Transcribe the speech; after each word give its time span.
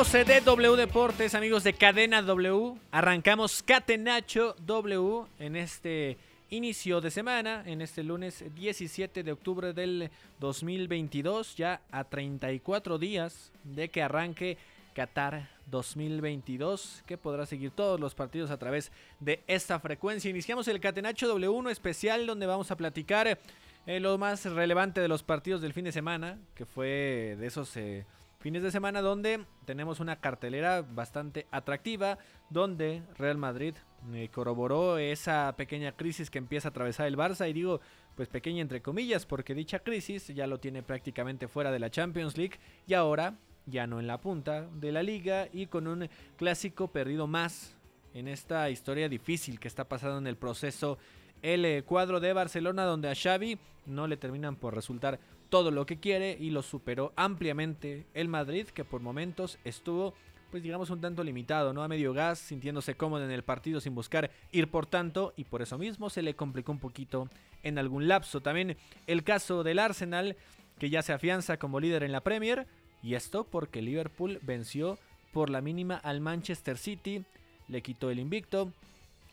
Amigos 0.00 0.78
Deportes, 0.78 1.34
amigos 1.34 1.62
de 1.62 1.74
Cadena 1.74 2.22
W. 2.22 2.74
Arrancamos 2.90 3.62
Catenacho 3.62 4.56
W 4.64 5.26
en 5.38 5.56
este 5.56 6.16
inicio 6.48 7.02
de 7.02 7.10
semana, 7.10 7.62
en 7.66 7.82
este 7.82 8.02
lunes 8.02 8.42
17 8.54 9.22
de 9.22 9.32
octubre 9.32 9.74
del 9.74 10.10
2022, 10.38 11.54
ya 11.54 11.82
a 11.90 12.04
34 12.04 12.96
días 12.96 13.52
de 13.62 13.90
que 13.90 14.02
arranque 14.02 14.56
Qatar 14.94 15.50
2022, 15.66 17.02
que 17.04 17.18
podrá 17.18 17.44
seguir 17.44 17.70
todos 17.70 18.00
los 18.00 18.14
partidos 18.14 18.50
a 18.50 18.58
través 18.58 18.92
de 19.18 19.42
esta 19.46 19.80
frecuencia. 19.80 20.30
Iniciamos 20.30 20.66
el 20.68 20.80
Catenacho 20.80 21.36
W1 21.36 21.70
especial 21.70 22.26
donde 22.26 22.46
vamos 22.46 22.70
a 22.70 22.76
platicar 22.76 23.38
eh, 23.86 24.00
lo 24.00 24.16
más 24.16 24.46
relevante 24.46 25.02
de 25.02 25.08
los 25.08 25.22
partidos 25.22 25.60
del 25.60 25.74
fin 25.74 25.84
de 25.84 25.92
semana, 25.92 26.38
que 26.54 26.64
fue 26.64 27.36
de 27.38 27.46
esos... 27.46 27.76
eh, 27.76 28.06
Fines 28.40 28.62
de 28.62 28.70
semana 28.70 29.02
donde 29.02 29.44
tenemos 29.66 30.00
una 30.00 30.16
cartelera 30.16 30.80
bastante 30.80 31.46
atractiva, 31.50 32.16
donde 32.48 33.02
Real 33.18 33.36
Madrid 33.36 33.74
eh, 34.14 34.30
corroboró 34.32 34.96
esa 34.96 35.54
pequeña 35.58 35.92
crisis 35.92 36.30
que 36.30 36.38
empieza 36.38 36.68
a 36.68 36.70
atravesar 36.70 37.06
el 37.06 37.18
Barça 37.18 37.50
y 37.50 37.52
digo 37.52 37.82
pues 38.14 38.28
pequeña 38.28 38.62
entre 38.62 38.80
comillas 38.80 39.26
porque 39.26 39.54
dicha 39.54 39.80
crisis 39.80 40.28
ya 40.28 40.46
lo 40.46 40.58
tiene 40.58 40.82
prácticamente 40.82 41.48
fuera 41.48 41.70
de 41.70 41.80
la 41.80 41.90
Champions 41.90 42.38
League 42.38 42.58
y 42.86 42.94
ahora 42.94 43.34
ya 43.66 43.86
no 43.86 44.00
en 44.00 44.06
la 44.06 44.22
punta 44.22 44.66
de 44.72 44.90
la 44.90 45.02
liga 45.02 45.48
y 45.52 45.66
con 45.66 45.86
un 45.86 46.08
clásico 46.38 46.88
perdido 46.88 47.26
más 47.26 47.76
en 48.14 48.26
esta 48.26 48.70
historia 48.70 49.10
difícil 49.10 49.60
que 49.60 49.68
está 49.68 49.84
pasando 49.84 50.16
en 50.16 50.26
el 50.26 50.36
proceso 50.36 50.96
el 51.42 51.66
eh, 51.66 51.82
cuadro 51.82 52.20
de 52.20 52.32
Barcelona 52.32 52.84
donde 52.84 53.10
a 53.10 53.14
Xavi 53.14 53.58
no 53.84 54.06
le 54.06 54.16
terminan 54.16 54.56
por 54.56 54.74
resultar 54.74 55.20
todo 55.50 55.70
lo 55.70 55.84
que 55.84 55.98
quiere 55.98 56.36
y 56.40 56.50
lo 56.50 56.62
superó 56.62 57.12
ampliamente 57.16 58.06
el 58.14 58.28
Madrid 58.28 58.66
que 58.68 58.84
por 58.84 59.02
momentos 59.02 59.58
estuvo 59.64 60.14
pues 60.50 60.62
digamos 60.62 60.90
un 60.90 61.00
tanto 61.00 61.22
limitado, 61.22 61.72
¿no? 61.72 61.82
A 61.82 61.88
medio 61.88 62.12
gas, 62.12 62.38
sintiéndose 62.38 62.96
cómodo 62.96 63.24
en 63.24 63.30
el 63.30 63.44
partido 63.44 63.80
sin 63.80 63.94
buscar 63.94 64.30
ir 64.50 64.68
por 64.68 64.86
tanto 64.86 65.32
y 65.36 65.44
por 65.44 65.62
eso 65.62 65.78
mismo 65.78 66.10
se 66.10 66.22
le 66.22 66.34
complicó 66.34 66.72
un 66.72 66.80
poquito 66.80 67.28
en 67.62 67.78
algún 67.78 68.08
lapso. 68.08 68.40
También 68.40 68.76
el 69.06 69.22
caso 69.22 69.62
del 69.62 69.78
Arsenal 69.78 70.36
que 70.78 70.90
ya 70.90 71.02
se 71.02 71.12
afianza 71.12 71.58
como 71.58 71.78
líder 71.78 72.02
en 72.02 72.12
la 72.12 72.22
Premier 72.22 72.66
y 73.02 73.14
esto 73.14 73.44
porque 73.44 73.82
Liverpool 73.82 74.40
venció 74.42 74.98
por 75.32 75.50
la 75.50 75.60
mínima 75.60 75.96
al 75.96 76.20
Manchester 76.20 76.76
City, 76.76 77.24
le 77.68 77.82
quitó 77.82 78.10
el 78.10 78.18
invicto, 78.18 78.72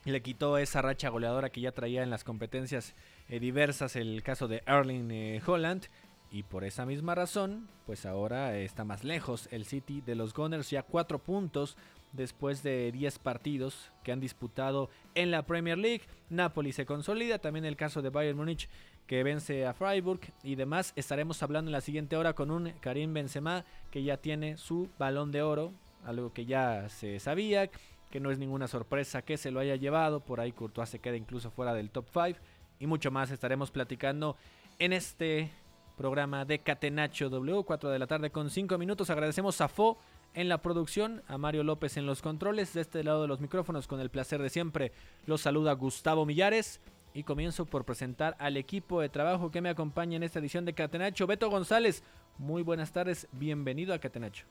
le 0.05 0.21
quitó 0.21 0.57
esa 0.57 0.81
racha 0.81 1.09
goleadora 1.09 1.49
que 1.49 1.61
ya 1.61 1.71
traía 1.71 2.03
en 2.03 2.09
las 2.09 2.23
competencias 2.23 2.93
eh, 3.29 3.39
diversas 3.39 3.95
el 3.95 4.21
caso 4.23 4.47
de 4.47 4.61
Erling 4.65 5.11
eh, 5.11 5.41
Holland 5.45 5.87
y 6.31 6.43
por 6.43 6.63
esa 6.63 6.85
misma 6.85 7.15
razón 7.15 7.67
pues 7.85 8.05
ahora 8.05 8.57
está 8.57 8.83
más 8.83 9.03
lejos 9.03 9.47
el 9.51 9.65
City 9.65 10.01
de 10.01 10.15
los 10.15 10.33
Gunners 10.33 10.69
ya 10.69 10.83
cuatro 10.83 11.19
puntos 11.19 11.77
después 12.13 12.63
de 12.63 12.91
10 12.91 13.19
partidos 13.19 13.91
que 14.03 14.11
han 14.11 14.19
disputado 14.19 14.89
en 15.15 15.31
la 15.31 15.43
Premier 15.43 15.77
League. 15.77 16.03
Napoli 16.29 16.71
se 16.71 16.85
consolida 16.85 17.39
también 17.39 17.65
el 17.65 17.75
caso 17.75 18.01
de 18.01 18.09
Bayern 18.09 18.37
Múnich 18.37 18.69
que 19.07 19.23
vence 19.23 19.65
a 19.65 19.73
Freiburg 19.73 20.21
y 20.43 20.55
demás. 20.55 20.93
Estaremos 20.95 21.41
hablando 21.43 21.69
en 21.69 21.73
la 21.73 21.81
siguiente 21.81 22.17
hora 22.17 22.33
con 22.33 22.51
un 22.51 22.71
Karim 22.81 23.13
Benzema 23.13 23.65
que 23.91 24.03
ya 24.03 24.17
tiene 24.17 24.57
su 24.57 24.89
balón 24.97 25.31
de 25.31 25.41
oro 25.41 25.71
algo 26.05 26.33
que 26.33 26.45
ya 26.45 26.89
se 26.89 27.19
sabía 27.19 27.69
que 28.09 28.19
no 28.19 28.31
es 28.31 28.37
ninguna 28.37 28.67
sorpresa 28.67 29.21
que 29.21 29.37
se 29.37 29.51
lo 29.51 29.59
haya 29.59 29.75
llevado, 29.75 30.21
por 30.21 30.39
ahí 30.39 30.53
Courtois 30.53 30.89
se 30.89 30.99
queda 30.99 31.17
incluso 31.17 31.51
fuera 31.51 31.73
del 31.73 31.89
top 31.89 32.05
5 32.11 32.39
y 32.79 32.87
mucho 32.87 33.11
más 33.11 33.31
estaremos 33.31 33.71
platicando 33.71 34.37
en 34.79 34.93
este 34.93 35.51
programa 35.97 36.45
de 36.45 36.59
Catenacho 36.59 37.29
W, 37.29 37.63
4 37.63 37.89
de 37.89 37.99
la 37.99 38.07
tarde 38.07 38.29
con 38.29 38.49
5 38.49 38.77
minutos. 38.77 39.09
Agradecemos 39.09 39.59
a 39.59 39.67
Fo 39.67 39.97
en 40.33 40.47
la 40.47 40.61
producción, 40.61 41.23
a 41.27 41.37
Mario 41.37 41.63
López 41.63 41.97
en 41.97 42.05
los 42.05 42.21
controles, 42.21 42.73
de 42.73 42.81
este 42.81 43.03
lado 43.03 43.23
de 43.23 43.27
los 43.27 43.41
micrófonos 43.41 43.87
con 43.87 43.99
el 43.99 44.09
placer 44.09 44.41
de 44.41 44.49
siempre. 44.49 44.93
Los 45.25 45.41
saluda 45.41 45.73
Gustavo 45.73 46.25
Millares 46.25 46.79
y 47.13 47.23
comienzo 47.23 47.65
por 47.65 47.83
presentar 47.83 48.37
al 48.39 48.55
equipo 48.55 49.01
de 49.01 49.09
trabajo 49.09 49.49
que 49.49 49.59
me 49.59 49.69
acompaña 49.69 50.15
en 50.15 50.23
esta 50.23 50.39
edición 50.39 50.63
de 50.63 50.73
Catenacho. 50.73 51.25
Beto 51.25 51.49
González, 51.49 52.03
muy 52.37 52.61
buenas 52.61 52.91
tardes, 52.91 53.27
bienvenido 53.31 53.93
a 53.93 53.99
Catenacho. 53.99 54.45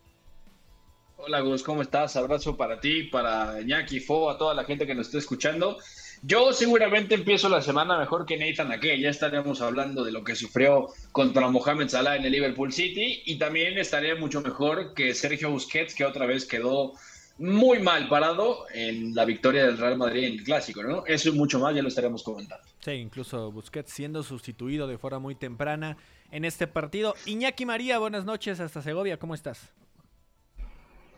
Hola 1.18 1.40
Gus, 1.40 1.62
¿cómo 1.62 1.80
estás? 1.80 2.16
Abrazo 2.16 2.56
para 2.56 2.78
ti, 2.78 3.04
para 3.04 3.60
Iñaki, 3.60 4.00
Fo, 4.00 4.28
a 4.28 4.36
toda 4.36 4.52
la 4.52 4.64
gente 4.64 4.86
que 4.86 4.94
nos 4.94 5.06
está 5.06 5.18
escuchando. 5.18 5.78
Yo 6.22 6.52
seguramente 6.52 7.14
empiezo 7.14 7.48
la 7.48 7.60
semana 7.60 7.98
mejor 7.98 8.26
que 8.26 8.36
Nathan 8.36 8.72
Ake. 8.72 9.00
Ya 9.00 9.10
estaremos 9.10 9.60
hablando 9.60 10.04
de 10.04 10.12
lo 10.12 10.24
que 10.24 10.34
sufrió 10.34 10.88
contra 11.12 11.48
Mohamed 11.48 11.88
Salah 11.88 12.16
en 12.16 12.24
el 12.24 12.32
Liverpool 12.32 12.72
City 12.72 13.22
y 13.26 13.38
también 13.38 13.78
estaré 13.78 14.14
mucho 14.14 14.40
mejor 14.40 14.94
que 14.94 15.14
Sergio 15.14 15.50
Busquets, 15.50 15.94
que 15.94 16.04
otra 16.04 16.26
vez 16.26 16.46
quedó 16.46 16.94
muy 17.38 17.80
mal 17.80 18.08
parado 18.08 18.64
en 18.72 19.14
la 19.14 19.24
victoria 19.24 19.66
del 19.66 19.76
Real 19.76 19.98
Madrid 19.98 20.24
en 20.24 20.32
el 20.32 20.42
Clásico, 20.42 20.82
¿no? 20.82 21.04
Eso 21.06 21.28
y 21.28 21.32
mucho 21.32 21.58
más 21.58 21.74
ya 21.74 21.82
lo 21.82 21.88
estaremos 21.88 22.22
comentando. 22.22 22.64
Sí, 22.80 22.92
incluso 22.92 23.52
Busquets 23.52 23.92
siendo 23.92 24.22
sustituido 24.22 24.86
de 24.86 24.96
forma 24.96 25.18
muy 25.18 25.34
temprana 25.34 25.98
en 26.30 26.44
este 26.44 26.66
partido. 26.66 27.14
Iñaki 27.26 27.66
María, 27.66 27.98
buenas 27.98 28.24
noches 28.24 28.58
hasta 28.60 28.80
Segovia, 28.80 29.18
¿cómo 29.18 29.34
estás? 29.34 29.70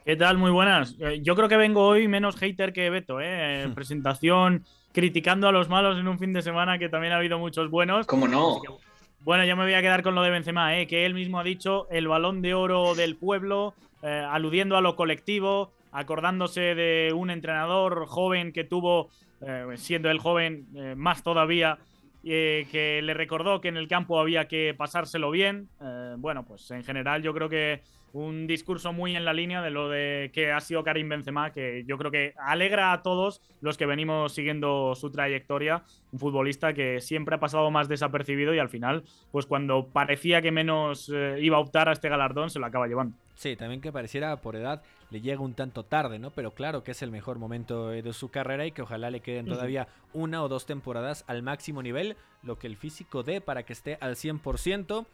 ¿Qué 0.08 0.16
tal? 0.16 0.38
Muy 0.38 0.50
buenas. 0.50 0.96
Eh, 1.00 1.20
Yo 1.22 1.36
creo 1.36 1.50
que 1.50 1.58
vengo 1.58 1.86
hoy 1.86 2.08
menos 2.08 2.36
hater 2.36 2.72
que 2.72 2.88
Beto, 2.88 3.20
¿eh? 3.20 3.64
En 3.64 3.74
Presentación, 3.74 4.64
criticando 4.90 5.46
a 5.46 5.52
los 5.52 5.68
malos 5.68 5.98
en 5.98 6.08
un 6.08 6.18
fin 6.18 6.32
de 6.32 6.40
semana 6.40 6.78
que 6.78 6.88
también 6.88 7.12
ha 7.12 7.18
habido 7.18 7.38
muchos 7.38 7.70
buenos. 7.70 8.06
¿Cómo 8.06 8.26
no? 8.26 8.58
Que, 8.62 8.72
bueno, 9.20 9.44
yo 9.44 9.54
me 9.54 9.64
voy 9.64 9.74
a 9.74 9.82
quedar 9.82 10.02
con 10.02 10.14
lo 10.14 10.22
de 10.22 10.30
Benzema, 10.30 10.78
¿eh? 10.78 10.86
que 10.86 11.04
él 11.04 11.12
mismo 11.12 11.38
ha 11.38 11.44
dicho 11.44 11.86
el 11.90 12.08
balón 12.08 12.40
de 12.40 12.54
oro 12.54 12.94
del 12.94 13.16
pueblo, 13.16 13.74
eh, 14.02 14.24
aludiendo 14.26 14.78
a 14.78 14.80
lo 14.80 14.96
colectivo, 14.96 15.72
acordándose 15.92 16.74
de 16.74 17.12
un 17.14 17.28
entrenador 17.28 18.06
joven 18.06 18.54
que 18.54 18.64
tuvo, 18.64 19.10
eh, 19.42 19.66
siendo 19.76 20.08
él 20.10 20.20
joven 20.20 20.68
más 20.96 21.22
todavía, 21.22 21.80
eh, 22.24 22.66
que 22.72 23.00
le 23.00 23.14
recordó 23.14 23.60
que 23.60 23.68
en 23.68 23.76
el 23.76 23.86
campo 23.86 24.18
había 24.18 24.48
que 24.48 24.74
pasárselo 24.76 25.30
bien, 25.30 25.68
eh, 25.80 25.98
Eh, 26.08 26.14
bueno, 26.18 26.44
pues 26.44 26.70
en 26.70 26.84
general 26.84 27.22
yo 27.22 27.32
creo 27.32 27.48
que 27.48 27.82
un 28.12 28.46
discurso 28.46 28.92
muy 28.92 29.16
en 29.16 29.24
la 29.24 29.32
línea 29.32 29.62
de 29.62 29.70
lo 29.70 29.88
de 29.88 30.30
que 30.32 30.52
ha 30.52 30.60
sido 30.60 30.84
Karim 30.84 31.08
Benzema, 31.08 31.52
que 31.52 31.84
yo 31.86 31.98
creo 31.98 32.10
que 32.10 32.34
alegra 32.38 32.92
a 32.92 33.02
todos 33.02 33.42
los 33.60 33.76
que 33.76 33.86
venimos 33.86 34.34
siguiendo 34.34 34.94
su 34.94 35.10
trayectoria, 35.10 35.84
un 36.12 36.18
futbolista 36.18 36.72
que 36.72 37.00
siempre 37.00 37.36
ha 37.36 37.40
pasado 37.40 37.70
más 37.70 37.88
desapercibido 37.88 38.54
y 38.54 38.58
al 38.58 38.68
final, 38.68 39.04
pues 39.30 39.46
cuando 39.46 39.88
parecía 39.88 40.42
que 40.42 40.52
menos 40.52 41.10
eh, 41.12 41.38
iba 41.40 41.56
a 41.56 41.60
optar 41.60 41.88
a 41.88 41.92
este 41.92 42.08
galardón, 42.08 42.50
se 42.50 42.58
lo 42.58 42.66
acaba 42.66 42.86
llevando. 42.86 43.16
Sí, 43.34 43.54
también 43.54 43.80
que 43.80 43.92
pareciera 43.92 44.40
por 44.40 44.56
edad 44.56 44.82
le 45.10 45.20
llega 45.20 45.40
un 45.40 45.54
tanto 45.54 45.84
tarde, 45.84 46.18
¿no? 46.18 46.30
Pero 46.30 46.52
claro 46.52 46.82
que 46.82 46.90
es 46.90 47.02
el 47.02 47.10
mejor 47.10 47.38
momento 47.38 47.88
de 47.88 48.12
su 48.12 48.30
carrera 48.30 48.66
y 48.66 48.72
que 48.72 48.82
ojalá 48.82 49.10
le 49.10 49.20
queden 49.20 49.46
todavía 49.46 49.88
una 50.12 50.42
o 50.42 50.48
dos 50.48 50.66
temporadas 50.66 51.24
al 51.28 51.42
máximo 51.42 51.82
nivel, 51.82 52.16
lo 52.42 52.58
que 52.58 52.66
el 52.66 52.76
físico 52.76 53.22
dé 53.22 53.40
para 53.40 53.62
que 53.62 53.72
esté 53.72 53.96
al 54.00 54.16
100% 54.16 55.06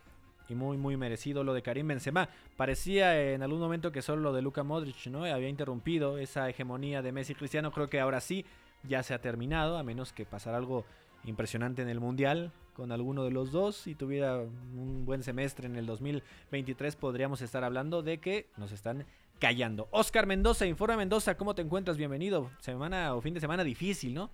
y 0.49 0.55
muy 0.55 0.76
muy 0.76 0.96
merecido 0.96 1.44
lo 1.44 1.55
de 1.55 1.62
Karim 1.62 1.88
Benzema. 1.88 2.29
Parecía 2.56 3.32
en 3.32 3.43
algún 3.43 3.61
momento 3.61 3.93
que 3.93 4.02
solo 4.02 4.23
lo 4.23 4.32
de 4.32 4.43
Luka 4.43 4.62
Modric, 4.62 5.06
¿no? 5.06 5.25
Había 5.25 5.49
interrumpido 5.49 6.19
esa 6.19 6.49
hegemonía 6.49 7.02
de 7.02 7.12
Messi 7.12 7.32
y 7.32 7.37
Cristiano, 7.37 7.73
creo 7.73 7.88
que 7.88 8.00
ahora 8.00 8.20
sí 8.20 8.44
ya 8.82 9.02
se 9.02 9.14
ha 9.14 9.20
terminado, 9.20 9.79
a 9.79 9.82
menos 9.82 10.12
que 10.12 10.26
pasara 10.26 10.56
algo 10.56 10.85
impresionante 11.25 11.82
en 11.82 11.88
el 11.88 12.00
Mundial 12.00 12.52
con 12.75 12.93
alguno 12.93 13.25
de 13.25 13.31
los 13.31 13.52
dos. 13.52 13.76
Si 13.76 13.94
tuviera 13.94 14.38
un 14.38 15.05
buen 15.06 15.23
semestre 15.23 15.67
en 15.67 15.76
el 15.76 15.87
2023, 15.87 16.96
podríamos 16.96 17.41
estar 17.41 17.64
hablando 17.64 18.02
de 18.02 18.19
que 18.19 18.49
nos 18.56 18.73
están 18.73 19.06
callando. 19.38 19.88
Oscar 19.91 20.26
Mendoza, 20.26 20.67
Informa 20.67 20.96
Mendoza, 20.96 21.37
¿cómo 21.37 21.55
te 21.55 21.62
encuentras? 21.62 21.96
Bienvenido. 21.96 22.50
Semana 22.61 23.14
o 23.14 23.20
fin 23.20 23.35
de 23.35 23.41
semana 23.41 23.64
difícil, 23.64 24.14
¿no? 24.14 24.31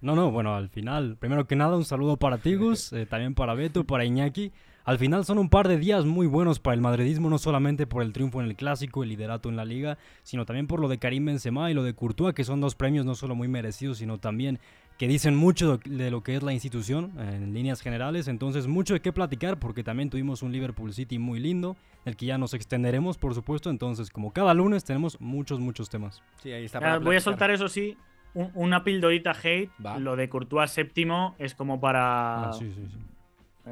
No, 0.00 0.14
no, 0.16 0.30
bueno, 0.30 0.54
al 0.54 0.70
final, 0.70 1.16
primero 1.18 1.46
que 1.46 1.56
nada, 1.56 1.76
un 1.76 1.84
saludo 1.84 2.16
para 2.16 2.38
Tigus, 2.38 2.90
eh, 2.94 3.04
también 3.04 3.34
para 3.34 3.52
Beto, 3.54 3.84
para 3.84 4.06
Iñaki. 4.06 4.50
Al 4.90 4.98
final 4.98 5.24
son 5.24 5.38
un 5.38 5.48
par 5.48 5.68
de 5.68 5.78
días 5.78 6.04
muy 6.04 6.26
buenos 6.26 6.58
para 6.58 6.74
el 6.74 6.80
madridismo, 6.80 7.30
no 7.30 7.38
solamente 7.38 7.86
por 7.86 8.02
el 8.02 8.12
triunfo 8.12 8.40
en 8.40 8.48
el 8.48 8.56
clásico, 8.56 9.04
el 9.04 9.10
liderato 9.10 9.48
en 9.48 9.54
la 9.54 9.64
liga, 9.64 9.98
sino 10.24 10.44
también 10.46 10.66
por 10.66 10.80
lo 10.80 10.88
de 10.88 10.98
Karim 10.98 11.26
Benzema 11.26 11.70
y 11.70 11.74
lo 11.74 11.84
de 11.84 11.94
Courtois, 11.94 12.34
que 12.34 12.42
son 12.42 12.60
dos 12.60 12.74
premios 12.74 13.06
no 13.06 13.14
solo 13.14 13.36
muy 13.36 13.46
merecidos, 13.46 13.98
sino 13.98 14.18
también 14.18 14.58
que 14.98 15.06
dicen 15.06 15.36
mucho 15.36 15.78
de 15.84 16.10
lo 16.10 16.24
que 16.24 16.34
es 16.34 16.42
la 16.42 16.52
institución 16.52 17.12
en 17.20 17.54
líneas 17.54 17.82
generales. 17.82 18.26
Entonces, 18.26 18.66
mucho 18.66 18.94
de 18.94 19.00
qué 19.00 19.12
platicar 19.12 19.60
porque 19.60 19.84
también 19.84 20.10
tuvimos 20.10 20.42
un 20.42 20.50
Liverpool 20.50 20.92
City 20.92 21.20
muy 21.20 21.38
lindo, 21.38 21.76
el 22.04 22.16
que 22.16 22.26
ya 22.26 22.36
nos 22.36 22.52
extenderemos, 22.52 23.16
por 23.16 23.32
supuesto. 23.32 23.70
Entonces, 23.70 24.10
como 24.10 24.32
cada 24.32 24.54
lunes, 24.54 24.82
tenemos 24.82 25.20
muchos, 25.20 25.60
muchos 25.60 25.88
temas. 25.88 26.20
Sí, 26.42 26.50
ahí 26.50 26.64
está. 26.64 26.98
voy 26.98 27.14
a 27.14 27.20
soltar 27.20 27.52
eso 27.52 27.68
sí. 27.68 27.96
una 28.34 28.82
pildorita 28.82 29.36
hate. 29.40 29.70
Lo 30.00 30.16
de 30.16 30.28
Courtois 30.28 30.68
séptimo 30.68 31.36
es 31.38 31.54
como 31.54 31.80
para. 31.80 32.50
Ah, 32.50 32.58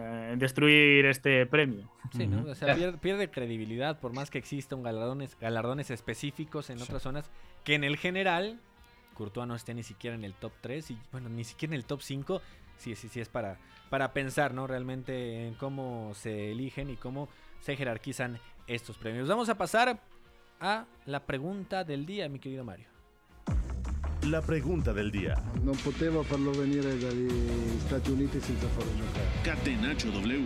eh, 0.01 0.35
destruir 0.37 1.07
este 1.07 1.45
premio. 1.47 1.91
Sí, 2.17 2.27
¿no? 2.27 2.51
O 2.51 2.55
sea, 2.55 2.75
pierde, 3.01 3.31
credibilidad 3.31 3.99
por 3.99 4.13
más 4.13 4.31
que 4.31 4.39
existan 4.39 4.83
galardones, 4.83 5.37
galardones 5.41 5.91
específicos 5.91 6.71
en 6.71 6.81
otras 6.81 7.03
zonas 7.03 7.31
que 7.65 7.75
en 7.75 7.85
el 7.85 7.97
general 7.97 8.61
Courtois 9.15 9.49
no 9.49 9.57
esté 9.57 9.75
ni 9.75 9.83
siquiera 9.83 10.15
en 10.15 10.25
el 10.25 10.35
top 10.35 10.53
3 10.61 10.93
y 10.93 10.99
bueno, 11.11 11.29
ni 11.29 11.43
siquiera 11.45 11.75
en 11.75 11.81
el 11.81 11.85
top 11.85 12.01
5, 12.03 12.41
sí, 12.77 12.95
sí, 12.95 13.09
sí 13.09 13.21
es 13.21 13.29
para, 13.29 13.59
para 13.91 14.13
pensar, 14.13 14.55
¿no? 14.55 14.67
Realmente 14.69 15.49
en 15.49 15.55
cómo 15.55 16.13
se 16.15 16.53
eligen 16.53 16.91
y 16.91 16.97
cómo 16.97 17.29
se 17.61 17.77
jerarquizan 17.77 18.39
estos 18.69 18.97
premios. 18.97 19.29
Vamos 19.29 19.49
a 19.49 19.59
pasar 19.59 19.99
a 20.61 20.87
la 21.07 21.27
pregunta 21.27 21.83
del 21.83 22.07
día, 22.07 22.29
mi 22.29 22.39
querido 22.39 22.65
Mario. 22.65 22.87
La 24.27 24.43
pregunta 24.43 24.93
del 24.93 25.11
día. 25.11 25.37
No 25.63 25.73
poteva 25.73 26.23
farlo 26.23 26.51
venire 26.53 26.99
dagli 26.99 27.79
Stati 27.87 28.11
Uniti 28.11 28.41
senza 28.41 28.67
farlo 28.69 28.91
giocare. 28.97 29.27
Catenaccio 29.43 30.11
W. 30.11 30.45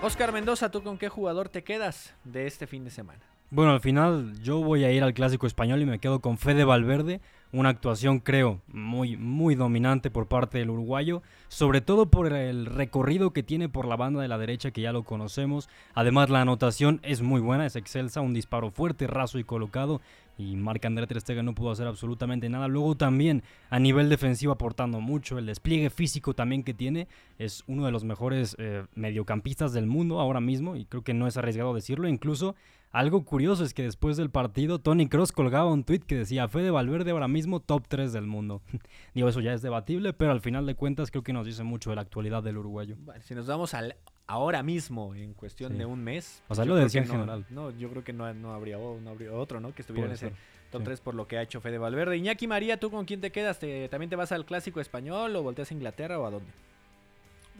Oscar 0.00 0.32
Mendoza, 0.32 0.70
¿tú 0.70 0.82
con 0.82 0.98
qué 0.98 1.08
jugador 1.08 1.48
te 1.48 1.62
quedas 1.62 2.14
de 2.24 2.46
este 2.46 2.66
fin 2.66 2.84
de 2.84 2.90
semana? 2.90 3.31
Bueno, 3.54 3.72
al 3.72 3.80
final 3.80 4.32
yo 4.42 4.60
voy 4.60 4.84
a 4.84 4.92
ir 4.92 5.02
al 5.02 5.12
clásico 5.12 5.46
español 5.46 5.82
y 5.82 5.84
me 5.84 5.98
quedo 5.98 6.20
con 6.20 6.38
Fede 6.38 6.64
Valverde, 6.64 7.20
una 7.52 7.68
actuación 7.68 8.18
creo 8.18 8.62
muy 8.66 9.18
muy 9.18 9.56
dominante 9.56 10.10
por 10.10 10.26
parte 10.26 10.56
del 10.56 10.70
uruguayo, 10.70 11.20
sobre 11.48 11.82
todo 11.82 12.06
por 12.06 12.32
el 12.32 12.64
recorrido 12.64 13.34
que 13.34 13.42
tiene 13.42 13.68
por 13.68 13.84
la 13.84 13.96
banda 13.96 14.22
de 14.22 14.28
la 14.28 14.38
derecha 14.38 14.70
que 14.70 14.80
ya 14.80 14.90
lo 14.90 15.02
conocemos. 15.02 15.68
Además 15.92 16.30
la 16.30 16.40
anotación 16.40 17.00
es 17.02 17.20
muy 17.20 17.42
buena, 17.42 17.66
es 17.66 17.76
excelsa, 17.76 18.22
un 18.22 18.32
disparo 18.32 18.70
fuerte, 18.70 19.06
raso 19.06 19.38
y 19.38 19.44
colocado 19.44 20.00
y 20.38 20.56
Marc 20.56 20.82
André 20.86 21.06
Ter 21.06 21.20
Stegen 21.20 21.44
no 21.44 21.54
pudo 21.54 21.72
hacer 21.72 21.86
absolutamente 21.86 22.48
nada. 22.48 22.68
Luego 22.68 22.94
también 22.94 23.42
a 23.68 23.78
nivel 23.78 24.08
defensivo 24.08 24.52
aportando 24.52 25.02
mucho, 25.02 25.36
el 25.36 25.44
despliegue 25.44 25.90
físico 25.90 26.32
también 26.32 26.62
que 26.62 26.72
tiene, 26.72 27.06
es 27.38 27.64
uno 27.66 27.84
de 27.84 27.92
los 27.92 28.02
mejores 28.02 28.56
eh, 28.58 28.86
mediocampistas 28.94 29.74
del 29.74 29.84
mundo 29.84 30.20
ahora 30.20 30.40
mismo 30.40 30.74
y 30.74 30.86
creo 30.86 31.04
que 31.04 31.12
no 31.12 31.26
es 31.26 31.36
arriesgado 31.36 31.74
decirlo, 31.74 32.08
incluso 32.08 32.54
algo 32.92 33.24
curioso 33.24 33.64
es 33.64 33.72
que 33.72 33.82
después 33.82 34.18
del 34.18 34.30
partido, 34.30 34.78
Tony 34.78 35.08
Cross 35.08 35.32
colgaba 35.32 35.72
un 35.72 35.82
tweet 35.82 36.00
que 36.00 36.16
decía: 36.16 36.46
Fede 36.48 36.70
Valverde 36.70 37.10
ahora 37.10 37.26
mismo 37.26 37.60
top 37.60 37.84
3 37.88 38.12
del 38.12 38.26
mundo. 38.26 38.60
Digo, 39.14 39.28
eso 39.28 39.40
ya 39.40 39.54
es 39.54 39.62
debatible, 39.62 40.12
pero 40.12 40.30
al 40.30 40.40
final 40.40 40.66
de 40.66 40.74
cuentas 40.74 41.10
creo 41.10 41.22
que 41.22 41.32
nos 41.32 41.46
dice 41.46 41.62
mucho 41.62 41.90
de 41.90 41.96
la 41.96 42.02
actualidad 42.02 42.42
del 42.42 42.58
uruguayo. 42.58 42.96
si 43.20 43.34
nos 43.34 43.46
vamos 43.46 43.72
al 43.72 43.96
ahora 44.26 44.62
mismo, 44.62 45.14
en 45.14 45.34
cuestión 45.34 45.76
de 45.78 45.86
un 45.86 46.04
mes. 46.04 46.42
O 46.48 46.54
sea, 46.54 46.64
lo 46.64 46.76
decía 46.76 47.00
en 47.00 47.08
general. 47.08 47.46
No, 47.50 47.70
yo 47.70 47.90
creo 47.90 48.04
que 48.04 48.12
no, 48.12 48.26
habría, 48.52 48.78
otro, 48.78 49.60
¿no? 49.60 49.74
Que 49.74 49.82
estuviera 49.82 50.08
en 50.08 50.14
ese 50.14 50.32
top 50.70 50.84
3 50.84 51.00
por 51.00 51.14
lo 51.14 51.26
que 51.26 51.38
ha 51.38 51.42
hecho 51.42 51.60
Fede 51.60 51.78
Valverde. 51.78 52.18
Iñaki 52.18 52.46
María, 52.46 52.78
¿tú 52.78 52.90
con 52.90 53.06
quién 53.06 53.20
te 53.20 53.32
quedas? 53.32 53.58
¿También 53.58 54.10
te 54.10 54.16
vas 54.16 54.32
al 54.32 54.44
clásico 54.44 54.80
español 54.80 55.34
o 55.34 55.42
volteas 55.42 55.70
a 55.70 55.74
Inglaterra 55.74 56.18
o 56.18 56.26
a 56.26 56.30
dónde? 56.30 56.52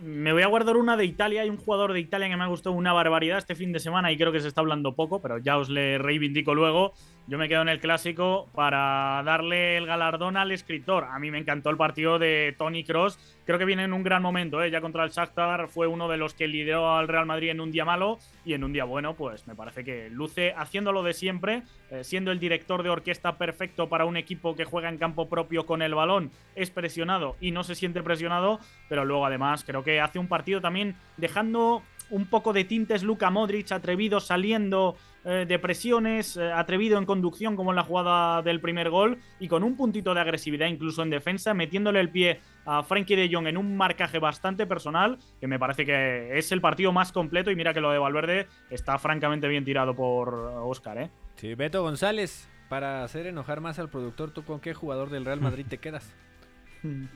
Me 0.02 0.32
voy 0.32 0.42
a 0.42 0.48
guardar 0.48 0.76
una 0.76 0.96
de 0.96 1.04
Italia. 1.04 1.42
Hay 1.42 1.50
un 1.50 1.56
jugador 1.56 1.92
de 1.92 2.00
Italia 2.00 2.28
que 2.28 2.36
me 2.36 2.44
ha 2.44 2.48
gustado 2.48 2.74
una 2.74 2.92
barbaridad 2.92 3.38
este 3.38 3.54
fin 3.54 3.72
de 3.72 3.80
semana 3.80 4.10
y 4.10 4.16
creo 4.16 4.32
que 4.32 4.40
se 4.40 4.48
está 4.48 4.60
hablando 4.60 4.94
poco, 4.94 5.20
pero 5.20 5.38
ya 5.38 5.56
os 5.58 5.68
le 5.68 5.98
reivindico 5.98 6.54
luego. 6.54 6.92
Yo 7.28 7.38
me 7.38 7.48
quedo 7.48 7.62
en 7.62 7.68
el 7.68 7.78
clásico 7.78 8.48
para 8.52 9.22
darle 9.24 9.76
el 9.76 9.86
galardón 9.86 10.36
al 10.36 10.50
escritor. 10.50 11.04
A 11.04 11.20
mí 11.20 11.30
me 11.30 11.38
encantó 11.38 11.70
el 11.70 11.76
partido 11.76 12.18
de 12.18 12.52
Tony 12.58 12.82
Cross. 12.82 13.16
Creo 13.46 13.60
que 13.60 13.64
viene 13.64 13.84
en 13.84 13.92
un 13.92 14.02
gran 14.02 14.22
momento. 14.22 14.60
¿eh? 14.60 14.72
Ya 14.72 14.80
contra 14.80 15.04
el 15.04 15.10
Shakhtar 15.10 15.68
fue 15.68 15.86
uno 15.86 16.08
de 16.08 16.16
los 16.16 16.34
que 16.34 16.48
lideró 16.48 16.96
al 16.96 17.06
Real 17.06 17.24
Madrid 17.24 17.50
en 17.50 17.60
un 17.60 17.70
día 17.70 17.84
malo 17.84 18.18
y 18.44 18.54
en 18.54 18.64
un 18.64 18.72
día 18.72 18.84
bueno, 18.84 19.14
pues 19.14 19.46
me 19.46 19.54
parece 19.54 19.84
que 19.84 20.10
luce 20.10 20.52
haciéndolo 20.56 21.04
de 21.04 21.12
siempre, 21.12 21.62
eh, 21.90 22.02
siendo 22.02 22.32
el 22.32 22.40
director 22.40 22.82
de 22.82 22.90
orquesta 22.90 23.38
perfecto 23.38 23.88
para 23.88 24.04
un 24.04 24.16
equipo 24.16 24.56
que 24.56 24.64
juega 24.64 24.88
en 24.88 24.98
campo 24.98 25.28
propio 25.28 25.64
con 25.64 25.80
el 25.80 25.94
balón, 25.94 26.32
es 26.56 26.70
presionado 26.70 27.36
y 27.40 27.52
no 27.52 27.62
se 27.62 27.76
siente 27.76 28.02
presionado, 28.02 28.58
pero 28.88 29.04
luego 29.04 29.26
además 29.26 29.62
creo 29.64 29.84
que 29.84 30.00
hace 30.00 30.18
un 30.18 30.26
partido 30.26 30.60
también 30.60 30.96
dejando 31.16 31.82
un 32.12 32.26
poco 32.26 32.52
de 32.52 32.64
tintes 32.64 33.02
Luka 33.02 33.30
Modric, 33.30 33.72
atrevido 33.72 34.20
saliendo 34.20 34.96
eh, 35.24 35.46
de 35.48 35.58
presiones, 35.58 36.36
eh, 36.36 36.52
atrevido 36.52 36.98
en 36.98 37.06
conducción 37.06 37.56
como 37.56 37.70
en 37.70 37.76
la 37.76 37.84
jugada 37.84 38.42
del 38.42 38.60
primer 38.60 38.90
gol 38.90 39.18
y 39.40 39.48
con 39.48 39.62
un 39.62 39.76
puntito 39.76 40.12
de 40.14 40.20
agresividad 40.20 40.66
incluso 40.66 41.02
en 41.02 41.10
defensa, 41.10 41.54
metiéndole 41.54 42.00
el 42.00 42.10
pie 42.10 42.40
a 42.66 42.82
Frankie 42.82 43.16
de 43.16 43.30
Jong 43.32 43.46
en 43.46 43.56
un 43.56 43.76
marcaje 43.76 44.18
bastante 44.18 44.66
personal, 44.66 45.18
que 45.40 45.46
me 45.46 45.58
parece 45.58 45.86
que 45.86 46.36
es 46.36 46.52
el 46.52 46.60
partido 46.60 46.92
más 46.92 47.12
completo 47.12 47.50
y 47.50 47.56
mira 47.56 47.72
que 47.72 47.80
lo 47.80 47.90
de 47.90 47.98
Valverde 47.98 48.46
está 48.68 48.98
francamente 48.98 49.48
bien 49.48 49.64
tirado 49.64 49.94
por 49.96 50.34
Oscar. 50.34 50.98
¿eh? 50.98 51.10
Sí, 51.36 51.54
Beto 51.54 51.82
González, 51.82 52.48
para 52.68 53.04
hacer 53.04 53.26
enojar 53.26 53.62
más 53.62 53.78
al 53.78 53.88
productor, 53.88 54.32
¿tú 54.32 54.44
con 54.44 54.60
qué 54.60 54.74
jugador 54.74 55.08
del 55.08 55.24
Real 55.24 55.40
Madrid 55.40 55.64
te 55.68 55.78
quedas? 55.78 56.14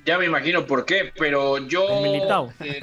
Ya 0.05 0.19
me 0.19 0.27
imagino 0.27 0.65
por 0.65 0.85
qué, 0.85 1.13
pero 1.19 1.59
yo. 1.67 1.85
Eh, 2.61 2.81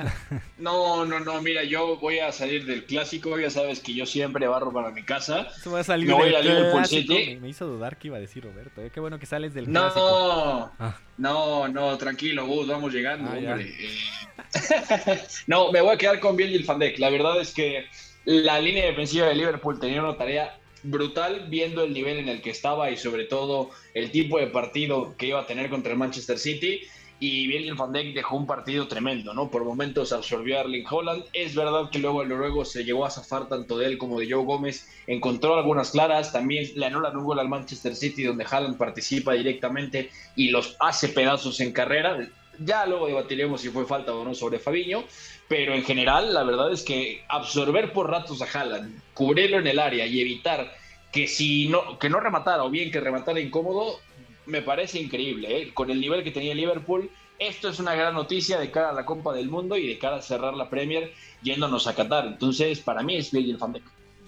no, 0.57 1.05
no, 1.05 1.19
no, 1.21 1.41
mira, 1.41 1.63
yo 1.63 1.97
voy 1.97 2.19
a 2.19 2.31
salir 2.31 2.65
del 2.65 2.85
clásico. 2.85 3.39
Ya 3.39 3.49
sabes 3.49 3.79
que 3.79 3.93
yo 3.93 4.05
siempre 4.05 4.47
barro 4.47 4.73
para 4.73 4.91
mi 4.91 5.03
casa. 5.03 5.47
va 5.73 5.79
a 5.79 5.83
salir 5.83 6.11
voy 6.11 6.33
a 6.35 7.39
Me, 7.39 7.49
hizo 7.49 7.65
dudar 7.67 7.97
que 7.97 8.07
iba 8.07 8.17
a 8.17 8.19
decir 8.19 8.43
Roberto. 8.43 8.81
Eh, 8.81 8.91
qué 8.93 8.99
bueno 8.99 9.17
que 9.17 9.25
sales 9.25 9.53
del 9.53 9.71
no, 9.71 9.81
clásico. 9.81 10.71
Ah. 10.79 10.97
No, 11.17 11.67
no, 11.69 11.97
tranquilo, 11.97 12.45
Gus, 12.45 12.67
vamos 12.67 12.93
llegando, 12.93 13.31
ah, 13.31 13.35
hombre. 13.35 13.73
no, 15.47 15.71
me 15.71 15.79
voy 15.79 15.95
a 15.95 15.97
quedar 15.97 16.19
con 16.19 16.35
Biel 16.35 16.51
y 16.51 16.55
el 16.55 16.65
Fandek. 16.65 16.99
La 16.99 17.09
verdad 17.09 17.39
es 17.39 17.53
que 17.53 17.85
la 18.25 18.59
línea 18.59 18.85
defensiva 18.85 19.27
de 19.27 19.35
Liverpool 19.35 19.79
tenía 19.79 20.03
una 20.03 20.17
tarea 20.17 20.57
brutal 20.83 21.47
viendo 21.49 21.83
el 21.83 21.93
nivel 21.93 22.17
en 22.17 22.29
el 22.29 22.41
que 22.41 22.49
estaba 22.49 22.91
y 22.91 22.97
sobre 22.97 23.25
todo 23.25 23.71
el 23.93 24.11
tipo 24.11 24.37
de 24.37 24.47
partido 24.47 25.15
que 25.17 25.27
iba 25.27 25.39
a 25.39 25.47
tener 25.47 25.69
contra 25.69 25.93
el 25.93 25.97
Manchester 25.97 26.37
City. 26.37 26.81
Y 27.19 27.47
Virgil 27.47 27.75
van 27.75 27.93
Dijk 27.93 28.13
dejó 28.13 28.35
un 28.35 28.45
partido 28.45 28.85
tremendo, 28.87 29.33
¿no? 29.33 29.49
Por 29.49 29.63
momentos 29.63 30.11
absorbió 30.11 30.57
a 30.57 30.61
Erling 30.61 30.83
Holland. 30.89 31.23
Es 31.31 31.55
verdad 31.55 31.89
que 31.89 31.99
luego 31.99 32.21
el 32.21 32.27
noruego 32.27 32.65
se 32.65 32.83
llegó 32.83 33.05
a 33.05 33.09
zafar 33.09 33.47
tanto 33.47 33.77
de 33.77 33.85
él 33.85 33.97
como 33.97 34.19
de 34.19 34.29
Joe 34.29 34.43
Gómez. 34.43 34.89
Encontró 35.07 35.55
algunas 35.55 35.91
claras. 35.91 36.33
También 36.33 36.69
le 36.75 36.85
anulan 36.85 37.15
un 37.15 37.23
gol 37.23 37.39
al 37.39 37.47
Manchester 37.47 37.95
City 37.95 38.23
donde 38.23 38.45
Holland 38.45 38.77
participa 38.77 39.33
directamente 39.33 40.09
y 40.35 40.49
los 40.49 40.75
hace 40.81 41.07
pedazos 41.07 41.61
en 41.61 41.71
carrera. 41.71 42.27
Ya 42.59 42.85
luego 42.85 43.07
debatiremos 43.07 43.61
si 43.61 43.69
fue 43.69 43.85
falta 43.85 44.13
o 44.13 44.23
no 44.23 44.35
sobre 44.35 44.59
Fabiño, 44.59 45.05
pero 45.47 45.73
en 45.73 45.83
general 45.83 46.33
la 46.33 46.43
verdad 46.43 46.71
es 46.71 46.83
que 46.83 47.23
absorber 47.29 47.93
por 47.93 48.09
ratos 48.09 48.41
a 48.41 48.45
Haaland, 48.45 49.01
cubrirlo 49.13 49.59
en 49.59 49.67
el 49.67 49.79
área 49.79 50.05
y 50.05 50.21
evitar 50.21 50.73
que 51.11 51.27
si 51.27 51.67
no 51.67 51.99
que 51.99 52.09
no 52.09 52.19
rematara 52.19 52.63
o 52.63 52.69
bien 52.69 52.91
que 52.91 52.99
rematara 52.99 53.39
incómodo, 53.39 53.99
me 54.45 54.61
parece 54.61 54.99
increíble. 54.99 55.61
¿eh? 55.61 55.73
Con 55.73 55.89
el 55.89 56.01
nivel 56.01 56.23
que 56.23 56.31
tenía 56.31 56.55
Liverpool, 56.55 57.09
esto 57.39 57.69
es 57.69 57.79
una 57.79 57.95
gran 57.95 58.13
noticia 58.13 58.59
de 58.59 58.71
cara 58.71 58.89
a 58.89 58.93
la 58.93 59.05
Copa 59.05 59.33
del 59.33 59.49
Mundo 59.49 59.77
y 59.77 59.87
de 59.87 59.97
cara 59.97 60.17
a 60.17 60.21
cerrar 60.21 60.53
la 60.53 60.69
Premier 60.69 61.13
yéndonos 61.41 61.87
a 61.87 61.95
Qatar. 61.95 62.25
Entonces, 62.25 62.79
para 62.79 63.03
mí 63.03 63.15
es 63.15 63.31
Virgil 63.31 63.57
van 63.57 63.73
Dijk. 63.73 63.83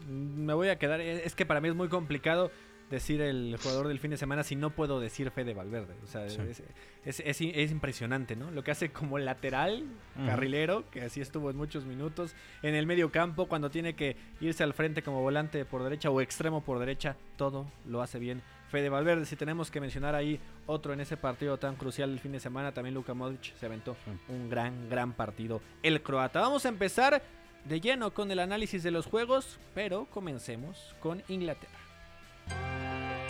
Me 0.07 0.53
voy 0.53 0.69
a 0.69 0.77
quedar, 0.77 1.01
es 1.01 1.33
que 1.33 1.45
para 1.45 1.61
mí 1.61 1.69
es 1.69 1.75
muy 1.75 1.87
complicado 1.87 2.51
decir 2.89 3.19
el 3.21 3.57
jugador 3.61 3.87
del 3.87 3.99
fin 3.99 4.11
de 4.11 4.17
semana 4.17 4.43
si 4.43 4.55
no 4.55 4.69
puedo 4.69 4.99
decir 4.99 5.31
Fede 5.31 5.53
Valverde. 5.53 5.95
O 6.03 6.07
sea, 6.07 6.29
Sí. 6.29 6.39
es, 6.49 6.61
es- 7.05 7.19
es- 7.19 7.41
es 7.41 7.71
impresionante, 7.71 8.35
¿no? 8.35 8.51
Lo 8.51 8.63
que 8.63 8.71
hace 8.71 8.91
como 8.91 9.17
lateral, 9.17 9.85
carrilero, 10.25 10.89
que 10.91 11.01
así 11.01 11.19
estuvo 11.21 11.49
en 11.49 11.57
muchos 11.57 11.85
minutos, 11.85 12.35
en 12.61 12.75
el 12.75 12.85
medio 12.85 13.11
campo, 13.11 13.47
cuando 13.47 13.69
tiene 13.69 13.95
que 13.95 14.15
irse 14.39 14.63
al 14.63 14.73
frente 14.73 15.01
como 15.01 15.21
volante 15.21 15.65
por 15.65 15.83
derecha 15.83 16.09
o 16.09 16.21
extremo 16.21 16.61
por 16.63 16.79
derecha, 16.79 17.15
todo 17.37 17.65
lo 17.87 18.01
hace 18.01 18.19
bien. 18.19 18.41
Fede 18.69 18.89
Valverde, 18.89 19.25
si 19.25 19.35
tenemos 19.35 19.71
que 19.71 19.79
mencionar 19.79 20.15
ahí 20.15 20.39
otro 20.65 20.91
en 20.93 20.99
ese 20.99 21.17
partido 21.17 21.57
tan 21.57 21.75
crucial 21.75 22.09
del 22.09 22.19
fin 22.19 22.31
de 22.33 22.39
semana, 22.39 22.73
también 22.73 22.93
Luka 22.95 23.13
Modric 23.13 23.55
se 23.55 23.65
aventó 23.65 23.95
un 24.27 24.49
gran, 24.49 24.89
gran 24.89 25.13
partido. 25.13 25.61
El 25.83 26.01
croata. 26.01 26.41
Vamos 26.41 26.65
a 26.65 26.69
empezar 26.69 27.21
de 27.63 27.79
lleno 27.81 28.13
con 28.13 28.29
el 28.31 28.39
análisis 28.39 28.83
de 28.83 28.91
los 28.91 29.05
juegos, 29.05 29.59
pero 29.73 30.05
comencemos 30.05 30.95
con 30.99 31.23
Inglaterra. 31.29 31.71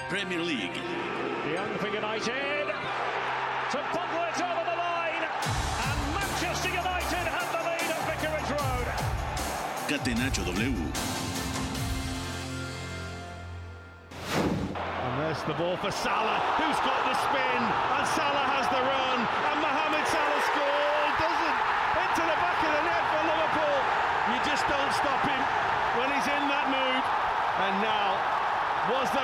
Premier 0.09 0.39
League. 0.39 0.77
Young 1.51 1.73
for 1.81 1.87
United. 1.87 2.69
To 3.73 3.77
bubble 3.89 4.21
it 4.29 4.37
over 4.37 4.63
the 4.69 4.77
line. 4.77 5.25
And 5.25 5.97
Manchester 6.13 6.69
United 6.69 7.25
have 7.25 7.49
the 7.49 7.61
lead 7.65 7.89
at 7.89 8.01
Vicarage 8.05 8.51
Road. 8.53 8.85
Catenacho 9.89 10.45
W. 10.45 10.77
And 14.77 15.13
there's 15.25 15.41
the 15.49 15.57
ball 15.57 15.73
for 15.81 15.89
Salah, 15.89 16.37
who's 16.61 16.77
got 16.85 17.01
the 17.09 17.17
spin, 17.25 17.61
and 17.65 18.05
Salah 18.13 18.45
has 18.61 18.69
the 18.69 18.81
run, 18.85 19.19
and 19.25 19.57
Mohamed 19.57 20.05
Salah 20.05 20.41
scored, 20.53 21.13
doesn't, 21.17 21.59
into 21.97 22.23
the 22.29 22.37
back 22.45 22.59
of 22.61 22.71
the 22.77 22.83
net 22.85 23.03
for 23.09 23.21
Liverpool. 23.25 23.77
You 24.29 24.37
just 24.45 24.69
don't 24.69 24.93
stop 25.01 25.21
him 25.25 25.41
when 25.97 26.13
he's 26.13 26.29
in 26.29 26.43
that 26.45 26.69
mood. 26.69 27.01
And 27.57 27.73
now, 27.81 28.34
was? 28.89 29.15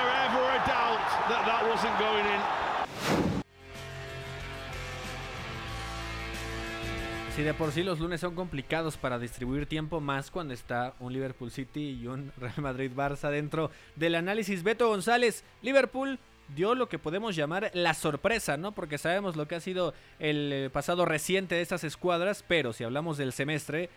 Si 7.36 7.42
de 7.42 7.54
por 7.54 7.72
sí 7.72 7.82
los 7.82 7.98
lunes 7.98 8.20
son 8.20 8.34
complicados 8.34 8.98
para 8.98 9.18
distribuir 9.18 9.64
tiempo, 9.66 10.00
más 10.02 10.30
cuando 10.30 10.52
está 10.52 10.94
un 11.00 11.14
Liverpool 11.14 11.50
City 11.50 11.98
y 12.02 12.06
un 12.06 12.30
Real 12.36 12.54
Madrid 12.58 12.92
Barça 12.94 13.30
dentro 13.30 13.70
del 13.96 14.16
análisis. 14.16 14.62
Beto 14.62 14.88
González, 14.88 15.42
Liverpool 15.62 16.18
dio 16.54 16.74
lo 16.74 16.90
que 16.90 16.98
podemos 16.98 17.34
llamar 17.34 17.70
la 17.72 17.94
sorpresa, 17.94 18.58
¿no? 18.58 18.72
Porque 18.72 18.98
sabemos 18.98 19.34
lo 19.36 19.48
que 19.48 19.54
ha 19.54 19.60
sido 19.60 19.94
el 20.18 20.52
eh, 20.52 20.70
pasado 20.70 21.06
reciente 21.06 21.54
de 21.54 21.62
estas 21.62 21.84
escuadras, 21.84 22.44
pero 22.46 22.74
si 22.74 22.84
hablamos 22.84 23.16
del 23.16 23.32
semestre, 23.32 23.88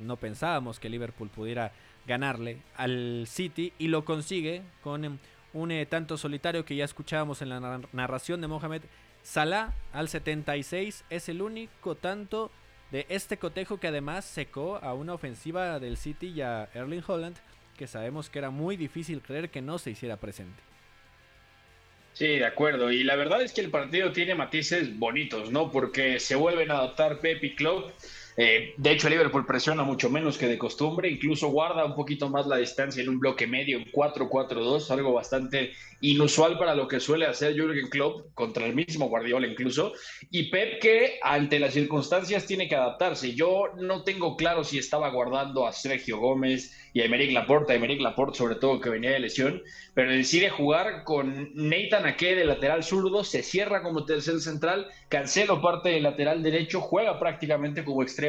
no 0.00 0.16
pensábamos 0.16 0.80
que 0.80 0.88
Liverpool 0.88 1.28
pudiera 1.28 1.72
ganarle 2.08 2.58
al 2.76 3.26
City 3.28 3.72
y 3.78 3.86
lo 3.88 4.04
consigue 4.04 4.62
con 4.82 5.04
em, 5.04 5.18
un 5.52 5.70
eh, 5.70 5.86
tanto 5.86 6.16
solitario 6.18 6.64
que 6.64 6.74
ya 6.74 6.84
escuchábamos 6.84 7.40
en 7.42 7.50
la 7.50 7.60
nar- 7.60 7.86
narración 7.92 8.40
de 8.40 8.48
Mohamed 8.48 8.82
Salah 9.22 9.74
al 9.92 10.08
76 10.08 11.04
es 11.10 11.28
el 11.28 11.42
único 11.42 11.94
tanto 11.94 12.50
de 12.90 13.04
este 13.10 13.36
cotejo 13.36 13.78
que 13.78 13.88
además 13.88 14.24
secó 14.24 14.76
a 14.82 14.94
una 14.94 15.12
ofensiva 15.14 15.78
del 15.78 15.96
City 15.98 16.28
y 16.28 16.40
a 16.40 16.68
Erling 16.74 17.04
Holland 17.06 17.36
que 17.76 17.86
sabemos 17.86 18.30
que 18.30 18.38
era 18.38 18.50
muy 18.50 18.76
difícil 18.76 19.20
creer 19.22 19.50
que 19.50 19.60
no 19.62 19.78
se 19.78 19.90
hiciera 19.90 20.16
presente. 20.16 20.60
Sí, 22.14 22.26
de 22.26 22.46
acuerdo. 22.46 22.90
Y 22.90 23.04
la 23.04 23.14
verdad 23.14 23.42
es 23.42 23.52
que 23.52 23.60
el 23.60 23.70
partido 23.70 24.10
tiene 24.12 24.34
matices 24.34 24.98
bonitos, 24.98 25.52
¿no? 25.52 25.70
Porque 25.70 26.18
se 26.18 26.34
vuelven 26.34 26.70
a 26.72 26.78
adaptar 26.78 27.20
Pep 27.20 27.44
y 27.44 27.54
Klopp. 27.54 27.92
Eh, 28.40 28.74
de 28.76 28.92
hecho, 28.92 29.08
Liverpool 29.08 29.44
presiona 29.44 29.82
mucho 29.82 30.08
menos 30.10 30.38
que 30.38 30.46
de 30.46 30.56
costumbre, 30.56 31.10
incluso 31.10 31.48
guarda 31.48 31.84
un 31.84 31.96
poquito 31.96 32.30
más 32.30 32.46
la 32.46 32.58
distancia 32.58 33.02
en 33.02 33.08
un 33.08 33.18
bloque 33.18 33.48
medio, 33.48 33.78
en 33.78 33.90
4-4-2, 33.90 34.92
algo 34.92 35.12
bastante 35.12 35.72
inusual 36.00 36.56
para 36.56 36.76
lo 36.76 36.86
que 36.86 37.00
suele 37.00 37.26
hacer 37.26 37.54
Jürgen 37.54 37.88
Klopp 37.88 38.32
contra 38.34 38.64
el 38.64 38.76
mismo 38.76 39.08
Guardiola 39.08 39.48
incluso. 39.48 39.92
Y 40.30 40.50
Pep 40.50 40.80
que 40.80 41.18
ante 41.20 41.58
las 41.58 41.74
circunstancias 41.74 42.46
tiene 42.46 42.68
que 42.68 42.76
adaptarse. 42.76 43.34
Yo 43.34 43.72
no 43.76 44.04
tengo 44.04 44.36
claro 44.36 44.62
si 44.62 44.78
estaba 44.78 45.10
guardando 45.10 45.66
a 45.66 45.72
Sergio 45.72 46.18
Gómez 46.18 46.76
y 46.92 47.00
a 47.00 47.06
Emerick 47.06 47.32
Laporte, 47.32 47.72
a 47.72 47.76
Emerick 47.76 48.00
Laporte 48.00 48.38
sobre 48.38 48.54
todo 48.54 48.80
que 48.80 48.88
venía 48.88 49.10
de 49.10 49.18
lesión, 49.18 49.62
pero 49.94 50.12
decide 50.12 50.48
jugar 50.48 51.02
con 51.02 51.50
Nathan 51.54 52.06
Ake 52.06 52.36
de 52.36 52.44
lateral 52.44 52.84
zurdo, 52.84 53.24
se 53.24 53.42
cierra 53.42 53.82
como 53.82 54.04
tercer 54.04 54.40
central, 54.40 54.86
Cancelo 55.08 55.60
parte 55.60 55.88
del 55.88 56.04
lateral 56.04 56.42
derecho, 56.42 56.80
juega 56.80 57.18
prácticamente 57.18 57.84
como 57.84 58.02
extremo 58.02 58.27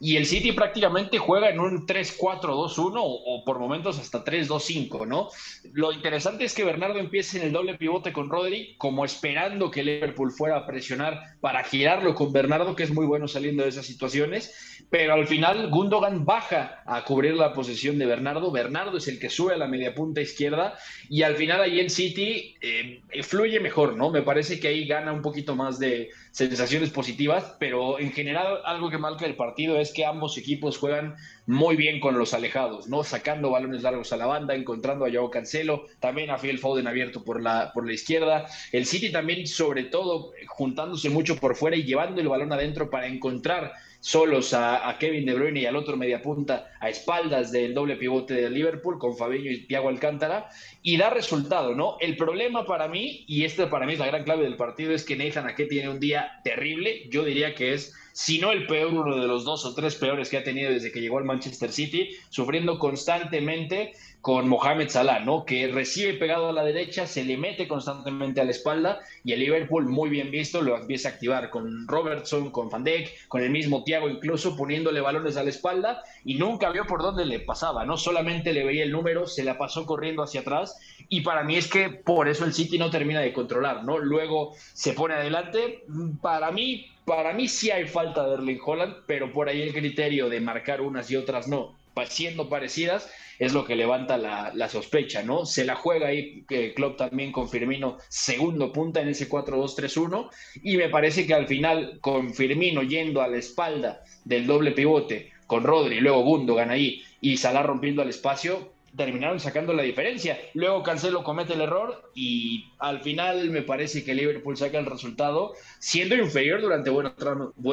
y 0.00 0.16
el 0.16 0.26
City 0.26 0.52
prácticamente 0.52 1.18
juega 1.18 1.50
en 1.50 1.60
un 1.60 1.86
3-4-2-1 1.86 2.94
o, 2.96 3.02
o 3.02 3.44
por 3.44 3.58
momentos 3.58 3.98
hasta 3.98 4.24
3-2-5, 4.24 5.06
¿no? 5.06 5.28
Lo 5.72 5.92
interesante 5.92 6.44
es 6.44 6.54
que 6.54 6.64
Bernardo 6.64 6.98
empiece 6.98 7.38
en 7.38 7.44
el 7.44 7.52
doble 7.52 7.74
pivote 7.74 8.12
con 8.12 8.30
Rodri, 8.30 8.76
como 8.78 9.04
esperando 9.04 9.70
que 9.70 9.84
Liverpool 9.84 10.30
fuera 10.30 10.58
a 10.58 10.66
presionar 10.66 11.20
para 11.40 11.64
girarlo 11.64 12.14
con 12.14 12.32
Bernardo, 12.32 12.76
que 12.76 12.84
es 12.84 12.92
muy 12.92 13.06
bueno 13.06 13.28
saliendo 13.28 13.62
de 13.62 13.70
esas 13.70 13.86
situaciones, 13.86 14.84
pero 14.90 15.14
al 15.14 15.26
final 15.26 15.70
Gundogan 15.70 16.24
baja 16.24 16.82
a 16.86 17.04
cubrir 17.04 17.34
la 17.34 17.52
posición 17.52 17.98
de 17.98 18.06
Bernardo, 18.06 18.50
Bernardo 18.50 18.96
es 18.96 19.08
el 19.08 19.18
que 19.18 19.28
sube 19.28 19.54
a 19.54 19.58
la 19.58 19.68
media 19.68 19.94
punta 19.94 20.20
izquierda 20.20 20.78
y 21.08 21.22
al 21.22 21.36
final 21.36 21.60
ahí 21.60 21.80
en 21.80 21.90
City 21.90 22.56
eh, 22.60 23.00
fluye 23.22 23.60
mejor, 23.60 23.96
¿no? 23.96 24.10
Me 24.10 24.22
parece 24.22 24.58
que 24.58 24.68
ahí 24.68 24.86
gana 24.86 25.12
un 25.12 25.22
poquito 25.22 25.54
más 25.56 25.78
de 25.78 26.10
sensaciones 26.30 26.90
positivas, 26.90 27.56
pero 27.58 27.98
en 27.98 28.12
general 28.12 28.60
algo 28.64 28.90
que 28.90 28.98
marca 28.98 29.26
el 29.26 29.36
partido 29.36 29.78
es 29.78 29.92
que 29.92 30.04
ambos 30.04 30.36
equipos 30.38 30.78
juegan 30.78 31.16
muy 31.46 31.76
bien 31.76 32.00
con 32.00 32.18
los 32.18 32.34
alejados, 32.34 32.88
¿no? 32.88 33.04
Sacando 33.04 33.50
balones 33.50 33.82
largos 33.82 34.12
a 34.12 34.16
la 34.16 34.26
banda, 34.26 34.54
encontrando 34.54 35.06
a 35.06 35.10
Joao 35.10 35.30
Cancelo, 35.30 35.86
también 36.00 36.30
a 36.30 36.38
Phil 36.38 36.58
Foden 36.58 36.86
abierto 36.86 37.24
por 37.24 37.42
la, 37.42 37.72
por 37.72 37.86
la 37.86 37.92
izquierda. 37.92 38.46
El 38.72 38.86
City 38.86 39.10
también, 39.10 39.46
sobre 39.46 39.84
todo, 39.84 40.32
juntándose 40.46 41.10
mucho 41.10 41.36
por 41.36 41.56
fuera 41.56 41.76
y 41.76 41.84
llevando 41.84 42.20
el 42.20 42.28
balón 42.28 42.52
adentro 42.52 42.90
para 42.90 43.06
encontrar 43.06 43.72
solos 44.00 44.54
a, 44.54 44.96
Kevin 44.98 45.26
De 45.26 45.34
Bruyne 45.34 45.60
y 45.60 45.66
al 45.66 45.76
otro 45.76 45.96
mediapunta 45.96 46.70
a 46.80 46.88
espaldas 46.88 47.52
del 47.52 47.74
doble 47.74 47.96
pivote 47.96 48.34
de 48.34 48.50
Liverpool 48.50 48.98
con 48.98 49.16
Fabinho 49.16 49.50
y 49.50 49.66
Thiago 49.66 49.88
Alcántara 49.88 50.48
y 50.82 50.96
da 50.96 51.10
resultado, 51.10 51.74
¿no? 51.74 51.96
El 52.00 52.16
problema 52.16 52.64
para 52.64 52.88
mí, 52.88 53.24
y 53.26 53.44
esta 53.44 53.70
para 53.70 53.86
mí 53.86 53.94
es 53.94 53.98
la 53.98 54.06
gran 54.06 54.24
clave 54.24 54.44
del 54.44 54.56
partido, 54.56 54.92
es 54.92 55.04
que 55.04 55.16
Nathan 55.16 55.48
Ake 55.48 55.66
tiene 55.66 55.88
un 55.88 56.00
día 56.00 56.40
terrible, 56.44 57.08
yo 57.10 57.24
diría 57.24 57.54
que 57.54 57.74
es 57.74 57.94
si 58.18 58.40
no 58.40 58.50
el 58.50 58.66
peor, 58.66 58.92
uno 58.92 59.16
de 59.16 59.28
los 59.28 59.44
dos 59.44 59.64
o 59.64 59.74
tres 59.74 59.94
peores 59.94 60.28
que 60.28 60.38
ha 60.38 60.42
tenido 60.42 60.72
desde 60.72 60.90
que 60.90 61.00
llegó 61.00 61.18
al 61.18 61.24
Manchester 61.24 61.70
City, 61.70 62.10
sufriendo 62.30 62.76
constantemente 62.76 63.92
con 64.20 64.48
Mohamed 64.48 64.88
Salah, 64.88 65.20
¿no? 65.20 65.44
Que 65.44 65.68
recibe 65.68 66.14
pegado 66.14 66.48
a 66.48 66.52
la 66.52 66.64
derecha, 66.64 67.06
se 67.06 67.22
le 67.22 67.36
mete 67.36 67.68
constantemente 67.68 68.40
a 68.40 68.44
la 68.44 68.50
espalda 68.50 68.98
y 69.22 69.34
el 69.34 69.38
Liverpool, 69.38 69.86
muy 69.86 70.10
bien 70.10 70.32
visto, 70.32 70.62
lo 70.62 70.76
empieza 70.76 71.08
a 71.08 71.12
activar 71.12 71.48
con 71.48 71.86
Robertson, 71.86 72.50
con 72.50 72.68
Van 72.68 72.82
Dijk, 72.82 73.28
con 73.28 73.40
el 73.40 73.50
mismo 73.50 73.84
Thiago, 73.84 74.08
incluso 74.08 74.56
poniéndole 74.56 75.00
balones 75.00 75.36
a 75.36 75.44
la 75.44 75.50
espalda 75.50 76.02
y 76.24 76.34
nunca 76.34 76.70
vio 76.72 76.86
por 76.88 77.02
dónde 77.02 77.24
le 77.24 77.38
pasaba, 77.38 77.84
¿no? 77.84 77.96
Solamente 77.96 78.52
le 78.52 78.64
veía 78.64 78.82
el 78.82 78.90
número, 78.90 79.28
se 79.28 79.44
la 79.44 79.56
pasó 79.56 79.86
corriendo 79.86 80.24
hacia 80.24 80.40
atrás 80.40 80.76
y 81.08 81.20
para 81.20 81.44
mí 81.44 81.54
es 81.54 81.68
que 81.68 81.88
por 81.90 82.26
eso 82.26 82.44
el 82.44 82.52
City 82.52 82.78
no 82.78 82.90
termina 82.90 83.20
de 83.20 83.32
controlar, 83.32 83.84
¿no? 83.84 83.98
Luego 83.98 84.56
se 84.72 84.92
pone 84.92 85.14
adelante, 85.14 85.84
para 86.20 86.50
mí 86.50 86.88
para 87.08 87.32
mí 87.32 87.48
sí 87.48 87.70
hay 87.70 87.86
falta 87.86 88.24
de 88.28 88.34
Erling 88.34 88.60
Holland, 88.64 88.94
pero 89.06 89.32
por 89.32 89.48
ahí 89.48 89.62
el 89.62 89.72
criterio 89.72 90.28
de 90.28 90.40
marcar 90.40 90.82
unas 90.82 91.10
y 91.10 91.16
otras 91.16 91.48
no, 91.48 91.74
siendo 92.06 92.48
parecidas, 92.48 93.10
es 93.38 93.52
lo 93.52 93.64
que 93.64 93.76
levanta 93.76 94.18
la, 94.18 94.68
sospecha, 94.68 95.22
¿no? 95.22 95.46
Se 95.46 95.64
la 95.64 95.74
juega 95.74 96.08
ahí 96.08 96.44
eh, 96.50 96.72
Klopp 96.74 96.98
también 96.98 97.32
con 97.32 97.48
Firmino, 97.48 97.98
segundo 98.08 98.72
punta 98.72 99.00
en 99.00 99.08
ese 99.08 99.28
4-2-3-1, 99.28 100.28
y 100.62 100.76
me 100.76 100.88
parece 100.88 101.26
que 101.26 101.34
al 101.34 101.46
final, 101.46 101.98
con 102.00 102.34
Firmino 102.34 102.82
yendo 102.82 103.22
a 103.22 103.28
la 103.28 103.38
espalda 103.38 104.02
del 104.24 104.46
doble 104.46 104.72
pivote, 104.72 105.32
con 105.46 105.64
Rodri, 105.64 106.00
luego 106.00 106.22
Gundogan 106.22 106.70
ahí, 106.70 107.02
y 107.20 107.36
Salah 107.38 107.62
rompiendo 107.62 108.02
al 108.02 108.10
espacio, 108.10 108.72
terminaron 108.96 109.40
sacando 109.40 109.72
la 109.72 109.82
diferencia. 109.82 110.38
Luego 110.54 110.82
Cancelo 110.82 111.22
comete 111.22 111.54
el 111.54 111.60
error 111.60 112.10
y 112.14 112.72
al 112.78 113.00
final 113.00 113.50
me 113.50 113.62
parece 113.62 114.04
que 114.04 114.14
Liverpool 114.14 114.56
saca 114.56 114.78
el 114.78 114.86
resultado 114.86 115.54
siendo 115.78 116.16
inferior 116.16 116.60
durante 116.60 116.90
buen 116.90 117.14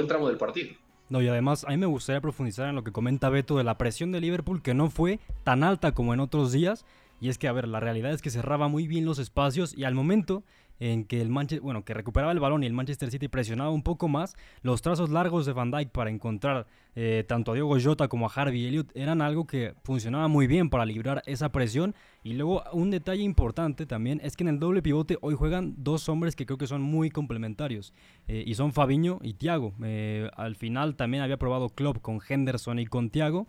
tramo, 0.07 0.27
del 0.27 0.37
partido. 0.37 0.75
No, 1.09 1.21
y 1.21 1.27
además 1.27 1.65
a 1.65 1.69
mí 1.69 1.77
me 1.77 1.85
gustaría 1.85 2.21
profundizar 2.21 2.67
en 2.67 2.75
lo 2.75 2.83
que 2.83 2.91
comenta 2.91 3.29
Beto 3.29 3.57
de 3.57 3.63
la 3.63 3.77
presión 3.77 4.11
de 4.11 4.21
Liverpool 4.21 4.61
que 4.61 4.73
no 4.73 4.89
fue 4.89 5.19
tan 5.43 5.63
alta 5.63 5.93
como 5.93 6.13
en 6.13 6.19
otros 6.19 6.51
días. 6.51 6.85
Y 7.21 7.29
es 7.29 7.37
que, 7.37 7.47
a 7.47 7.53
ver, 7.53 7.67
la 7.67 7.79
realidad 7.79 8.11
es 8.11 8.21
que 8.21 8.29
cerraba 8.29 8.67
muy 8.67 8.87
bien 8.87 9.05
los 9.05 9.19
espacios 9.19 9.75
y 9.75 9.85
al 9.85 9.95
momento 9.95 10.43
en 10.79 11.05
que 11.05 11.21
el 11.21 11.29
Manchester, 11.29 11.61
bueno, 11.61 11.83
que 11.83 11.93
recuperaba 11.93 12.31
el 12.31 12.39
balón 12.39 12.63
y 12.63 12.65
el 12.65 12.73
Manchester 12.73 13.11
City 13.11 13.27
presionaba 13.27 13.69
un 13.71 13.83
poco 13.83 14.07
más, 14.07 14.35
los 14.61 14.81
trazos 14.81 15.09
largos 15.09 15.45
de 15.45 15.53
Van 15.53 15.71
Dijk 15.71 15.89
para 15.89 16.09
encontrar 16.09 16.67
eh, 16.97 17.25
tanto 17.27 17.51
a 17.51 17.53
Diego 17.55 17.75
Jota 17.81 18.07
como 18.07 18.25
a 18.25 18.31
Harvey 18.33 18.65
Elliott 18.65 18.89
eran 18.95 19.21
algo 19.21 19.45
que 19.45 19.75
funcionaba 19.83 20.29
muy 20.29 20.47
bien 20.47 20.69
para 20.69 20.85
librar 20.85 21.21
esa 21.25 21.51
presión. 21.51 21.93
Y 22.23 22.33
luego 22.33 22.63
un 22.71 22.89
detalle 22.89 23.21
importante 23.21 23.85
también 23.85 24.21
es 24.23 24.35
que 24.35 24.43
en 24.43 24.47
el 24.47 24.59
doble 24.59 24.81
pivote 24.81 25.17
hoy 25.21 25.35
juegan 25.35 25.75
dos 25.77 26.07
hombres 26.09 26.35
que 26.35 26.45
creo 26.45 26.57
que 26.57 26.67
son 26.67 26.81
muy 26.81 27.09
complementarios 27.09 27.93
eh, 28.27 28.43
y 28.45 28.55
son 28.55 28.71
Fabiño 28.71 29.19
y 29.21 29.33
Thiago. 29.33 29.73
Eh, 29.83 30.29
al 30.35 30.55
final 30.55 30.95
también 30.95 31.23
había 31.23 31.37
probado 31.37 31.69
Klopp 31.69 31.99
con 32.01 32.19
Henderson 32.27 32.79
y 32.79 32.85
con 32.85 33.09
Thiago 33.09 33.47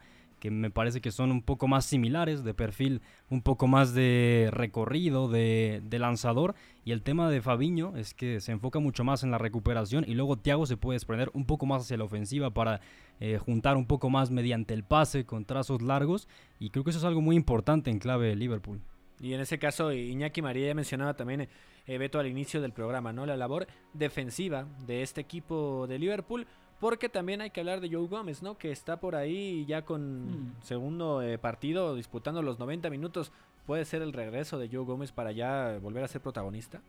me 0.50 0.70
parece 0.70 1.00
que 1.00 1.10
son 1.10 1.30
un 1.30 1.42
poco 1.42 1.68
más 1.68 1.84
similares, 1.84 2.44
de 2.44 2.54
perfil 2.54 3.02
un 3.30 3.42
poco 3.42 3.66
más 3.66 3.94
de 3.94 4.48
recorrido, 4.52 5.28
de, 5.28 5.82
lanzador. 5.90 6.54
Y 6.84 6.92
el 6.92 7.02
tema 7.02 7.30
de 7.30 7.42
Fabiño 7.42 7.96
es 7.96 8.14
que 8.14 8.40
se 8.40 8.52
enfoca 8.52 8.78
mucho 8.78 9.04
más 9.04 9.22
en 9.22 9.30
la 9.30 9.38
recuperación 9.38 10.04
y 10.06 10.14
luego 10.14 10.36
Thiago 10.36 10.66
se 10.66 10.76
puede 10.76 10.96
desprender 10.96 11.30
un 11.34 11.44
poco 11.44 11.66
más 11.66 11.82
hacia 11.82 11.96
la 11.96 12.04
ofensiva 12.04 12.50
para 12.50 12.80
eh, 13.20 13.38
juntar 13.38 13.76
un 13.76 13.86
poco 13.86 14.10
más 14.10 14.30
mediante 14.30 14.74
el 14.74 14.84
pase 14.84 15.24
con 15.24 15.44
trazos 15.44 15.82
largos. 15.82 16.28
Y 16.58 16.70
creo 16.70 16.84
que 16.84 16.90
eso 16.90 16.98
es 16.98 17.04
algo 17.04 17.20
muy 17.20 17.36
importante 17.36 17.90
en 17.90 17.98
clave 17.98 18.28
de 18.28 18.36
Liverpool. 18.36 18.80
Y 19.20 19.32
en 19.32 19.40
ese 19.40 19.58
caso, 19.58 19.92
Iñaki 19.92 20.42
María 20.42 20.68
ya 20.68 20.74
mencionaba 20.74 21.14
también, 21.14 21.48
eh, 21.86 21.98
Beto, 21.98 22.18
al 22.18 22.26
inicio 22.26 22.60
del 22.60 22.72
programa, 22.72 23.12
¿no? 23.12 23.24
La 23.24 23.36
labor 23.36 23.66
defensiva 23.94 24.66
de 24.86 25.02
este 25.02 25.20
equipo 25.22 25.86
de 25.86 25.98
Liverpool 25.98 26.46
porque 26.80 27.08
también 27.08 27.40
hay 27.40 27.50
que 27.50 27.60
hablar 27.60 27.80
de 27.80 27.88
Joe 27.90 28.06
Gómez, 28.06 28.42
¿no? 28.42 28.58
Que 28.58 28.70
está 28.70 28.98
por 28.98 29.16
ahí 29.16 29.64
ya 29.66 29.82
con 29.82 30.26
mm. 30.26 30.62
segundo 30.62 31.22
eh, 31.22 31.38
partido 31.38 31.94
disputando 31.94 32.42
los 32.42 32.58
90 32.58 32.90
minutos. 32.90 33.32
¿Puede 33.66 33.84
ser 33.84 34.02
el 34.02 34.12
regreso 34.12 34.58
de 34.58 34.68
Joe 34.68 34.84
Gómez 34.84 35.12
para 35.12 35.32
ya 35.32 35.78
volver 35.80 36.04
a 36.04 36.08
ser 36.08 36.20
protagonista? 36.20 36.80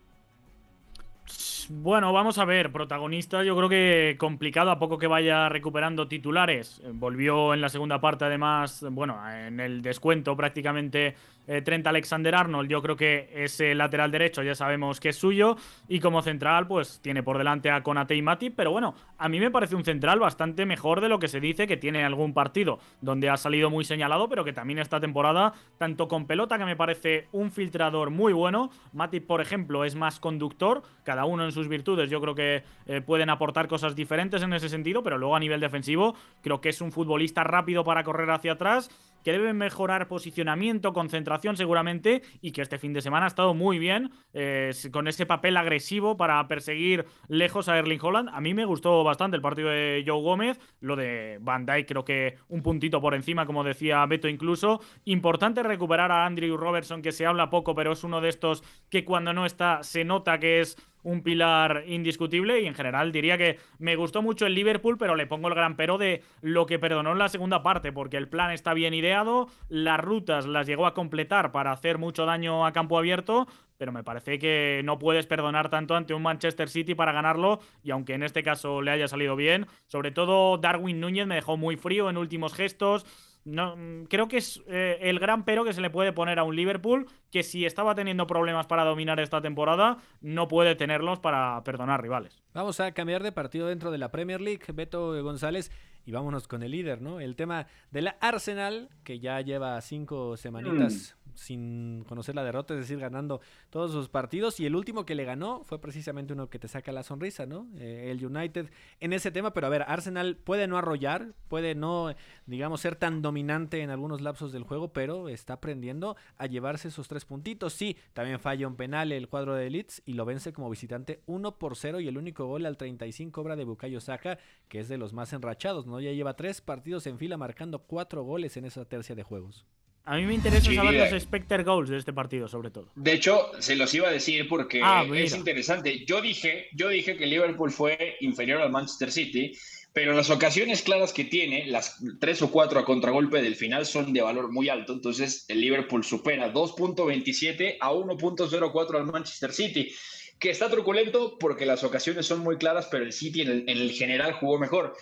Bueno, 1.70 2.12
vamos 2.14 2.38
a 2.38 2.46
ver, 2.46 2.72
protagonista 2.72 3.44
yo 3.44 3.54
creo 3.54 3.68
que 3.68 4.16
complicado 4.18 4.70
a 4.70 4.78
poco 4.78 4.96
que 4.96 5.06
vaya 5.06 5.48
recuperando 5.50 6.08
titulares. 6.08 6.80
Volvió 6.94 7.52
en 7.52 7.60
la 7.60 7.68
segunda 7.68 8.00
parte 8.00 8.24
además, 8.24 8.84
bueno, 8.90 9.18
en 9.30 9.60
el 9.60 9.82
descuento 9.82 10.34
prácticamente 10.34 11.14
eh, 11.48 11.62
Trent 11.62 11.86
Alexander 11.86 12.34
Arnold, 12.34 12.68
yo 12.68 12.82
creo 12.82 12.94
que 12.94 13.30
ese 13.34 13.74
lateral 13.74 14.10
derecho 14.10 14.42
ya 14.42 14.54
sabemos 14.54 15.00
que 15.00 15.08
es 15.08 15.16
suyo. 15.16 15.56
Y 15.88 15.98
como 15.98 16.22
central, 16.22 16.66
pues 16.66 17.00
tiene 17.00 17.22
por 17.22 17.38
delante 17.38 17.70
a 17.70 17.82
Konate 17.82 18.14
y 18.14 18.22
Mati. 18.22 18.50
Pero 18.50 18.70
bueno, 18.70 18.94
a 19.16 19.28
mí 19.28 19.40
me 19.40 19.50
parece 19.50 19.74
un 19.74 19.84
central 19.84 20.20
bastante 20.20 20.66
mejor 20.66 21.00
de 21.00 21.08
lo 21.08 21.18
que 21.18 21.26
se 21.26 21.40
dice 21.40 21.66
que 21.66 21.78
tiene 21.78 22.04
algún 22.04 22.34
partido 22.34 22.78
donde 23.00 23.30
ha 23.30 23.36
salido 23.38 23.70
muy 23.70 23.84
señalado, 23.84 24.28
pero 24.28 24.44
que 24.44 24.52
también 24.52 24.78
esta 24.78 25.00
temporada, 25.00 25.54
tanto 25.78 26.06
con 26.06 26.26
pelota, 26.26 26.58
que 26.58 26.66
me 26.66 26.76
parece 26.76 27.28
un 27.32 27.50
filtrador 27.50 28.10
muy 28.10 28.34
bueno. 28.34 28.70
Mati, 28.92 29.20
por 29.20 29.40
ejemplo, 29.40 29.84
es 29.84 29.94
más 29.94 30.20
conductor, 30.20 30.82
cada 31.02 31.24
uno 31.24 31.46
en 31.46 31.52
sus 31.52 31.68
virtudes. 31.68 32.10
Yo 32.10 32.20
creo 32.20 32.34
que 32.34 32.62
eh, 32.86 33.00
pueden 33.00 33.30
aportar 33.30 33.68
cosas 33.68 33.96
diferentes 33.96 34.42
en 34.42 34.52
ese 34.52 34.68
sentido, 34.68 35.02
pero 35.02 35.16
luego 35.16 35.34
a 35.34 35.40
nivel 35.40 35.60
defensivo, 35.60 36.14
creo 36.42 36.60
que 36.60 36.68
es 36.68 36.82
un 36.82 36.92
futbolista 36.92 37.42
rápido 37.42 37.84
para 37.84 38.04
correr 38.04 38.30
hacia 38.30 38.52
atrás 38.52 38.90
que 39.24 39.32
debe 39.32 39.52
mejorar 39.52 40.08
posicionamiento, 40.08 40.92
concentración 40.92 41.37
seguramente, 41.56 42.22
y 42.40 42.52
que 42.52 42.62
este 42.62 42.78
fin 42.78 42.92
de 42.92 43.00
semana 43.00 43.26
ha 43.26 43.28
estado 43.28 43.54
muy 43.54 43.78
bien 43.78 44.10
eh, 44.32 44.70
con 44.92 45.08
ese 45.08 45.26
papel 45.26 45.56
agresivo 45.56 46.16
para 46.16 46.46
perseguir 46.48 47.06
lejos 47.28 47.68
a 47.68 47.78
Erling 47.78 48.00
Holland. 48.00 48.28
A 48.32 48.40
mí 48.40 48.54
me 48.54 48.64
gustó 48.64 49.04
bastante 49.04 49.36
el 49.36 49.42
partido 49.42 49.70
de 49.70 50.04
Joe 50.06 50.22
Gómez, 50.22 50.60
lo 50.80 50.96
de 50.96 51.38
Van 51.40 51.66
Dijk 51.66 51.88
creo 51.88 52.04
que 52.04 52.36
un 52.48 52.62
puntito 52.62 53.00
por 53.00 53.14
encima, 53.14 53.46
como 53.46 53.64
decía 53.64 54.04
Beto 54.06 54.28
incluso. 54.28 54.80
Importante 55.04 55.62
recuperar 55.62 56.12
a 56.12 56.26
Andrew 56.26 56.56
Robertson, 56.56 57.02
que 57.02 57.12
se 57.12 57.26
habla 57.26 57.50
poco, 57.50 57.74
pero 57.74 57.92
es 57.92 58.04
uno 58.04 58.20
de 58.20 58.28
estos 58.28 58.62
que 58.90 59.04
cuando 59.04 59.32
no 59.32 59.46
está 59.46 59.82
se 59.82 60.04
nota 60.04 60.38
que 60.38 60.60
es 60.60 60.76
un 61.08 61.22
pilar 61.22 61.84
indiscutible 61.86 62.60
y 62.60 62.66
en 62.66 62.74
general 62.74 63.12
diría 63.12 63.38
que 63.38 63.58
me 63.78 63.96
gustó 63.96 64.20
mucho 64.20 64.44
el 64.46 64.54
Liverpool, 64.54 64.98
pero 64.98 65.16
le 65.16 65.26
pongo 65.26 65.48
el 65.48 65.54
gran 65.54 65.74
pero 65.74 65.96
de 65.96 66.22
lo 66.42 66.66
que 66.66 66.78
perdonó 66.78 67.12
en 67.12 67.18
la 67.18 67.30
segunda 67.30 67.62
parte, 67.62 67.92
porque 67.92 68.18
el 68.18 68.28
plan 68.28 68.50
está 68.50 68.74
bien 68.74 68.92
ideado, 68.92 69.48
las 69.68 70.00
rutas 70.00 70.46
las 70.46 70.66
llegó 70.66 70.86
a 70.86 70.92
completar 70.92 71.50
para 71.50 71.72
hacer 71.72 71.96
mucho 71.96 72.26
daño 72.26 72.66
a 72.66 72.72
campo 72.72 72.98
abierto, 72.98 73.48
pero 73.78 73.90
me 73.90 74.04
parece 74.04 74.38
que 74.38 74.82
no 74.84 74.98
puedes 74.98 75.26
perdonar 75.26 75.70
tanto 75.70 75.96
ante 75.96 76.12
un 76.12 76.22
Manchester 76.22 76.68
City 76.68 76.94
para 76.94 77.12
ganarlo 77.12 77.60
y 77.82 77.90
aunque 77.90 78.14
en 78.14 78.22
este 78.22 78.42
caso 78.42 78.82
le 78.82 78.90
haya 78.90 79.08
salido 79.08 79.34
bien, 79.34 79.66
sobre 79.86 80.10
todo 80.10 80.58
Darwin 80.58 81.00
Núñez 81.00 81.26
me 81.26 81.36
dejó 81.36 81.56
muy 81.56 81.76
frío 81.76 82.10
en 82.10 82.18
últimos 82.18 82.52
gestos, 82.52 83.06
no, 83.48 83.76
mm, 83.76 84.04
creo 84.04 84.28
que 84.28 84.36
es 84.36 84.62
eh, 84.66 84.98
el 85.02 85.18
gran 85.18 85.44
pero 85.44 85.64
que 85.64 85.72
se 85.72 85.80
le 85.80 85.90
puede 85.90 86.12
poner 86.12 86.38
a 86.38 86.44
un 86.44 86.54
Liverpool 86.54 87.06
que 87.30 87.42
si 87.42 87.64
estaba 87.64 87.94
teniendo 87.94 88.26
problemas 88.26 88.66
para 88.66 88.84
dominar 88.84 89.20
esta 89.20 89.40
temporada, 89.40 89.98
no 90.20 90.48
puede 90.48 90.74
tenerlos 90.74 91.18
para 91.18 91.62
perdonar 91.64 92.02
rivales. 92.02 92.42
Vamos 92.54 92.80
a 92.80 92.92
cambiar 92.92 93.22
de 93.22 93.32
partido 93.32 93.68
dentro 93.68 93.90
de 93.90 93.98
la 93.98 94.10
Premier 94.10 94.40
League, 94.40 94.64
Beto 94.72 95.22
González, 95.22 95.70
y 96.04 96.12
vámonos 96.12 96.48
con 96.48 96.62
el 96.62 96.70
líder, 96.70 97.02
¿no? 97.02 97.20
El 97.20 97.36
tema 97.36 97.66
de 97.90 98.02
la 98.02 98.16
Arsenal, 98.20 98.88
que 99.04 99.20
ya 99.20 99.40
lleva 99.42 99.78
cinco 99.82 100.38
semanitas 100.38 101.17
sin 101.38 102.04
conocer 102.04 102.34
la 102.34 102.44
derrota, 102.44 102.74
es 102.74 102.80
decir, 102.80 102.98
ganando 102.98 103.40
todos 103.70 103.92
sus 103.92 104.08
partidos. 104.08 104.60
Y 104.60 104.66
el 104.66 104.76
último 104.76 105.06
que 105.06 105.14
le 105.14 105.24
ganó 105.24 105.62
fue 105.64 105.80
precisamente 105.80 106.32
uno 106.32 106.50
que 106.50 106.58
te 106.58 106.68
saca 106.68 106.92
la 106.92 107.02
sonrisa, 107.02 107.46
¿no? 107.46 107.68
Eh, 107.78 108.10
el 108.10 108.24
United 108.24 108.70
en 109.00 109.12
ese 109.12 109.30
tema, 109.30 109.52
pero 109.52 109.66
a 109.66 109.70
ver, 109.70 109.82
Arsenal 109.86 110.36
puede 110.36 110.66
no 110.66 110.76
arrollar, 110.76 111.32
puede 111.48 111.74
no, 111.74 112.14
digamos, 112.46 112.80
ser 112.80 112.96
tan 112.96 113.22
dominante 113.22 113.80
en 113.82 113.90
algunos 113.90 114.20
lapsos 114.20 114.52
del 114.52 114.64
juego, 114.64 114.92
pero 114.92 115.28
está 115.28 115.54
aprendiendo 115.54 116.16
a 116.36 116.46
llevarse 116.46 116.88
esos 116.88 117.08
tres 117.08 117.24
puntitos. 117.24 117.72
Sí, 117.72 117.96
también 118.12 118.40
falla 118.40 118.66
un 118.66 118.76
penal 118.76 119.12
el 119.12 119.28
cuadro 119.28 119.54
de 119.54 119.70
Leeds 119.70 120.02
y 120.04 120.14
lo 120.14 120.24
vence 120.24 120.52
como 120.52 120.70
visitante 120.70 121.22
1 121.26 121.58
por 121.58 121.76
0 121.76 122.00
y 122.00 122.08
el 122.08 122.18
único 122.18 122.46
gol 122.46 122.66
al 122.66 122.76
35 122.76 123.40
obra 123.40 123.56
de 123.56 123.64
Bukayo 123.64 124.00
Saka, 124.00 124.38
que 124.68 124.80
es 124.80 124.88
de 124.88 124.98
los 124.98 125.12
más 125.12 125.32
enrachados, 125.32 125.86
¿no? 125.86 126.00
Ya 126.00 126.12
lleva 126.12 126.36
tres 126.36 126.60
partidos 126.60 127.06
en 127.06 127.18
fila 127.18 127.36
marcando 127.36 127.80
cuatro 127.80 128.22
goles 128.22 128.56
en 128.56 128.64
esa 128.64 128.84
tercia 128.84 129.14
de 129.14 129.22
juegos. 129.22 129.66
A 130.04 130.16
mí 130.16 130.24
me 130.24 130.34
interesa 130.34 130.72
saber 130.72 131.10
los 131.10 131.22
Specter 131.22 131.64
Goals 131.64 131.90
de 131.90 131.98
este 131.98 132.12
partido, 132.12 132.48
sobre 132.48 132.70
todo. 132.70 132.90
De 132.94 133.12
hecho, 133.12 133.50
se 133.58 133.76
los 133.76 133.92
iba 133.92 134.08
a 134.08 134.10
decir 134.10 134.48
porque 134.48 134.80
ah, 134.82 135.04
es 135.14 135.36
interesante. 135.36 136.04
Yo 136.06 136.22
dije, 136.22 136.68
yo 136.74 136.88
dije 136.88 137.16
que 137.16 137.26
Liverpool 137.26 137.70
fue 137.70 138.16
inferior 138.20 138.62
al 138.62 138.70
Manchester 138.70 139.12
City, 139.12 139.52
pero 139.92 140.14
las 140.14 140.30
ocasiones 140.30 140.82
claras 140.82 141.12
que 141.12 141.24
tiene, 141.24 141.66
las 141.66 141.98
tres 142.20 142.40
o 142.40 142.50
cuatro 142.50 142.80
a 142.80 142.84
contragolpe 142.84 143.42
del 143.42 143.54
final, 143.54 143.84
son 143.84 144.12
de 144.12 144.22
valor 144.22 144.50
muy 144.50 144.68
alto. 144.68 144.94
Entonces, 144.94 145.44
el 145.48 145.60
Liverpool 145.60 146.04
supera 146.04 146.52
2.27 146.52 147.76
a 147.80 147.92
1.04 147.92 148.96
al 148.96 149.06
Manchester 149.06 149.52
City 149.52 149.92
que 150.38 150.50
está 150.50 150.70
truculento 150.70 151.36
porque 151.38 151.66
las 151.66 151.84
ocasiones 151.84 152.26
son 152.26 152.40
muy 152.40 152.56
claras, 152.58 152.88
pero 152.90 153.04
el 153.04 153.12
City 153.12 153.42
en 153.42 153.68
el, 153.68 153.90
general 153.90 154.32
jugó 154.32 154.58
mejor. 154.58 154.96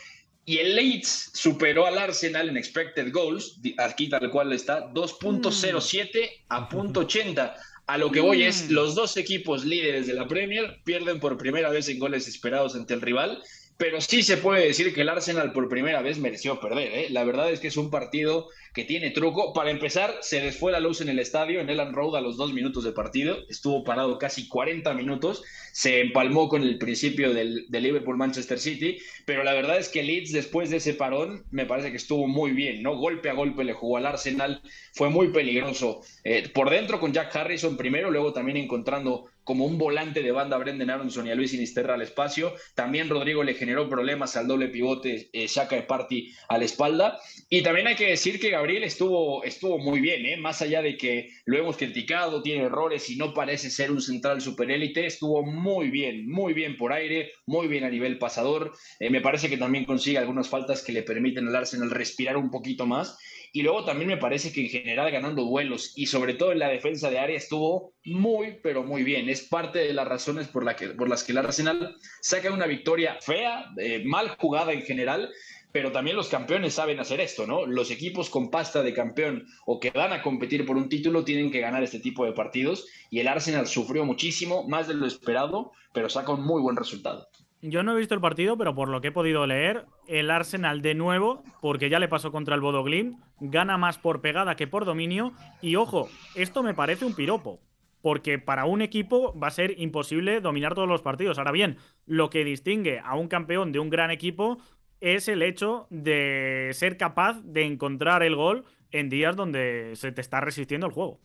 Y 0.48 0.58
el 0.58 0.76
Leeds 0.76 1.32
superó 1.34 1.86
al 1.86 1.98
Arsenal 1.98 2.48
en 2.48 2.56
expected 2.56 3.12
goals, 3.12 3.58
aquí 3.78 4.08
tal 4.08 4.30
cual 4.30 4.52
está, 4.52 4.92
2.07 4.92 6.30
a 6.48 6.68
.80. 6.68 7.54
A 7.88 7.98
lo 7.98 8.12
que 8.12 8.20
voy 8.20 8.44
es, 8.44 8.70
mm. 8.70 8.72
los 8.72 8.94
dos 8.94 9.16
equipos 9.16 9.64
líderes 9.64 10.06
de 10.06 10.14
la 10.14 10.28
Premier 10.28 10.80
pierden 10.84 11.18
por 11.18 11.36
primera 11.36 11.68
vez 11.70 11.88
en 11.88 11.98
goles 11.98 12.28
esperados 12.28 12.76
ante 12.76 12.94
el 12.94 13.00
rival 13.00 13.42
pero 13.76 14.00
sí 14.00 14.22
se 14.22 14.38
puede 14.38 14.66
decir 14.66 14.94
que 14.94 15.02
el 15.02 15.08
Arsenal 15.08 15.52
por 15.52 15.68
primera 15.68 16.00
vez 16.00 16.18
mereció 16.18 16.60
perder. 16.60 16.92
¿eh? 16.94 17.06
La 17.10 17.24
verdad 17.24 17.50
es 17.50 17.60
que 17.60 17.68
es 17.68 17.76
un 17.76 17.90
partido 17.90 18.48
que 18.72 18.84
tiene 18.84 19.10
truco. 19.10 19.52
Para 19.52 19.70
empezar, 19.70 20.16
se 20.22 20.40
les 20.40 20.58
fue 20.58 20.72
la 20.72 20.80
luz 20.80 21.02
en 21.02 21.10
el 21.10 21.18
estadio, 21.18 21.60
en 21.60 21.68
Elland 21.68 21.94
Road, 21.94 22.16
a 22.16 22.20
los 22.20 22.36
dos 22.36 22.54
minutos 22.54 22.84
de 22.84 22.92
partido. 22.92 23.38
Estuvo 23.48 23.84
parado 23.84 24.18
casi 24.18 24.48
40 24.48 24.94
minutos. 24.94 25.42
Se 25.72 26.00
empalmó 26.00 26.48
con 26.48 26.62
el 26.62 26.78
principio 26.78 27.34
del, 27.34 27.66
Liverpool-Manchester 27.68 28.58
City. 28.58 28.98
Pero 29.26 29.44
la 29.44 29.52
verdad 29.52 29.78
es 29.78 29.90
que 29.90 30.02
Leeds, 30.02 30.32
después 30.32 30.70
de 30.70 30.78
ese 30.78 30.94
parón, 30.94 31.44
me 31.50 31.66
parece 31.66 31.90
que 31.90 31.98
estuvo 31.98 32.26
muy 32.26 32.52
bien. 32.52 32.82
¿no? 32.82 32.96
Golpe 32.96 33.28
a 33.28 33.34
golpe 33.34 33.64
le 33.64 33.74
jugó 33.74 33.98
al 33.98 34.06
Arsenal. 34.06 34.62
Fue 34.94 35.10
muy 35.10 35.28
peligroso. 35.28 36.00
Eh, 36.24 36.48
por 36.48 36.70
dentro 36.70 36.98
con 36.98 37.12
Jack 37.12 37.34
Harrison 37.36 37.76
primero, 37.76 38.10
luego 38.10 38.32
también 38.32 38.56
encontrando 38.56 39.26
como 39.46 39.64
un 39.64 39.78
volante 39.78 40.22
de 40.22 40.32
banda 40.32 40.58
Brendan 40.58 40.90
Aronson 40.90 41.26
y 41.26 41.30
a 41.30 41.36
Luis 41.36 41.52
Sinisterra 41.52 41.94
al 41.94 42.02
espacio. 42.02 42.52
También 42.74 43.08
Rodrigo 43.08 43.44
le 43.44 43.54
generó 43.54 43.88
problemas 43.88 44.36
al 44.36 44.48
doble 44.48 44.66
pivote 44.68 45.30
eh, 45.32 45.46
Shaka 45.46 45.76
de 45.76 45.82
Party 45.82 46.34
a 46.48 46.58
la 46.58 46.64
espalda. 46.64 47.20
Y 47.48 47.62
también 47.62 47.86
hay 47.86 47.94
que 47.94 48.08
decir 48.08 48.40
que 48.40 48.50
Gabriel 48.50 48.82
estuvo, 48.82 49.44
estuvo 49.44 49.78
muy 49.78 50.00
bien, 50.00 50.26
¿eh? 50.26 50.36
más 50.36 50.62
allá 50.62 50.82
de 50.82 50.96
que 50.96 51.30
lo 51.44 51.56
hemos 51.56 51.76
criticado, 51.76 52.42
tiene 52.42 52.64
errores 52.64 53.08
y 53.08 53.16
no 53.16 53.34
parece 53.34 53.70
ser 53.70 53.92
un 53.92 54.02
central 54.02 54.40
superélite, 54.40 55.06
estuvo 55.06 55.44
muy 55.44 55.90
bien, 55.90 56.28
muy 56.28 56.52
bien 56.52 56.76
por 56.76 56.92
aire, 56.92 57.30
muy 57.46 57.68
bien 57.68 57.84
a 57.84 57.88
nivel 57.88 58.18
pasador. 58.18 58.72
Eh, 58.98 59.10
me 59.10 59.20
parece 59.20 59.48
que 59.48 59.58
también 59.58 59.84
consigue 59.84 60.18
algunas 60.18 60.48
faltas 60.48 60.82
que 60.82 60.92
le 60.92 61.04
permiten 61.04 61.46
al 61.46 61.54
Arsenal 61.54 61.90
respirar 61.92 62.36
un 62.36 62.50
poquito 62.50 62.84
más. 62.84 63.16
Y 63.56 63.62
luego 63.62 63.86
también 63.86 64.08
me 64.08 64.18
parece 64.18 64.52
que 64.52 64.60
en 64.60 64.68
general 64.68 65.10
ganando 65.10 65.42
duelos 65.42 65.94
y 65.96 66.04
sobre 66.04 66.34
todo 66.34 66.52
en 66.52 66.58
la 66.58 66.68
defensa 66.68 67.08
de 67.08 67.18
área 67.18 67.38
estuvo 67.38 67.94
muy, 68.04 68.58
pero 68.62 68.82
muy 68.82 69.02
bien. 69.02 69.30
Es 69.30 69.44
parte 69.44 69.78
de 69.78 69.94
las 69.94 70.06
razones 70.06 70.46
por, 70.46 70.62
la 70.62 70.76
que, 70.76 70.88
por 70.88 71.08
las 71.08 71.24
que 71.24 71.32
el 71.32 71.38
Arsenal 71.38 71.96
saca 72.20 72.52
una 72.52 72.66
victoria 72.66 73.16
fea, 73.22 73.64
eh, 73.78 74.02
mal 74.04 74.36
jugada 74.38 74.74
en 74.74 74.82
general, 74.82 75.32
pero 75.72 75.90
también 75.90 76.16
los 76.16 76.28
campeones 76.28 76.74
saben 76.74 77.00
hacer 77.00 77.18
esto, 77.18 77.46
¿no? 77.46 77.64
Los 77.64 77.90
equipos 77.90 78.28
con 78.28 78.50
pasta 78.50 78.82
de 78.82 78.92
campeón 78.92 79.46
o 79.64 79.80
que 79.80 79.90
van 79.90 80.12
a 80.12 80.20
competir 80.20 80.66
por 80.66 80.76
un 80.76 80.90
título 80.90 81.24
tienen 81.24 81.50
que 81.50 81.60
ganar 81.60 81.82
este 81.82 82.00
tipo 82.00 82.26
de 82.26 82.34
partidos 82.34 82.86
y 83.08 83.20
el 83.20 83.28
Arsenal 83.28 83.66
sufrió 83.66 84.04
muchísimo, 84.04 84.68
más 84.68 84.86
de 84.86 84.92
lo 84.92 85.06
esperado, 85.06 85.72
pero 85.94 86.10
saca 86.10 86.30
un 86.30 86.44
muy 86.44 86.60
buen 86.60 86.76
resultado. 86.76 87.30
Yo 87.68 87.82
no 87.82 87.92
he 87.92 87.98
visto 87.98 88.14
el 88.14 88.20
partido, 88.20 88.56
pero 88.56 88.76
por 88.76 88.88
lo 88.88 89.00
que 89.00 89.08
he 89.08 89.12
podido 89.12 89.44
leer, 89.44 89.86
el 90.06 90.30
Arsenal 90.30 90.82
de 90.82 90.94
nuevo, 90.94 91.42
porque 91.60 91.90
ya 91.90 91.98
le 91.98 92.06
pasó 92.06 92.30
contra 92.30 92.54
el 92.54 92.60
Bodo 92.60 92.84
Glimt, 92.84 93.18
gana 93.40 93.76
más 93.76 93.98
por 93.98 94.20
pegada 94.20 94.54
que 94.54 94.68
por 94.68 94.84
dominio. 94.84 95.32
Y 95.60 95.74
ojo, 95.74 96.08
esto 96.36 96.62
me 96.62 96.74
parece 96.74 97.04
un 97.04 97.14
piropo, 97.14 97.58
porque 98.02 98.38
para 98.38 98.66
un 98.66 98.82
equipo 98.82 99.36
va 99.36 99.48
a 99.48 99.50
ser 99.50 99.80
imposible 99.80 100.40
dominar 100.40 100.74
todos 100.74 100.88
los 100.88 101.02
partidos. 101.02 101.38
Ahora 101.38 101.50
bien, 101.50 101.78
lo 102.04 102.30
que 102.30 102.44
distingue 102.44 103.00
a 103.00 103.16
un 103.16 103.26
campeón 103.26 103.72
de 103.72 103.80
un 103.80 103.90
gran 103.90 104.12
equipo 104.12 104.58
es 105.00 105.26
el 105.26 105.42
hecho 105.42 105.88
de 105.90 106.70
ser 106.72 106.96
capaz 106.96 107.40
de 107.42 107.64
encontrar 107.64 108.22
el 108.22 108.36
gol 108.36 108.64
en 108.92 109.08
días 109.08 109.34
donde 109.34 109.92
se 109.96 110.12
te 110.12 110.20
está 110.20 110.40
resistiendo 110.40 110.86
el 110.86 110.92
juego. 110.92 111.20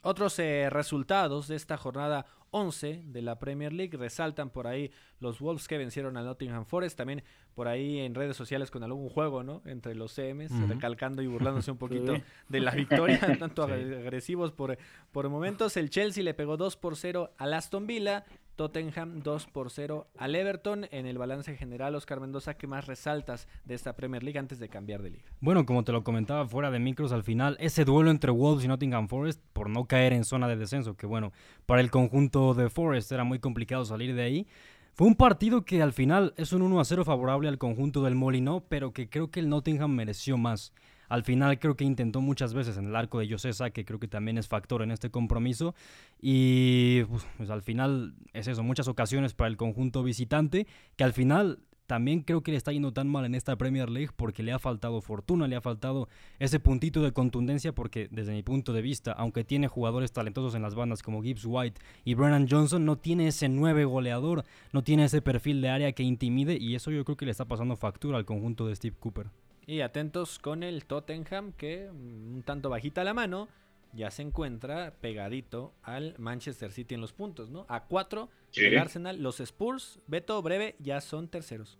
Otros 0.00 0.38
eh, 0.38 0.68
resultados 0.70 1.48
de 1.48 1.56
esta 1.56 1.76
jornada 1.76 2.26
11 2.50 3.04
de 3.06 3.22
la 3.22 3.38
Premier 3.38 3.72
League 3.72 3.96
resaltan 3.96 4.50
por 4.50 4.66
ahí 4.66 4.92
los 5.24 5.40
Wolves 5.40 5.66
que 5.66 5.78
vencieron 5.78 6.16
al 6.16 6.26
Nottingham 6.26 6.64
Forest, 6.64 6.96
también 6.96 7.24
por 7.54 7.66
ahí 7.66 7.98
en 7.98 8.14
redes 8.14 8.36
sociales 8.36 8.70
con 8.70 8.84
algún 8.84 9.08
juego, 9.08 9.42
¿no? 9.42 9.62
Entre 9.64 9.94
los 9.94 10.14
CMs, 10.14 10.52
recalcando 10.68 11.22
y 11.22 11.26
burlándose 11.26 11.70
un 11.70 11.78
poquito 11.84 12.14
de 12.48 12.60
la 12.60 12.70
victoria, 12.72 13.18
tanto 13.38 13.64
agresivos 13.64 14.52
por, 14.52 14.78
por 15.10 15.28
momentos. 15.28 15.76
El 15.76 15.90
Chelsea 15.90 16.22
le 16.22 16.34
pegó 16.34 16.56
2 16.56 16.76
por 16.76 16.96
0 16.96 17.32
al 17.38 17.54
Aston 17.54 17.86
Villa, 17.86 18.24
Tottenham 18.56 19.20
2 19.22 19.46
por 19.46 19.70
0 19.70 20.06
al 20.16 20.34
Everton. 20.34 20.86
En 20.90 21.06
el 21.06 21.18
balance 21.18 21.56
general, 21.56 21.94
Oscar 21.94 22.20
Mendoza, 22.20 22.54
¿qué 22.54 22.66
más 22.66 22.86
resaltas 22.86 23.48
de 23.64 23.74
esta 23.74 23.96
Premier 23.96 24.22
League 24.22 24.38
antes 24.38 24.58
de 24.58 24.68
cambiar 24.68 25.02
de 25.02 25.10
liga? 25.10 25.24
Bueno, 25.40 25.66
como 25.66 25.84
te 25.84 25.92
lo 25.92 26.04
comentaba 26.04 26.46
fuera 26.46 26.70
de 26.70 26.78
micros, 26.78 27.12
al 27.12 27.24
final 27.24 27.56
ese 27.60 27.84
duelo 27.84 28.10
entre 28.10 28.30
Wolves 28.30 28.64
y 28.64 28.68
Nottingham 28.68 29.08
Forest, 29.08 29.40
por 29.52 29.68
no 29.68 29.86
caer 29.86 30.12
en 30.12 30.24
zona 30.24 30.48
de 30.48 30.56
descenso, 30.56 30.96
que 30.96 31.06
bueno, 31.06 31.32
para 31.66 31.80
el 31.80 31.90
conjunto 31.90 32.54
de 32.54 32.70
Forest 32.70 33.10
era 33.12 33.24
muy 33.24 33.38
complicado 33.38 33.84
salir 33.84 34.14
de 34.14 34.22
ahí. 34.22 34.46
Fue 34.94 35.08
un 35.08 35.16
partido 35.16 35.64
que 35.64 35.82
al 35.82 35.92
final 35.92 36.34
es 36.36 36.52
un 36.52 36.62
1 36.62 36.78
a 36.78 36.84
0 36.84 37.04
favorable 37.04 37.48
al 37.48 37.58
conjunto 37.58 38.04
del 38.04 38.14
Molino, 38.14 38.62
pero 38.68 38.92
que 38.92 39.08
creo 39.08 39.28
que 39.28 39.40
el 39.40 39.48
Nottingham 39.48 39.90
mereció 39.90 40.38
más. 40.38 40.72
Al 41.08 41.24
final 41.24 41.58
creo 41.58 41.76
que 41.76 41.82
intentó 41.82 42.20
muchas 42.20 42.54
veces 42.54 42.76
en 42.76 42.86
el 42.86 42.94
arco 42.94 43.18
de 43.18 43.28
Josesa, 43.28 43.70
que 43.70 43.84
creo 43.84 43.98
que 43.98 44.06
también 44.06 44.38
es 44.38 44.46
factor 44.46 44.82
en 44.82 44.92
este 44.92 45.10
compromiso. 45.10 45.74
Y 46.20 47.02
pues, 47.38 47.50
al 47.50 47.62
final 47.62 48.14
es 48.34 48.46
eso, 48.46 48.62
muchas 48.62 48.86
ocasiones 48.86 49.34
para 49.34 49.48
el 49.48 49.56
conjunto 49.56 50.04
visitante, 50.04 50.68
que 50.94 51.02
al 51.02 51.12
final 51.12 51.58
también 51.86 52.20
creo 52.20 52.42
que 52.42 52.50
le 52.50 52.56
está 52.56 52.72
yendo 52.72 52.92
tan 52.92 53.08
mal 53.08 53.24
en 53.24 53.34
esta 53.34 53.56
Premier 53.56 53.90
League 53.90 54.12
porque 54.16 54.42
le 54.42 54.52
ha 54.52 54.58
faltado 54.58 55.00
fortuna, 55.00 55.46
le 55.48 55.56
ha 55.56 55.60
faltado 55.60 56.08
ese 56.38 56.60
puntito 56.60 57.02
de 57.02 57.12
contundencia 57.12 57.74
porque 57.74 58.08
desde 58.10 58.32
mi 58.32 58.42
punto 58.42 58.72
de 58.72 58.82
vista, 58.82 59.12
aunque 59.12 59.44
tiene 59.44 59.68
jugadores 59.68 60.12
talentosos 60.12 60.54
en 60.54 60.62
las 60.62 60.74
bandas 60.74 61.02
como 61.02 61.22
Gibbs 61.22 61.44
White 61.46 61.80
y 62.04 62.14
Brennan 62.14 62.48
Johnson, 62.48 62.84
no 62.84 62.96
tiene 62.96 63.28
ese 63.28 63.48
nueve 63.48 63.84
goleador, 63.84 64.44
no 64.72 64.82
tiene 64.82 65.04
ese 65.04 65.20
perfil 65.20 65.60
de 65.60 65.68
área 65.68 65.92
que 65.92 66.02
intimide 66.02 66.56
y 66.58 66.74
eso 66.74 66.90
yo 66.90 67.04
creo 67.04 67.16
que 67.16 67.26
le 67.26 67.30
está 67.30 67.44
pasando 67.44 67.76
factura 67.76 68.16
al 68.16 68.24
conjunto 68.24 68.66
de 68.66 68.76
Steve 68.76 68.96
Cooper. 68.98 69.26
Y 69.66 69.80
atentos 69.80 70.38
con 70.38 70.62
el 70.62 70.84
Tottenham 70.84 71.52
que 71.52 71.88
mm, 71.90 72.34
un 72.36 72.42
tanto 72.42 72.68
bajita 72.68 73.04
la 73.04 73.14
mano 73.14 73.48
ya 73.94 74.10
se 74.10 74.22
encuentra 74.22 74.94
pegadito 75.00 75.74
al 75.82 76.14
Manchester 76.18 76.72
City 76.72 76.94
en 76.94 77.00
los 77.00 77.12
puntos, 77.12 77.50
¿no? 77.50 77.66
A 77.68 77.84
cuatro 77.84 78.30
el 78.54 78.78
Arsenal, 78.78 79.20
los 79.22 79.40
Spurs, 79.40 80.00
Beto 80.06 80.40
breve, 80.42 80.76
ya 80.78 81.00
son 81.00 81.28
terceros. 81.28 81.78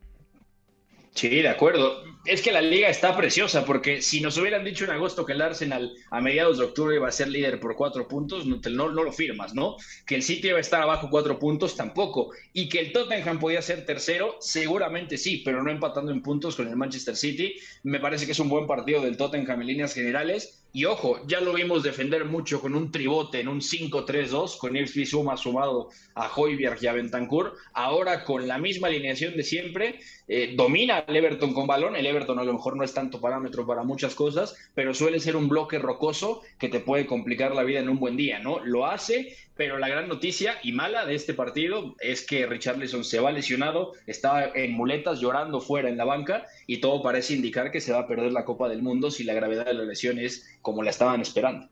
Sí, 1.15 1.29
de 1.29 1.49
acuerdo. 1.49 2.03
Es 2.25 2.43
que 2.43 2.51
la 2.51 2.61
liga 2.61 2.89
está 2.89 3.17
preciosa 3.17 3.65
porque 3.65 4.03
si 4.03 4.21
nos 4.21 4.37
hubieran 4.37 4.65
dicho 4.65 4.85
en 4.85 4.91
agosto 4.91 5.25
que 5.25 5.33
el 5.33 5.43
Arsenal 5.43 5.95
a 6.11 6.21
mediados 6.21 6.59
de 6.59 6.65
octubre 6.65 6.97
iba 6.97 7.07
a 7.07 7.13
ser 7.13 7.29
líder 7.29 7.61
por 7.61 7.77
cuatro 7.77 8.09
puntos, 8.09 8.47
no, 8.47 8.59
no, 8.69 8.89
lo 8.89 9.13
firmas, 9.13 9.55
¿no? 9.55 9.77
Que 10.07 10.17
el 10.17 10.25
City 10.25 10.49
iba 10.49 10.59
a 10.59 10.61
estar 10.61 10.83
abajo 10.83 11.09
cuatro 11.11 11.39
puntos, 11.39 11.77
tampoco. 11.77 12.33
Y 12.53 12.69
que 12.69 12.81
el 12.81 12.93
Tottenham 12.93 13.39
podía 13.39 13.63
ser 13.63 13.87
tercero, 13.87 14.37
seguramente 14.41 15.17
sí, 15.17 15.43
pero 15.45 15.63
no 15.63 15.71
empatando 15.71 16.11
en 16.11 16.21
puntos 16.21 16.57
con 16.57 16.67
el 16.67 16.75
Manchester 16.75 17.15
City. 17.15 17.55
Me 17.85 18.01
parece 18.01 18.27
que 18.27 18.33
es 18.33 18.41
un 18.41 18.49
buen 18.49 18.67
partido 18.67 19.01
del 19.01 19.17
Tottenham 19.17 19.61
en 19.61 19.67
líneas 19.69 19.95
generales. 19.95 20.64
Y 20.77 20.87
ojo, 20.87 21.21
ya 21.29 21.41
lo 21.41 21.53
vimos 21.53 21.85
defender 21.85 22.25
mucho 22.25 22.61
con 22.61 22.75
un 22.75 22.91
tribote 22.91 23.39
en 23.39 23.47
un 23.47 23.61
5-3-2, 23.61 24.59
con 24.59 24.77
Ipswich 24.77 25.07
Suma 25.07 25.37
sumado 25.37 25.91
a 26.17 26.29
Hoiberg 26.35 26.83
y 26.83 26.89
a 26.89 26.93
Bentancur. 26.93 27.57
Ahora 27.75 28.25
con 28.25 28.49
la 28.49 28.59
misma 28.59 28.89
alineación 28.89 29.37
de 29.37 29.45
siempre, 29.45 30.01
eh, 30.27 30.55
domina 30.57 31.05
el 31.07 31.15
Everton 31.15 31.55
con 31.55 31.69
balón. 31.69 31.95
El 31.95 32.09
Everton 32.09 32.41
a 32.41 32.43
lo 32.43 32.53
mejor 32.53 32.77
no 32.77 32.83
es 32.83 32.93
tanto 32.93 33.21
parámetro 33.21 33.65
para 33.65 33.85
muchas 33.85 34.17
cosas, 34.17 34.57
pero 34.75 34.95
suele 34.95 35.21
ser 35.21 35.37
un 35.37 35.49
bloque 35.49 35.79
rocoso 35.79 36.43
que 36.59 36.69
te 36.69 36.81
puede 36.81 37.07
complicar 37.07 37.55
la 37.55 37.63
vida 37.63 37.79
en 37.79 37.89
un 37.89 38.01
buen 38.01 38.17
día, 38.17 38.41
¿no? 38.41 38.59
Lo 38.65 38.87
hace 38.87 39.37
pero 39.57 39.79
la 39.79 39.89
gran 39.89 40.09
noticia 40.09 40.59
y 40.63 40.73
mala 40.73 41.07
de 41.07 41.15
este 41.15 41.35
partido 41.35 41.95
es 42.01 42.27
que 42.27 42.47
Richarlison 42.47 43.05
se 43.05 43.21
va 43.21 43.31
lesionado, 43.31 43.93
está 44.07 44.51
en 44.55 44.73
muletas 44.73 45.21
llorando 45.21 45.61
fuera 45.61 45.89
en 45.89 45.97
la 45.97 46.05
banca 46.05 46.47
y 46.67 46.79
todo 46.79 47.03
parece 47.03 47.35
indicar 47.35 47.71
que 47.71 47.81
se 47.81 47.93
va 47.93 48.01
a 48.01 48.07
perder 48.09 48.33
la 48.33 48.45
Copa 48.45 48.69
del 48.69 48.83
Mundo 48.83 49.11
si 49.11 49.25
la 49.25 49.35
gravedad 49.35 49.67
de 49.67 49.75
la 49.75 49.85
lesión 49.85 50.19
es 50.19 50.49
como 50.63 50.83
la 50.83 50.91
estaban 50.91 51.21
esperando 51.21 51.69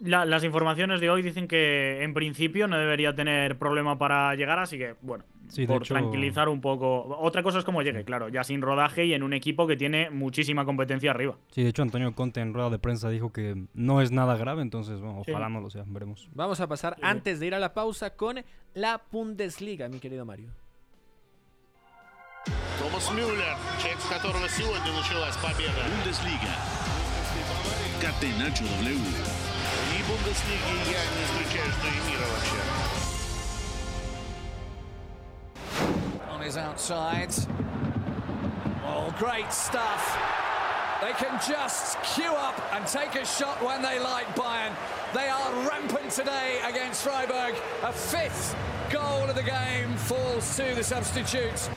las 0.00 0.44
informaciones 0.44 1.00
de 1.00 1.10
hoy 1.10 1.22
dicen 1.22 1.48
que 1.48 2.02
en 2.02 2.12
principio 2.12 2.68
no 2.68 2.78
debería 2.78 3.14
tener 3.14 3.58
problema 3.58 3.98
para 3.98 4.34
llegar, 4.34 4.58
así 4.58 4.76
que 4.76 4.94
bueno, 5.00 5.24
por 5.66 5.82
tranquilizar 5.84 6.48
un 6.48 6.60
poco. 6.60 7.16
Otra 7.18 7.42
cosa 7.42 7.58
es 7.58 7.64
cómo 7.64 7.82
llegue, 7.82 8.04
claro, 8.04 8.28
ya 8.28 8.44
sin 8.44 8.60
rodaje 8.60 9.06
y 9.06 9.14
en 9.14 9.22
un 9.22 9.32
equipo 9.32 9.66
que 9.66 9.76
tiene 9.76 10.10
muchísima 10.10 10.64
competencia 10.64 11.10
arriba. 11.10 11.38
Sí, 11.50 11.62
de 11.62 11.70
hecho 11.70 11.82
Antonio 11.82 12.14
Conte 12.14 12.40
en 12.40 12.52
rueda 12.52 12.70
de 12.70 12.78
prensa 12.78 13.08
dijo 13.08 13.32
que 13.32 13.66
no 13.74 14.02
es 14.02 14.12
nada 14.12 14.36
grave, 14.36 14.62
entonces 14.62 15.00
bueno, 15.00 15.20
ojalá 15.20 15.48
no 15.48 15.60
lo 15.60 15.70
sea, 15.70 15.84
veremos. 15.86 16.28
Vamos 16.34 16.60
a 16.60 16.66
pasar 16.66 16.96
antes 17.02 17.40
de 17.40 17.46
ir 17.46 17.54
a 17.54 17.58
la 17.58 17.72
pausa 17.72 18.16
con 18.16 18.44
la 18.74 19.02
Bundesliga, 19.10 19.88
mi 19.88 19.98
querido 19.98 20.24
Mario. 20.26 20.50
Thomas 22.81 23.09
Müller, 23.09 23.55
Bundesliga. 25.75 26.53
Catenacho 28.01 28.65
W. 28.79 28.97
Бундеслиги 30.07 30.91
я 30.91 31.01
не 31.15 31.23
исключаю, 31.23 31.71
что 31.71 31.87
и 31.87 31.99
мира 32.09 32.25
вообще. 32.33 32.59
On 36.31 36.41
his 36.41 36.57
outside. 36.57 37.31
Oh, 38.83 39.13
great 39.19 39.53
stuff. 39.53 40.17
They 41.01 41.13
can 41.13 41.39
just 41.47 41.97
queue 42.01 42.33
up 42.33 42.59
and 42.73 42.85
take 42.87 43.15
a 43.15 43.25
shot 43.25 43.61
when 43.63 43.81
they 43.81 43.99
like 43.99 44.35
Bayern. 44.35 44.73
They 45.13 45.29
are 45.29 45.69
rampant 45.69 46.11
today 46.11 46.59
against 46.67 47.03
Freiburg. 47.03 47.55
A 47.83 47.93
fifth 47.93 48.55
goal 48.89 49.29
of 49.29 49.35
the 49.35 49.43
game 49.43 49.95
falls 49.97 50.55
to 50.57 50.73
the 50.75 50.83
substitutes. 50.83 51.69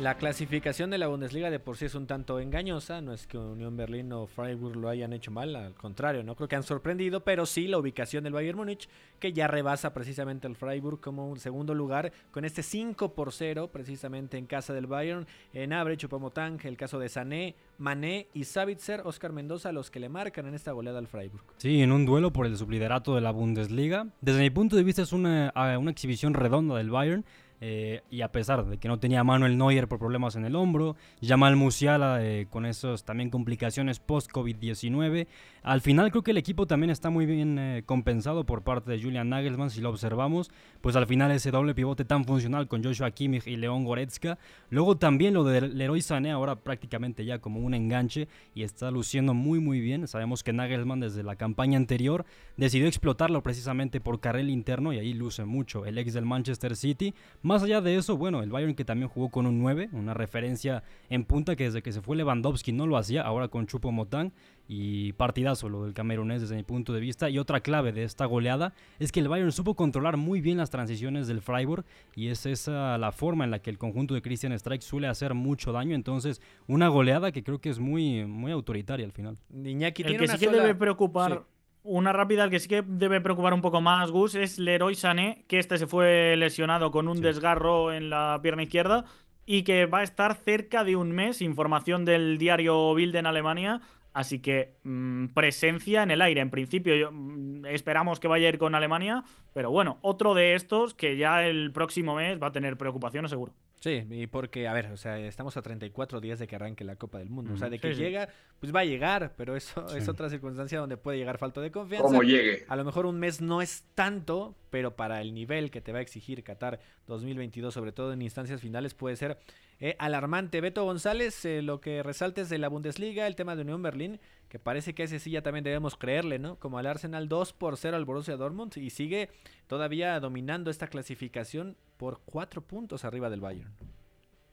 La 0.00 0.18
clasificación 0.18 0.90
de 0.90 0.98
la 0.98 1.06
Bundesliga 1.06 1.48
de 1.48 1.58
por 1.58 1.78
sí 1.78 1.86
es 1.86 1.94
un 1.94 2.06
tanto 2.06 2.38
engañosa, 2.38 3.00
no 3.00 3.14
es 3.14 3.26
que 3.26 3.38
Unión 3.38 3.78
Berlín 3.78 4.12
o 4.12 4.26
Freiburg 4.26 4.76
lo 4.76 4.90
hayan 4.90 5.14
hecho 5.14 5.30
mal, 5.30 5.56
al 5.56 5.74
contrario, 5.74 6.22
no 6.22 6.36
creo 6.36 6.48
que 6.48 6.56
han 6.56 6.64
sorprendido, 6.64 7.24
pero 7.24 7.46
sí 7.46 7.66
la 7.66 7.78
ubicación 7.78 8.22
del 8.22 8.34
Bayern 8.34 8.58
Múnich, 8.58 8.90
que 9.18 9.32
ya 9.32 9.46
rebasa 9.46 9.94
precisamente 9.94 10.46
al 10.46 10.54
Freiburg 10.54 11.00
como 11.00 11.30
un 11.30 11.38
segundo 11.38 11.74
lugar, 11.74 12.12
con 12.30 12.44
este 12.44 12.62
5 12.62 13.14
por 13.14 13.32
0, 13.32 13.70
precisamente 13.72 14.36
en 14.36 14.44
casa 14.44 14.74
del 14.74 14.86
Bayern, 14.86 15.26
en 15.54 15.72
Abre, 15.72 15.96
Chupamotang, 15.96 16.58
el 16.64 16.76
caso 16.76 16.98
de 16.98 17.08
Sané, 17.08 17.54
Mané 17.78 18.28
y 18.34 18.44
Savitzer, 18.44 19.00
Oscar 19.04 19.32
Mendoza, 19.32 19.72
los 19.72 19.90
que 19.90 19.98
le 19.98 20.10
marcan 20.10 20.46
en 20.46 20.54
esta 20.54 20.72
goleada 20.72 20.98
al 20.98 21.06
Freiburg. 21.06 21.42
Sí, 21.56 21.80
en 21.80 21.90
un 21.90 22.04
duelo 22.04 22.34
por 22.34 22.44
el 22.44 22.56
subliderato 22.58 23.14
de 23.14 23.22
la 23.22 23.30
Bundesliga. 23.30 24.08
Desde 24.20 24.40
mi 24.40 24.50
punto 24.50 24.76
de 24.76 24.82
vista 24.82 25.00
es 25.00 25.14
una, 25.14 25.54
una 25.78 25.90
exhibición 25.90 26.34
redonda 26.34 26.76
del 26.76 26.90
Bayern, 26.90 27.24
eh, 27.60 28.02
y 28.10 28.20
a 28.20 28.32
pesar 28.32 28.64
de 28.66 28.78
que 28.78 28.88
no 28.88 28.98
tenía 28.98 29.24
mano 29.24 29.46
el 29.46 29.56
Neuer 29.56 29.88
por 29.88 29.98
problemas 29.98 30.36
en 30.36 30.44
el 30.44 30.56
hombro, 30.56 30.96
Jamal 31.22 31.56
Musiala 31.56 32.22
eh, 32.22 32.46
con 32.50 32.66
esas 32.66 33.04
también 33.04 33.30
complicaciones 33.30 33.98
post-COVID-19, 33.98 35.26
al 35.66 35.80
final 35.80 36.12
creo 36.12 36.22
que 36.22 36.30
el 36.30 36.36
equipo 36.36 36.68
también 36.68 36.90
está 36.90 37.10
muy 37.10 37.26
bien 37.26 37.58
eh, 37.58 37.82
compensado 37.84 38.46
por 38.46 38.62
parte 38.62 38.92
de 38.92 39.02
Julian 39.02 39.30
Nagelsmann, 39.30 39.70
si 39.70 39.80
lo 39.80 39.90
observamos, 39.90 40.48
pues 40.80 40.94
al 40.94 41.08
final 41.08 41.32
ese 41.32 41.50
doble 41.50 41.74
pivote 41.74 42.04
tan 42.04 42.24
funcional 42.24 42.68
con 42.68 42.84
Joshua 42.84 43.10
Kimmich 43.10 43.48
y 43.48 43.56
León 43.56 43.82
Goretzka, 43.82 44.38
luego 44.70 44.96
también 44.96 45.34
lo 45.34 45.42
de 45.42 45.62
Leroy 45.62 46.02
Sané 46.02 46.30
ahora 46.30 46.54
prácticamente 46.54 47.24
ya 47.24 47.40
como 47.40 47.58
un 47.58 47.74
enganche 47.74 48.28
y 48.54 48.62
está 48.62 48.92
luciendo 48.92 49.34
muy 49.34 49.58
muy 49.58 49.80
bien, 49.80 50.06
sabemos 50.06 50.44
que 50.44 50.52
Nagelsmann 50.52 51.00
desde 51.00 51.24
la 51.24 51.34
campaña 51.34 51.78
anterior 51.78 52.24
decidió 52.56 52.86
explotarlo 52.86 53.42
precisamente 53.42 54.00
por 54.00 54.20
carril 54.20 54.50
interno 54.50 54.92
y 54.92 55.00
ahí 55.00 55.14
luce 55.14 55.44
mucho 55.46 55.84
el 55.84 55.98
ex 55.98 56.14
del 56.14 56.26
Manchester 56.26 56.76
City, 56.76 57.12
Más 57.42 57.64
allá 57.64 57.80
de 57.80 57.96
eso, 57.96 58.16
bueno, 58.16 58.40
el 58.40 58.50
Bayern 58.50 58.76
que 58.76 58.84
también 58.84 59.08
jugó 59.08 59.30
con 59.30 59.46
un 59.46 59.58
9, 59.58 59.88
una 59.90 60.14
referencia 60.14 60.84
en 61.10 61.24
punta 61.24 61.56
que 61.56 61.64
desde 61.64 61.82
que 61.82 61.90
se 61.90 62.02
fue 62.02 62.14
Lewandowski 62.16 62.70
no 62.70 62.86
lo 62.86 62.96
hacía, 62.96 63.22
ahora 63.22 63.48
con 63.48 63.66
Chupo 63.66 63.90
Motán 63.90 64.32
y 64.68 65.12
partidazo 65.12 65.68
lo 65.68 65.84
del 65.84 65.94
camerunés 65.94 66.40
desde 66.40 66.56
mi 66.56 66.62
punto 66.62 66.92
de 66.92 67.00
vista. 67.00 67.30
Y 67.30 67.38
otra 67.38 67.60
clave 67.60 67.92
de 67.92 68.02
esta 68.02 68.24
goleada 68.26 68.72
es 68.98 69.12
que 69.12 69.20
el 69.20 69.28
Bayern 69.28 69.52
supo 69.52 69.74
controlar 69.74 70.16
muy 70.16 70.40
bien 70.40 70.58
las 70.58 70.70
transiciones 70.70 71.28
del 71.28 71.40
Freiburg 71.40 71.84
y 72.14 72.28
es 72.28 72.46
esa 72.46 72.98
la 72.98 73.12
forma 73.12 73.44
en 73.44 73.50
la 73.50 73.60
que 73.60 73.70
el 73.70 73.78
conjunto 73.78 74.14
de 74.14 74.22
Christian 74.22 74.52
Strike 74.52 74.82
suele 74.82 75.06
hacer 75.06 75.34
mucho 75.34 75.72
daño. 75.72 75.94
Entonces, 75.94 76.40
una 76.66 76.88
goleada 76.88 77.32
que 77.32 77.42
creo 77.42 77.60
que 77.60 77.68
es 77.68 77.78
muy, 77.78 78.24
muy 78.24 78.52
autoritaria 78.52 79.06
al 79.06 79.12
final. 79.12 79.38
Iñaki 79.52 80.02
El 80.02 80.16
que 80.16 80.24
una 80.24 80.36
sí 80.36 80.46
que 80.46 80.52
debe 80.52 80.74
preocupar, 80.74 81.32
Sí. 81.32 81.38
una 81.84 82.12
rápida, 82.12 82.44
el 82.44 82.50
que 82.50 82.58
sí 82.58 82.68
que 82.68 82.82
debe 82.82 83.20
preocupar 83.20 83.54
un 83.54 83.62
poco 83.62 83.80
más, 83.80 84.10
Gus, 84.10 84.34
es 84.34 84.58
Leroy 84.58 84.94
Sané, 84.96 85.44
que 85.46 85.58
este 85.58 85.78
se 85.78 85.86
fue 85.86 86.36
lesionado 86.36 86.90
con 86.90 87.06
un 87.06 87.20
desgarro 87.20 87.92
en 87.92 88.10
la 88.10 88.40
pierna 88.42 88.64
izquierda 88.64 89.04
y 89.46 89.62
que 89.62 89.86
va 89.86 90.00
a 90.00 90.02
estar 90.02 90.34
cerca 90.34 90.82
de 90.82 90.96
un 90.96 91.12
mes, 91.12 91.40
información 91.40 92.04
del 92.04 92.36
diario 92.36 92.92
Bild 92.94 93.14
en 93.14 93.26
Alemania. 93.26 93.80
Así 94.16 94.38
que 94.38 94.78
mm, 94.82 95.26
presencia 95.34 96.02
en 96.02 96.10
el 96.10 96.22
aire. 96.22 96.40
En 96.40 96.48
principio 96.48 96.96
yo, 96.96 97.10
mm, 97.12 97.66
esperamos 97.66 98.18
que 98.18 98.28
vaya 98.28 98.46
a 98.46 98.48
ir 98.48 98.56
con 98.56 98.74
Alemania, 98.74 99.24
pero 99.52 99.70
bueno, 99.70 99.98
otro 100.00 100.32
de 100.32 100.54
estos 100.54 100.94
que 100.94 101.18
ya 101.18 101.46
el 101.46 101.70
próximo 101.70 102.14
mes 102.14 102.42
va 102.42 102.46
a 102.46 102.52
tener 102.52 102.78
preocupaciones 102.78 103.30
seguro. 103.30 103.52
Sí, 103.80 104.04
y 104.10 104.26
porque, 104.26 104.66
a 104.66 104.72
ver, 104.72 104.86
o 104.86 104.96
sea, 104.96 105.18
estamos 105.18 105.56
a 105.56 105.62
34 105.62 106.20
días 106.20 106.38
de 106.38 106.46
que 106.46 106.56
arranque 106.56 106.82
la 106.82 106.96
Copa 106.96 107.18
del 107.18 107.28
Mundo. 107.28 107.52
O 107.54 107.56
sea, 107.56 107.68
de 107.68 107.78
que 107.78 107.94
Sí, 107.94 108.00
llega, 108.00 108.28
pues 108.58 108.74
va 108.74 108.80
a 108.80 108.84
llegar, 108.84 109.34
pero 109.36 109.54
eso 109.54 109.86
es 109.96 110.08
otra 110.08 110.30
circunstancia 110.30 110.78
donde 110.80 110.96
puede 110.96 111.18
llegar 111.18 111.38
falta 111.38 111.60
de 111.60 111.70
confianza. 111.70 112.04
Como 112.04 112.22
llegue. 112.22 112.64
A 112.68 112.76
lo 112.76 112.84
mejor 112.84 113.06
un 113.06 113.18
mes 113.18 113.40
no 113.40 113.60
es 113.60 113.84
tanto, 113.94 114.56
pero 114.70 114.96
para 114.96 115.20
el 115.20 115.34
nivel 115.34 115.70
que 115.70 115.80
te 115.80 115.92
va 115.92 115.98
a 115.98 116.02
exigir 116.02 116.42
Qatar 116.42 116.80
2022, 117.06 117.72
sobre 117.72 117.92
todo 117.92 118.12
en 118.12 118.22
instancias 118.22 118.60
finales, 118.60 118.94
puede 118.94 119.16
ser 119.16 119.38
eh, 119.78 119.94
alarmante. 119.98 120.60
Beto 120.62 120.84
González, 120.84 121.44
eh, 121.44 121.60
lo 121.60 121.80
que 121.80 122.02
resaltes 122.02 122.48
de 122.48 122.58
la 122.58 122.68
Bundesliga, 122.68 123.26
el 123.26 123.36
tema 123.36 123.56
de 123.56 123.62
Unión 123.62 123.82
Berlín, 123.82 124.20
que 124.48 124.58
parece 124.58 124.94
que 124.94 125.02
ese 125.02 125.18
sí 125.18 125.30
ya 125.30 125.42
también 125.42 125.64
debemos 125.64 125.96
creerle, 125.96 126.38
¿no? 126.38 126.58
Como 126.58 126.78
al 126.78 126.86
Arsenal 126.86 127.28
2 127.28 127.52
por 127.52 127.76
0 127.76 127.96
al 127.96 128.04
Borussia 128.06 128.36
Dortmund 128.36 128.76
y 128.78 128.90
sigue 128.90 129.28
todavía 129.66 130.18
dominando 130.18 130.70
esta 130.70 130.86
clasificación 130.86 131.76
por 131.96 132.20
4 132.24 132.62
puntos 132.62 133.04
arriba 133.04 133.30
del 133.30 133.40
Bayern. 133.40 133.72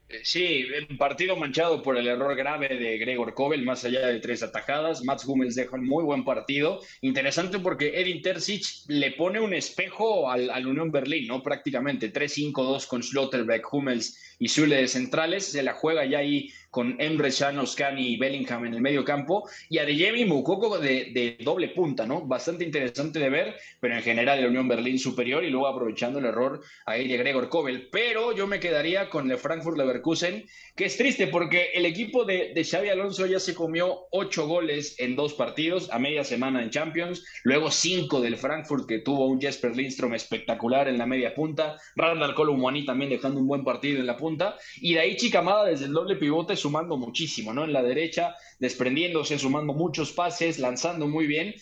Eh, 0.10 0.22
Sí, 0.24 0.66
un 0.90 0.98
partido 0.98 1.36
manchado 1.36 1.82
por 1.82 1.98
el 1.98 2.08
error 2.08 2.36
grave 2.36 2.70
de 2.78 2.98
Gregor 2.98 3.34
Kobel, 3.34 3.64
más 3.64 3.84
allá 3.86 4.08
de 4.08 4.20
tres 4.20 4.44
atajadas. 4.44 5.04
Mats 5.04 5.26
Hummels 5.26 5.56
deja 5.56 5.76
un 5.76 5.86
muy 5.86 6.04
buen 6.04 6.24
partido. 6.24 6.82
Interesante 7.02 7.60
porque 7.60 8.00
Edin 8.00 8.22
Terzic 8.22 8.64
le 8.88 9.12
pone 9.12 9.40
un 9.40 9.54
espejo 9.54 10.30
al, 10.30 10.50
al 10.50 10.68
Unión 10.68 10.92
Berlín, 10.92 11.28
¿no? 11.28 11.42
Prácticamente 11.42 12.12
3-5-2 12.12 12.88
con 12.88 13.02
Schlotterbeck, 13.02 13.74
Hummels 13.74 14.36
y 14.40 14.50
Zule 14.50 14.78
de 14.78 14.88
centrales. 14.88 15.46
Se 15.46 15.64
la 15.64 15.74
juega 15.74 16.06
ya 16.06 16.20
ahí 16.20 16.50
con 16.74 16.96
Emre 17.00 17.30
Can, 17.32 17.60
Oskani 17.60 18.14
y 18.14 18.18
Bellingham 18.18 18.66
en 18.66 18.74
el 18.74 18.82
medio 18.82 19.06
campo. 19.06 19.48
Y 19.70 19.78
Adeyemi 19.78 20.26
Mukoko 20.26 20.80
de, 20.80 21.12
de 21.14 21.38
doble 21.40 21.70
punta, 21.70 22.08
¿no? 22.08 22.22
Bastante 22.22 22.66
interesante 22.66 23.20
de 23.20 23.30
ver, 23.30 23.56
pero 23.80 23.96
en 23.96 24.02
general 24.02 24.40
el 24.40 24.48
Unión 24.48 24.68
Berlín 24.68 24.98
superior 24.98 25.44
y 25.44 25.52
luego 25.52 25.68
aprovechando 25.68 26.18
el 26.18 26.26
error 26.26 26.62
ahí 26.88 27.08
de 27.08 27.18
Gregor 27.18 27.48
Kobel. 27.50 27.90
Pero 27.92 28.36
yo 28.36 28.48
me 28.48 28.60
quedaría 28.60 29.12
con 29.12 29.30
el 29.30 29.38
Frankfurt 29.38 29.78
Leverkusen, 29.78 30.46
que 30.76 30.86
es 30.86 30.98
triste 30.98 31.28
porque 31.28 31.70
el 31.76 31.86
equipo 31.86 32.26
de, 32.26 32.54
de 32.56 32.64
Xavi 32.64 32.90
Alonso 32.90 33.28
ya 33.28 33.40
se 33.40 33.54
comió 33.54 34.08
ocho 34.10 34.48
goles 34.48 34.96
en 34.98 35.16
dos 35.16 35.36
partidos 35.36 35.92
a 35.92 36.00
media 36.00 36.24
semana 36.24 36.64
en 36.64 36.72
Champions, 36.72 37.24
luego 37.44 37.70
cinco 37.70 38.20
del 38.20 38.36
Frankfurt 38.36 38.88
que 38.88 38.98
tuvo 38.98 39.28
un 39.28 39.40
Jesper 39.40 39.76
Lindstrom 39.76 40.16
espectacular 40.16 40.88
en 40.88 40.98
la 40.98 41.06
media 41.06 41.36
punta, 41.36 41.78
Randall 41.96 42.34
Colomwani 42.34 42.84
también 42.84 43.12
dejando 43.12 43.40
un 43.40 43.48
buen 43.48 43.64
partido 43.64 44.00
en 44.00 44.08
la 44.08 44.18
punta, 44.18 44.58
y 44.78 44.96
de 44.96 45.02
ahí 45.02 45.16
Chicamada 45.18 45.66
desde 45.66 45.86
el 45.86 45.94
doble 45.94 46.16
pivote 46.16 46.56
sumando 46.64 46.98
muchísimo, 46.98 47.54
¿no? 47.54 47.64
En 47.64 47.74
la 47.74 47.84
derecha, 47.84 48.36
desprendiéndose, 48.60 49.38
sumando 49.38 49.74
muchos 49.74 50.12
pases, 50.12 50.60
lanzando 50.60 51.08
muy 51.08 51.28
bien. 51.28 51.54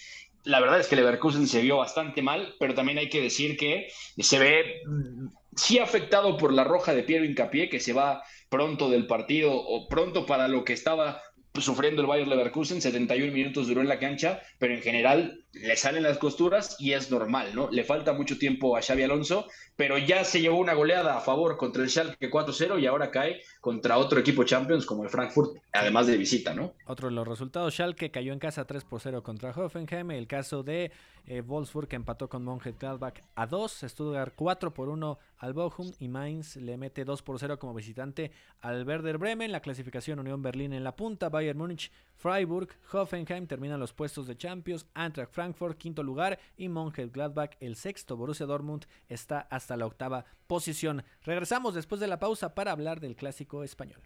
La 0.44 0.60
verdad 0.60 0.80
es 0.80 0.88
que 0.88 0.96
Leverkusen 0.96 1.48
se 1.48 1.62
vio 1.62 1.78
bastante 1.78 2.22
mal, 2.22 2.56
pero 2.60 2.74
también 2.74 2.98
hay 2.98 3.10
que 3.10 3.22
decir 3.22 3.58
que 3.58 3.90
se 4.18 4.40
ve 4.40 4.82
mm, 4.88 5.28
sí 5.56 5.80
afectado 5.80 6.38
por 6.38 6.54
la 6.54 6.64
roja 6.64 6.94
de 6.94 7.04
Piero 7.04 7.26
Incapié, 7.26 7.70
que 7.70 7.80
se 7.80 7.94
va 7.94 8.24
pronto 8.50 8.90
del 8.90 9.08
partido 9.08 9.54
o 9.54 9.88
pronto 9.88 10.26
para 10.26 10.48
lo 10.48 10.64
que 10.64 10.74
estaba 10.74 11.22
sufriendo 11.60 12.02
el 12.02 12.08
Bayer 12.08 12.28
Leverkusen, 12.28 12.82
71 12.82 13.32
minutos 13.34 13.68
duró 13.68 13.82
en 13.82 13.90
la 13.90 14.00
cancha, 14.00 14.42
pero 14.58 14.74
en 14.74 14.82
general 14.82 15.46
le 15.54 15.76
salen 15.76 16.04
las 16.04 16.18
costuras 16.18 16.76
y 16.80 16.94
es 16.94 17.12
normal, 17.12 17.54
¿no? 17.54 17.70
Le 17.72 17.84
falta 17.84 18.14
mucho 18.14 18.38
tiempo 18.38 18.78
a 18.78 18.82
Xavi 18.82 19.04
Alonso, 19.04 19.48
pero 19.76 19.98
ya 19.98 20.24
se 20.24 20.42
llevó 20.42 20.58
una 20.58 20.74
goleada 20.74 21.18
a 21.18 21.22
favor 21.22 21.58
contra 21.58 21.84
el 21.84 21.90
Schalke 21.90 22.32
4-0 22.32 22.80
y 22.80 22.86
ahora 22.86 23.12
cae 23.12 23.42
contra 23.60 23.98
otro 23.98 24.20
equipo 24.20 24.44
Champions 24.44 24.86
como 24.86 25.04
el 25.04 25.10
Frankfurt, 25.10 25.58
además 25.74 26.08
de 26.08 26.18
visita, 26.18 26.54
¿no? 26.54 26.74
Otro 26.86 27.10
de 27.10 27.16
los 27.16 27.28
resultados, 27.28 27.74
Schalke 27.74 28.12
cayó 28.12 28.32
en 28.32 28.40
casa 28.40 28.66
3 28.66 28.84
por 28.86 29.02
0 29.02 29.24
contra 29.24 29.52
Hoffenheim. 29.52 30.12
El 30.12 30.28
caso 30.28 30.64
de 30.64 30.92
eh, 31.26 31.42
Wolfsburg 31.42 31.88
que 31.88 31.96
empató 31.96 32.30
con 32.30 32.44
Mönchengladbach 32.44 33.22
a 33.36 33.46
2. 33.46 33.86
Stuttgart 33.88 34.34
4 34.36 34.74
por 34.74 34.90
1 34.90 35.20
al 35.38 35.54
Bochum 35.54 35.92
y 36.00 36.08
Mainz 36.08 36.56
le 36.56 36.78
mete 36.78 37.06
2 37.06 37.22
por 37.24 37.40
0 37.40 37.60
como 37.60 37.74
visitante 37.74 38.32
al 38.62 38.86
Werder 38.88 39.18
Bremen. 39.18 39.52
La 39.52 39.62
clasificación 39.62 40.20
Unión 40.20 40.42
Berlín 40.42 40.74
en 40.74 40.84
la 40.84 40.96
punta, 40.96 41.30
Bayern 41.30 41.58
Múnich, 41.58 41.92
Freiburg, 42.22 42.70
Hoffenheim 42.94 43.48
terminan 43.48 43.80
los 43.80 43.94
puestos 43.94 44.28
de 44.28 44.38
Champions, 44.38 44.86
Eintracht 44.94 45.34
Frankfurt 45.34 45.76
quinto 45.80 46.04
lugar 46.04 46.38
y 46.56 46.70
Mönchengladbach 46.70 47.58
el 47.60 47.76
sexto. 47.76 48.16
Borussia 48.16 48.46
Dortmund 48.46 48.86
está 49.10 49.40
hasta 49.50 49.76
la 49.76 49.88
octava 49.88 50.26
posición. 50.46 51.04
Regresamos 51.24 51.74
después 51.74 52.00
de 52.00 52.06
la 52.06 52.20
pausa 52.20 52.54
para 52.54 52.74
hablar 52.74 53.00
del 53.00 53.16
clásico 53.16 53.64
español. 53.64 54.02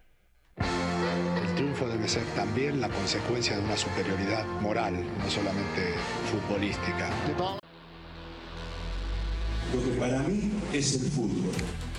El 0.56 1.54
triunfo 1.56 1.86
debe 1.86 2.08
ser 2.08 2.24
también 2.34 2.80
la 2.80 2.88
consecuencia 2.88 3.54
de 3.54 3.62
una 3.62 3.76
superioridad 3.76 4.46
moral, 4.62 4.94
no 5.18 5.28
solamente 5.28 5.92
futbolística. 6.30 7.10
Lo 9.74 9.82
que 9.84 10.00
para 10.00 10.22
mí 10.22 10.52
es 10.72 11.02
el 11.02 11.10
fútbol. 11.10 11.52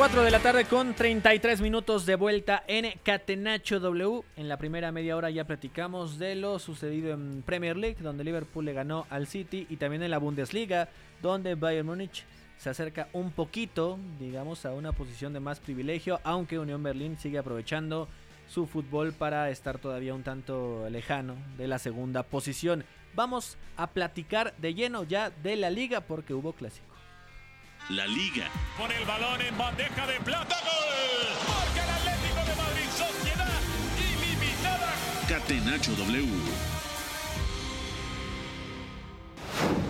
Cuatro 0.00 0.22
de 0.22 0.30
la 0.30 0.38
tarde 0.38 0.64
con 0.64 0.94
33 0.94 1.60
minutos 1.60 2.06
de 2.06 2.16
vuelta 2.16 2.64
en 2.66 2.86
Catenacho 3.02 3.80
W. 3.80 4.22
En 4.36 4.48
la 4.48 4.56
primera 4.56 4.92
media 4.92 5.14
hora 5.14 5.28
ya 5.28 5.44
platicamos 5.44 6.18
de 6.18 6.36
lo 6.36 6.58
sucedido 6.58 7.12
en 7.12 7.42
Premier 7.42 7.76
League, 7.76 7.98
donde 8.00 8.24
Liverpool 8.24 8.64
le 8.64 8.72
ganó 8.72 9.06
al 9.10 9.26
City, 9.26 9.66
y 9.68 9.76
también 9.76 10.02
en 10.02 10.10
la 10.10 10.16
Bundesliga, 10.16 10.88
donde 11.20 11.54
Bayern 11.54 11.86
Múnich 11.86 12.24
se 12.56 12.70
acerca 12.70 13.08
un 13.12 13.30
poquito, 13.30 13.98
digamos, 14.18 14.64
a 14.64 14.72
una 14.72 14.92
posición 14.92 15.34
de 15.34 15.40
más 15.40 15.60
privilegio, 15.60 16.18
aunque 16.24 16.58
Unión 16.58 16.82
Berlín 16.82 17.18
sigue 17.18 17.36
aprovechando 17.36 18.08
su 18.48 18.66
fútbol 18.66 19.12
para 19.12 19.50
estar 19.50 19.76
todavía 19.76 20.14
un 20.14 20.22
tanto 20.22 20.88
lejano 20.88 21.36
de 21.58 21.68
la 21.68 21.78
segunda 21.78 22.22
posición. 22.22 22.84
Vamos 23.14 23.58
a 23.76 23.88
platicar 23.88 24.56
de 24.56 24.72
lleno 24.72 25.04
ya 25.04 25.28
de 25.28 25.56
la 25.56 25.68
liga 25.68 26.00
porque 26.00 26.32
hubo 26.32 26.54
clásico. 26.54 26.89
La 27.88 28.06
Liga. 28.06 28.48
Pone 28.78 28.96
el 28.96 29.04
balón 29.04 29.40
en 29.40 29.58
bandeja 29.58 30.06
de 30.06 30.20
plata. 30.20 30.56
¡Gol! 30.62 31.48
Marca 31.48 31.84
el 31.84 31.90
Atlético 31.90 32.44
de 32.44 32.54
Madrid. 32.56 32.88
Sociedad 32.90 33.60
ilimitada. 33.98 34.92
Catenacho 35.28 35.92
W. 35.96 36.28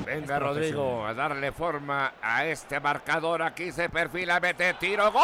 Venga 0.07 0.39
Rodrigo 0.39 1.07
a 1.07 1.15
darle 1.15 1.53
forma 1.53 2.15
a 2.23 2.47
este 2.47 2.81
marcador. 2.81 3.43
Aquí 3.43 3.71
se 3.71 3.91
perfila, 3.91 4.41
mete 4.41 4.75
tiro. 4.75 5.13
¡Gol! 5.13 5.23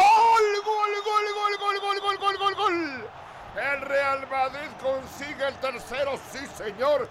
¡Gol, 0.64 0.90
gol, 1.04 1.24
gol, 1.34 1.56
gol, 1.58 1.80
gol, 1.80 2.00
gol, 2.00 2.18
gol, 2.18 2.36
gol, 2.38 2.54
gol! 2.54 3.08
El 3.56 3.80
Real 3.80 4.28
Madrid 4.30 4.68
consigue 4.82 5.48
el 5.48 5.54
tercero. 5.60 6.18
Sí, 6.30 6.40
señor. 6.56 7.08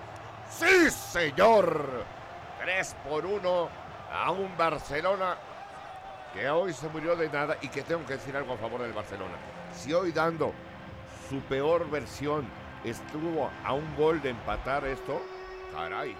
Sí, 0.49 0.91
señor. 0.91 2.05
3 2.61 2.95
por 3.09 3.25
1 3.25 3.84
a 4.15 4.31
un 4.31 4.55
Barcelona 4.57 5.35
que 6.33 6.49
hoy 6.49 6.73
se 6.73 6.87
murió 6.89 7.15
de 7.15 7.29
nada 7.29 7.57
y 7.61 7.67
que 7.67 7.81
tengo 7.81 8.05
que 8.05 8.13
decir 8.13 8.35
algo 8.35 8.53
a 8.53 8.57
favor 8.57 8.81
del 8.81 8.93
Barcelona. 8.93 9.35
Si 9.73 9.93
hoy 9.93 10.11
dando 10.11 10.53
su 11.29 11.39
peor 11.41 11.89
versión 11.89 12.45
estuvo 12.83 13.49
a 13.63 13.73
un 13.73 13.95
gol 13.95 14.21
de 14.21 14.29
empatar 14.29 14.85
esto, 14.85 15.21
caray. 15.73 16.15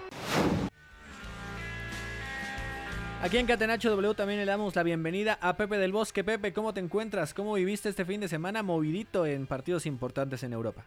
Aquí 3.22 3.38
en 3.38 3.46
Catenacho 3.46 3.90
W 3.90 4.14
también 4.14 4.40
le 4.40 4.46
damos 4.46 4.76
la 4.76 4.82
bienvenida 4.82 5.38
a 5.40 5.56
Pepe 5.56 5.78
del 5.78 5.92
Bosque. 5.92 6.22
Pepe, 6.22 6.52
¿cómo 6.52 6.74
te 6.74 6.80
encuentras? 6.80 7.32
¿Cómo 7.32 7.54
viviste 7.54 7.88
este 7.88 8.04
fin 8.04 8.20
de 8.20 8.28
semana 8.28 8.62
movidito 8.62 9.24
en 9.24 9.46
partidos 9.46 9.86
importantes 9.86 10.42
en 10.42 10.52
Europa? 10.52 10.84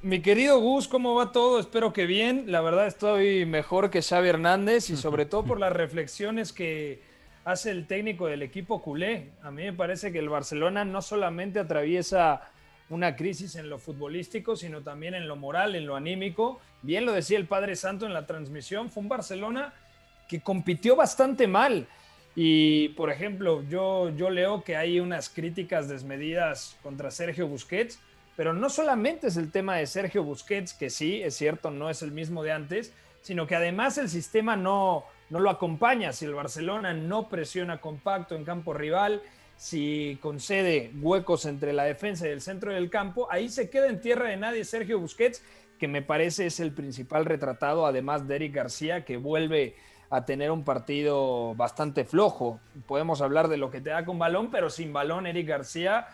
Mi 0.00 0.22
querido 0.22 0.58
Gus, 0.58 0.88
¿cómo 0.88 1.14
va 1.14 1.32
todo? 1.32 1.60
Espero 1.60 1.92
que 1.92 2.06
bien. 2.06 2.44
La 2.46 2.62
verdad 2.62 2.86
estoy 2.86 3.44
mejor 3.44 3.90
que 3.90 4.00
Xavi 4.00 4.30
Hernández 4.30 4.88
y 4.88 4.96
sobre 4.96 5.26
todo 5.26 5.44
por 5.44 5.60
las 5.60 5.70
reflexiones 5.70 6.54
que 6.54 7.02
hace 7.44 7.70
el 7.70 7.86
técnico 7.86 8.26
del 8.26 8.40
equipo 8.40 8.80
culé. 8.80 9.32
A 9.42 9.50
mí 9.50 9.64
me 9.64 9.74
parece 9.74 10.10
que 10.10 10.18
el 10.18 10.30
Barcelona 10.30 10.86
no 10.86 11.02
solamente 11.02 11.60
atraviesa 11.60 12.40
una 12.88 13.16
crisis 13.16 13.54
en 13.56 13.68
lo 13.68 13.78
futbolístico, 13.78 14.56
sino 14.56 14.80
también 14.80 15.12
en 15.12 15.28
lo 15.28 15.36
moral, 15.36 15.74
en 15.74 15.84
lo 15.84 15.94
anímico. 15.94 16.58
Bien 16.80 17.04
lo 17.04 17.12
decía 17.12 17.36
el 17.36 17.46
Padre 17.46 17.76
Santo 17.76 18.06
en 18.06 18.14
la 18.14 18.26
transmisión, 18.26 18.90
fue 18.90 19.02
un 19.02 19.10
Barcelona 19.10 19.74
que 20.26 20.40
compitió 20.40 20.96
bastante 20.96 21.46
mal. 21.46 21.86
Y, 22.34 22.88
por 22.90 23.10
ejemplo, 23.10 23.62
yo, 23.68 24.08
yo 24.16 24.30
leo 24.30 24.64
que 24.64 24.74
hay 24.74 25.00
unas 25.00 25.28
críticas 25.28 25.86
desmedidas 25.86 26.78
contra 26.82 27.10
Sergio 27.10 27.46
Busquets, 27.46 28.00
pero 28.36 28.52
no 28.54 28.70
solamente 28.70 29.26
es 29.26 29.36
el 29.36 29.50
tema 29.50 29.76
de 29.76 29.86
Sergio 29.86 30.24
Busquets, 30.24 30.74
que 30.74 30.90
sí, 30.90 31.22
es 31.22 31.36
cierto, 31.36 31.70
no 31.70 31.90
es 31.90 32.02
el 32.02 32.12
mismo 32.12 32.42
de 32.42 32.52
antes, 32.52 32.92
sino 33.20 33.46
que 33.46 33.56
además 33.56 33.98
el 33.98 34.08
sistema 34.08 34.56
no, 34.56 35.04
no 35.30 35.40
lo 35.40 35.50
acompaña. 35.50 36.12
Si 36.12 36.24
el 36.24 36.34
Barcelona 36.34 36.92
no 36.92 37.28
presiona 37.28 37.80
compacto 37.80 38.34
en 38.34 38.44
campo 38.44 38.74
rival, 38.74 39.22
si 39.56 40.18
concede 40.20 40.90
huecos 41.00 41.44
entre 41.44 41.72
la 41.72 41.84
defensa 41.84 42.26
y 42.26 42.30
el 42.30 42.40
centro 42.40 42.72
del 42.72 42.90
campo, 42.90 43.28
ahí 43.30 43.48
se 43.48 43.70
queda 43.70 43.88
en 43.88 44.00
tierra 44.00 44.28
de 44.28 44.36
nadie 44.36 44.64
Sergio 44.64 44.98
Busquets, 44.98 45.42
que 45.78 45.88
me 45.88 46.02
parece 46.02 46.46
es 46.46 46.58
el 46.60 46.72
principal 46.72 47.24
retratado, 47.24 47.86
además 47.86 48.26
de 48.26 48.36
Eric 48.36 48.54
García, 48.54 49.04
que 49.04 49.16
vuelve 49.16 49.76
a 50.10 50.24
tener 50.24 50.50
un 50.50 50.64
partido 50.64 51.54
bastante 51.54 52.04
flojo. 52.04 52.60
Podemos 52.86 53.22
hablar 53.22 53.48
de 53.48 53.56
lo 53.56 53.70
que 53.70 53.80
te 53.80 53.90
da 53.90 54.04
con 54.04 54.18
balón, 54.18 54.50
pero 54.50 54.68
sin 54.68 54.92
balón, 54.92 55.26
Eric 55.26 55.48
García, 55.48 56.06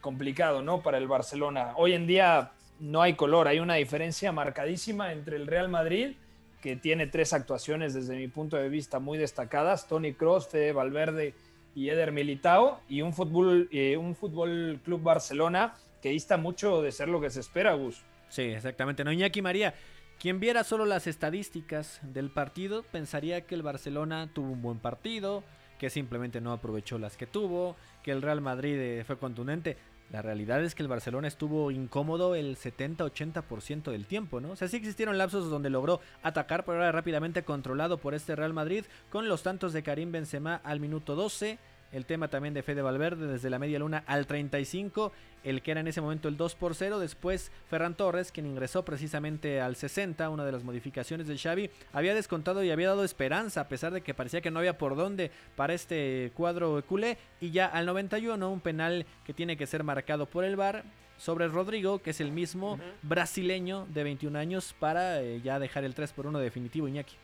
complicado, 0.00 0.62
¿no? 0.62 0.82
Para 0.82 0.98
el 0.98 1.06
Barcelona. 1.06 1.72
Hoy 1.76 1.92
en 1.92 2.06
día 2.06 2.52
no 2.80 3.02
hay 3.02 3.14
color, 3.14 3.48
hay 3.48 3.60
una 3.60 3.74
diferencia 3.74 4.32
marcadísima 4.32 5.12
entre 5.12 5.36
el 5.36 5.46
Real 5.46 5.68
Madrid, 5.68 6.16
que 6.60 6.76
tiene 6.76 7.06
tres 7.06 7.32
actuaciones 7.32 7.94
desde 7.94 8.16
mi 8.16 8.28
punto 8.28 8.56
de 8.56 8.68
vista 8.68 8.98
muy 8.98 9.18
destacadas, 9.18 9.86
Tony 9.86 10.12
Kroos, 10.12 10.48
Fede 10.48 10.72
Valverde 10.72 11.34
y 11.74 11.88
Eder 11.88 12.12
Militao, 12.12 12.80
y 12.88 13.02
un 13.02 13.12
fútbol, 13.12 13.68
eh, 13.70 13.96
un 13.96 14.14
fútbol 14.14 14.80
Club 14.84 15.02
Barcelona 15.02 15.74
que 16.02 16.10
dista 16.10 16.36
mucho 16.36 16.82
de 16.82 16.92
ser 16.92 17.08
lo 17.08 17.20
que 17.20 17.30
se 17.30 17.40
espera, 17.40 17.74
Gus. 17.74 18.02
Sí, 18.28 18.42
exactamente. 18.42 19.04
No, 19.04 19.12
Iñaki 19.12 19.42
María, 19.42 19.74
quien 20.18 20.40
viera 20.40 20.64
solo 20.64 20.84
las 20.84 21.06
estadísticas 21.06 22.00
del 22.02 22.30
partido 22.30 22.82
pensaría 22.82 23.42
que 23.42 23.54
el 23.54 23.62
Barcelona 23.62 24.30
tuvo 24.32 24.52
un 24.52 24.62
buen 24.62 24.78
partido, 24.78 25.42
que 25.80 25.88
simplemente 25.88 26.42
no 26.42 26.52
aprovechó 26.52 26.98
las 26.98 27.16
que 27.16 27.26
tuvo, 27.26 27.74
que 28.02 28.10
el 28.12 28.20
Real 28.20 28.42
Madrid 28.42 28.76
eh, 28.78 29.02
fue 29.06 29.16
contundente. 29.16 29.78
La 30.10 30.20
realidad 30.20 30.62
es 30.62 30.74
que 30.74 30.82
el 30.82 30.88
Barcelona 30.88 31.26
estuvo 31.26 31.70
incómodo 31.70 32.34
el 32.34 32.58
70-80% 32.58 33.90
del 33.90 34.04
tiempo, 34.04 34.42
¿no? 34.42 34.50
O 34.50 34.56
sea, 34.56 34.68
sí 34.68 34.76
existieron 34.76 35.16
lapsos 35.16 35.48
donde 35.48 35.70
logró 35.70 36.00
atacar, 36.22 36.66
pero 36.66 36.82
era 36.82 36.92
rápidamente 36.92 37.44
controlado 37.44 37.96
por 37.96 38.12
este 38.12 38.36
Real 38.36 38.52
Madrid 38.52 38.84
con 39.08 39.26
los 39.26 39.42
tantos 39.42 39.72
de 39.72 39.82
Karim 39.82 40.12
Benzema 40.12 40.56
al 40.64 40.80
minuto 40.80 41.14
12, 41.14 41.58
el 41.92 42.06
tema 42.06 42.28
también 42.28 42.54
de 42.54 42.62
Fede 42.62 42.82
Valverde 42.82 43.26
desde 43.26 43.50
la 43.50 43.58
media 43.58 43.78
luna 43.78 44.04
al 44.06 44.26
35. 44.26 45.12
El 45.42 45.62
que 45.62 45.70
era 45.70 45.80
en 45.80 45.88
ese 45.88 46.00
momento 46.00 46.28
el 46.28 46.36
2 46.36 46.54
por 46.54 46.74
0. 46.74 46.98
Después 46.98 47.50
Ferran 47.68 47.94
Torres, 47.94 48.30
quien 48.30 48.46
ingresó 48.46 48.84
precisamente 48.84 49.60
al 49.60 49.76
60, 49.76 50.28
una 50.28 50.44
de 50.44 50.52
las 50.52 50.64
modificaciones 50.64 51.26
del 51.26 51.38
Xavi, 51.38 51.70
había 51.92 52.14
descontado 52.14 52.62
y 52.62 52.70
había 52.70 52.88
dado 52.88 53.04
esperanza, 53.04 53.62
a 53.62 53.68
pesar 53.68 53.92
de 53.92 54.02
que 54.02 54.14
parecía 54.14 54.40
que 54.40 54.50
no 54.50 54.58
había 54.58 54.78
por 54.78 54.96
dónde 54.96 55.30
para 55.56 55.74
este 55.74 56.30
cuadro 56.34 56.82
culé. 56.86 57.18
Y 57.40 57.50
ya 57.50 57.66
al 57.66 57.86
91, 57.86 58.50
un 58.50 58.60
penal 58.60 59.06
que 59.24 59.34
tiene 59.34 59.56
que 59.56 59.66
ser 59.66 59.82
marcado 59.82 60.26
por 60.26 60.44
el 60.44 60.56
VAR 60.56 60.84
sobre 61.16 61.48
Rodrigo, 61.48 61.98
que 61.98 62.10
es 62.10 62.20
el 62.20 62.32
mismo 62.32 62.78
brasileño 63.02 63.86
de 63.90 64.04
21 64.04 64.38
años, 64.38 64.74
para 64.78 65.20
eh, 65.20 65.40
ya 65.42 65.58
dejar 65.58 65.84
el 65.84 65.94
3 65.94 66.12
por 66.12 66.26
1 66.26 66.38
definitivo, 66.38 66.88
Iñaki. 66.88 67.14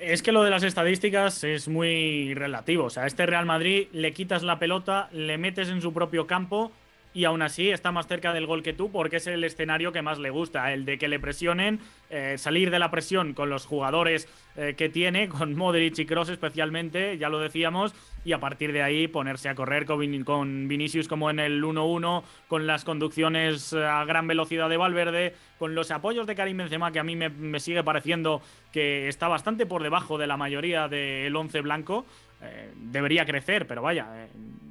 Es 0.00 0.22
que 0.22 0.32
lo 0.32 0.42
de 0.42 0.50
las 0.50 0.62
estadísticas 0.62 1.44
es 1.44 1.68
muy 1.68 2.32
relativo. 2.34 2.84
O 2.84 2.90
sea, 2.90 3.02
a 3.02 3.06
este 3.06 3.26
Real 3.26 3.44
Madrid 3.44 3.88
le 3.92 4.12
quitas 4.12 4.42
la 4.42 4.58
pelota, 4.58 5.08
le 5.12 5.36
metes 5.36 5.68
en 5.68 5.82
su 5.82 5.92
propio 5.92 6.26
campo 6.26 6.72
y 7.14 7.24
aún 7.24 7.40
así 7.42 7.70
está 7.70 7.92
más 7.92 8.08
cerca 8.08 8.34
del 8.34 8.46
gol 8.46 8.62
que 8.62 8.72
tú 8.72 8.90
porque 8.90 9.16
es 9.16 9.26
el 9.28 9.44
escenario 9.44 9.92
que 9.92 10.02
más 10.02 10.18
le 10.18 10.30
gusta, 10.30 10.72
el 10.72 10.84
de 10.84 10.98
que 10.98 11.08
le 11.08 11.20
presionen, 11.20 11.78
eh, 12.10 12.34
salir 12.36 12.70
de 12.70 12.80
la 12.80 12.90
presión 12.90 13.32
con 13.34 13.48
los 13.48 13.64
jugadores 13.64 14.28
eh, 14.56 14.74
que 14.76 14.88
tiene, 14.88 15.28
con 15.30 15.54
Modric 15.54 15.96
y 16.00 16.06
Kroos 16.06 16.28
especialmente, 16.28 17.16
ya 17.16 17.28
lo 17.28 17.38
decíamos, 17.38 17.94
y 18.24 18.32
a 18.32 18.40
partir 18.40 18.72
de 18.72 18.82
ahí 18.82 19.06
ponerse 19.06 19.48
a 19.48 19.54
correr 19.54 19.86
con, 19.86 20.24
con 20.24 20.66
Vinicius 20.66 21.06
como 21.06 21.30
en 21.30 21.38
el 21.38 21.62
1-1, 21.62 22.24
con 22.48 22.66
las 22.66 22.84
conducciones 22.84 23.72
eh, 23.72 23.84
a 23.84 24.04
gran 24.04 24.26
velocidad 24.26 24.68
de 24.68 24.76
Valverde, 24.76 25.34
con 25.58 25.76
los 25.76 25.92
apoyos 25.92 26.26
de 26.26 26.34
Karim 26.34 26.56
Benzema 26.56 26.90
que 26.90 26.98
a 26.98 27.04
mí 27.04 27.14
me, 27.14 27.60
sigue 27.60 27.84
pareciendo 27.84 28.42
que 28.72 29.08
está 29.08 29.28
bastante 29.28 29.66
por 29.66 29.84
debajo 29.84 30.18
de 30.18 30.26
la 30.26 30.36
mayoría 30.36 30.88
del 30.88 31.34
once 31.36 31.60
blanco. 31.60 32.04
debería 32.76 33.24
crecer, 33.24 33.66
pero 33.66 33.80
vaya, 33.80 34.26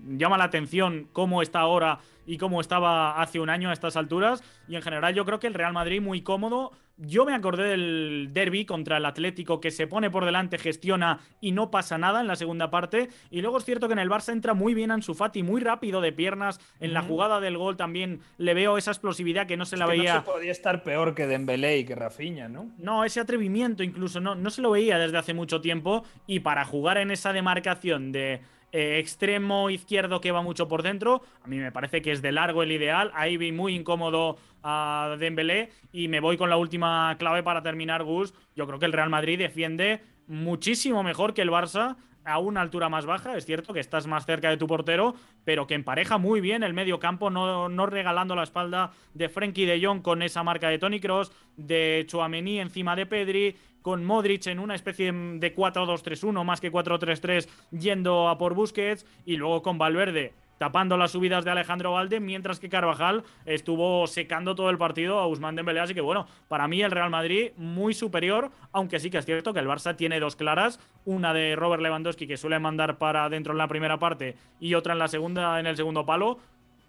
llama 0.07 0.37
la 0.37 0.43
atención 0.43 1.07
cómo 1.13 1.41
está 1.41 1.61
ahora 1.61 1.99
y 2.25 2.37
cómo 2.37 2.61
estaba 2.61 3.21
hace 3.21 3.39
un 3.39 3.49
año 3.49 3.69
a 3.69 3.73
estas 3.73 3.97
alturas. 3.97 4.43
Y 4.67 4.75
en 4.75 4.81
general 4.81 5.13
yo 5.13 5.25
creo 5.25 5.39
que 5.39 5.47
el 5.47 5.53
Real 5.53 5.73
Madrid 5.73 6.01
muy 6.01 6.21
cómodo. 6.21 6.71
Yo 6.97 7.25
me 7.25 7.33
acordé 7.33 7.69
del 7.69 8.29
derby 8.33 8.65
contra 8.65 8.97
el 8.97 9.05
Atlético 9.05 9.59
que 9.59 9.71
se 9.71 9.87
pone 9.87 10.11
por 10.11 10.25
delante, 10.25 10.59
gestiona 10.59 11.19
y 11.41 11.51
no 11.51 11.71
pasa 11.71 11.97
nada 11.97 12.21
en 12.21 12.27
la 12.27 12.35
segunda 12.35 12.69
parte. 12.69 13.09
Y 13.31 13.41
luego 13.41 13.57
es 13.57 13.65
cierto 13.65 13.87
que 13.87 13.93
en 13.93 13.99
el 13.99 14.09
Barça 14.09 14.31
entra 14.31 14.53
muy 14.53 14.75
bien 14.75 14.91
Ansu 14.91 15.15
Fati, 15.15 15.41
muy 15.41 15.59
rápido 15.59 16.01
de 16.01 16.11
piernas. 16.11 16.59
En 16.79 16.93
la 16.93 17.01
jugada 17.01 17.39
del 17.39 17.57
gol 17.57 17.77
también 17.77 18.21
le 18.37 18.53
veo 18.53 18.77
esa 18.77 18.91
explosividad 18.91 19.47
que 19.47 19.57
no 19.57 19.65
se 19.65 19.75
la 19.75 19.87
veía. 19.87 20.15
No 20.15 20.19
se 20.21 20.31
podía 20.31 20.51
estar 20.51 20.83
peor 20.83 21.15
que 21.15 21.25
Dembélé 21.25 21.79
y 21.79 21.85
que 21.85 21.95
Rafinha, 21.95 22.47
¿no? 22.47 22.69
No, 22.77 23.03
ese 23.03 23.19
atrevimiento 23.19 23.81
incluso 23.81 24.19
no, 24.19 24.35
no 24.35 24.51
se 24.51 24.61
lo 24.61 24.69
veía 24.69 24.99
desde 24.99 25.17
hace 25.17 25.33
mucho 25.33 25.61
tiempo. 25.61 26.03
Y 26.27 26.41
para 26.41 26.63
jugar 26.63 26.99
en 26.99 27.09
esa 27.09 27.33
demarcación 27.33 28.11
de 28.11 28.41
eh, 28.73 28.97
extremo 28.97 29.69
izquierdo 29.69 30.19
que 30.19 30.31
va 30.31 30.41
mucho 30.41 30.67
por 30.67 30.81
dentro. 30.81 31.21
A 31.43 31.47
mí 31.47 31.57
me 31.57 31.71
parece 31.71 32.01
que 32.01 32.11
es 32.11 32.23
de 32.23 32.31
largo 32.31 32.63
el 32.63 32.71
ideal. 32.71 33.11
Ahí 33.13 33.37
vi 33.37 33.51
muy 33.51 33.75
incómodo 33.75 34.37
a 34.63 35.15
Dembélé 35.19 35.69
y 35.91 36.07
me 36.07 36.19
voy 36.19 36.37
con 36.37 36.49
la 36.49 36.57
última 36.57 37.15
clave 37.19 37.43
para 37.43 37.61
terminar, 37.61 38.03
Gus. 38.03 38.33
Yo 38.55 38.65
creo 38.65 38.79
que 38.79 38.85
el 38.85 38.93
Real 38.93 39.11
Madrid 39.11 39.37
defiende 39.37 40.01
muchísimo 40.27 41.03
mejor 41.03 41.33
que 41.33 41.41
el 41.41 41.49
Barça 41.49 41.95
a 42.25 42.39
una 42.39 42.61
altura 42.61 42.89
más 42.89 43.05
baja. 43.05 43.37
Es 43.37 43.45
cierto 43.45 43.73
que 43.73 43.79
estás 43.79 44.07
más 44.07 44.25
cerca 44.25 44.49
de 44.49 44.57
tu 44.57 44.67
portero, 44.67 45.15
pero 45.43 45.67
que 45.67 45.75
empareja 45.75 46.17
muy 46.17 46.41
bien 46.41 46.63
el 46.63 46.73
medio 46.73 46.99
campo, 46.99 47.29
no, 47.29 47.69
no 47.69 47.85
regalando 47.85 48.35
la 48.35 48.43
espalda 48.43 48.91
de 49.13 49.29
Frenkie 49.29 49.65
de 49.65 49.83
Jong 49.83 50.01
con 50.01 50.21
esa 50.21 50.43
marca 50.43 50.69
de 50.69 50.79
Tony 50.79 50.99
Cross, 50.99 51.31
de 51.57 52.05
Chouameni 52.07 52.59
encima 52.59 52.95
de 52.95 53.05
Pedri, 53.05 53.55
con 53.81 54.05
Modric 54.05 54.47
en 54.47 54.59
una 54.59 54.75
especie 54.75 55.11
de 55.11 55.55
4-2-3-1 55.55 56.43
más 56.45 56.61
que 56.61 56.71
4-3-3 56.71 57.49
yendo 57.71 58.29
a 58.29 58.37
por 58.37 58.53
Busquets 58.53 59.05
y 59.25 59.35
luego 59.35 59.61
con 59.61 59.77
Valverde 59.77 60.33
tapando 60.63 60.95
las 60.95 61.11
subidas 61.11 61.43
de 61.43 61.51
Alejandro 61.51 61.91
Valde, 61.91 62.21
mientras 62.21 62.57
que 62.57 62.69
Carvajal 62.69 63.25
estuvo 63.45 64.07
secando 64.07 64.55
todo 64.55 64.69
el 64.69 64.77
partido 64.77 65.19
a 65.19 65.27
Usman 65.27 65.57
Dembélé, 65.57 65.81
así 65.81 65.93
que 65.93 65.99
bueno, 65.99 66.25
para 66.47 66.69
mí 66.69 66.81
el 66.81 66.89
Real 66.89 67.09
Madrid 67.09 67.51
muy 67.57 67.93
superior, 67.93 68.49
aunque 68.71 69.01
sí 69.01 69.09
que 69.09 69.17
es 69.17 69.25
cierto 69.25 69.51
que 69.51 69.59
el 69.59 69.67
Barça 69.67 69.97
tiene 69.97 70.21
dos 70.21 70.37
claras, 70.37 70.79
una 71.03 71.33
de 71.33 71.57
Robert 71.57 71.83
Lewandowski 71.83 72.27
que 72.27 72.37
suele 72.37 72.59
mandar 72.59 72.97
para 72.97 73.27
dentro 73.27 73.51
en 73.51 73.57
la 73.57 73.67
primera 73.67 73.99
parte 73.99 74.37
y 74.61 74.75
otra 74.75 74.93
en 74.93 74.99
la 74.99 75.09
segunda 75.09 75.59
en 75.59 75.67
el 75.67 75.75
segundo 75.75 76.05
palo, 76.05 76.39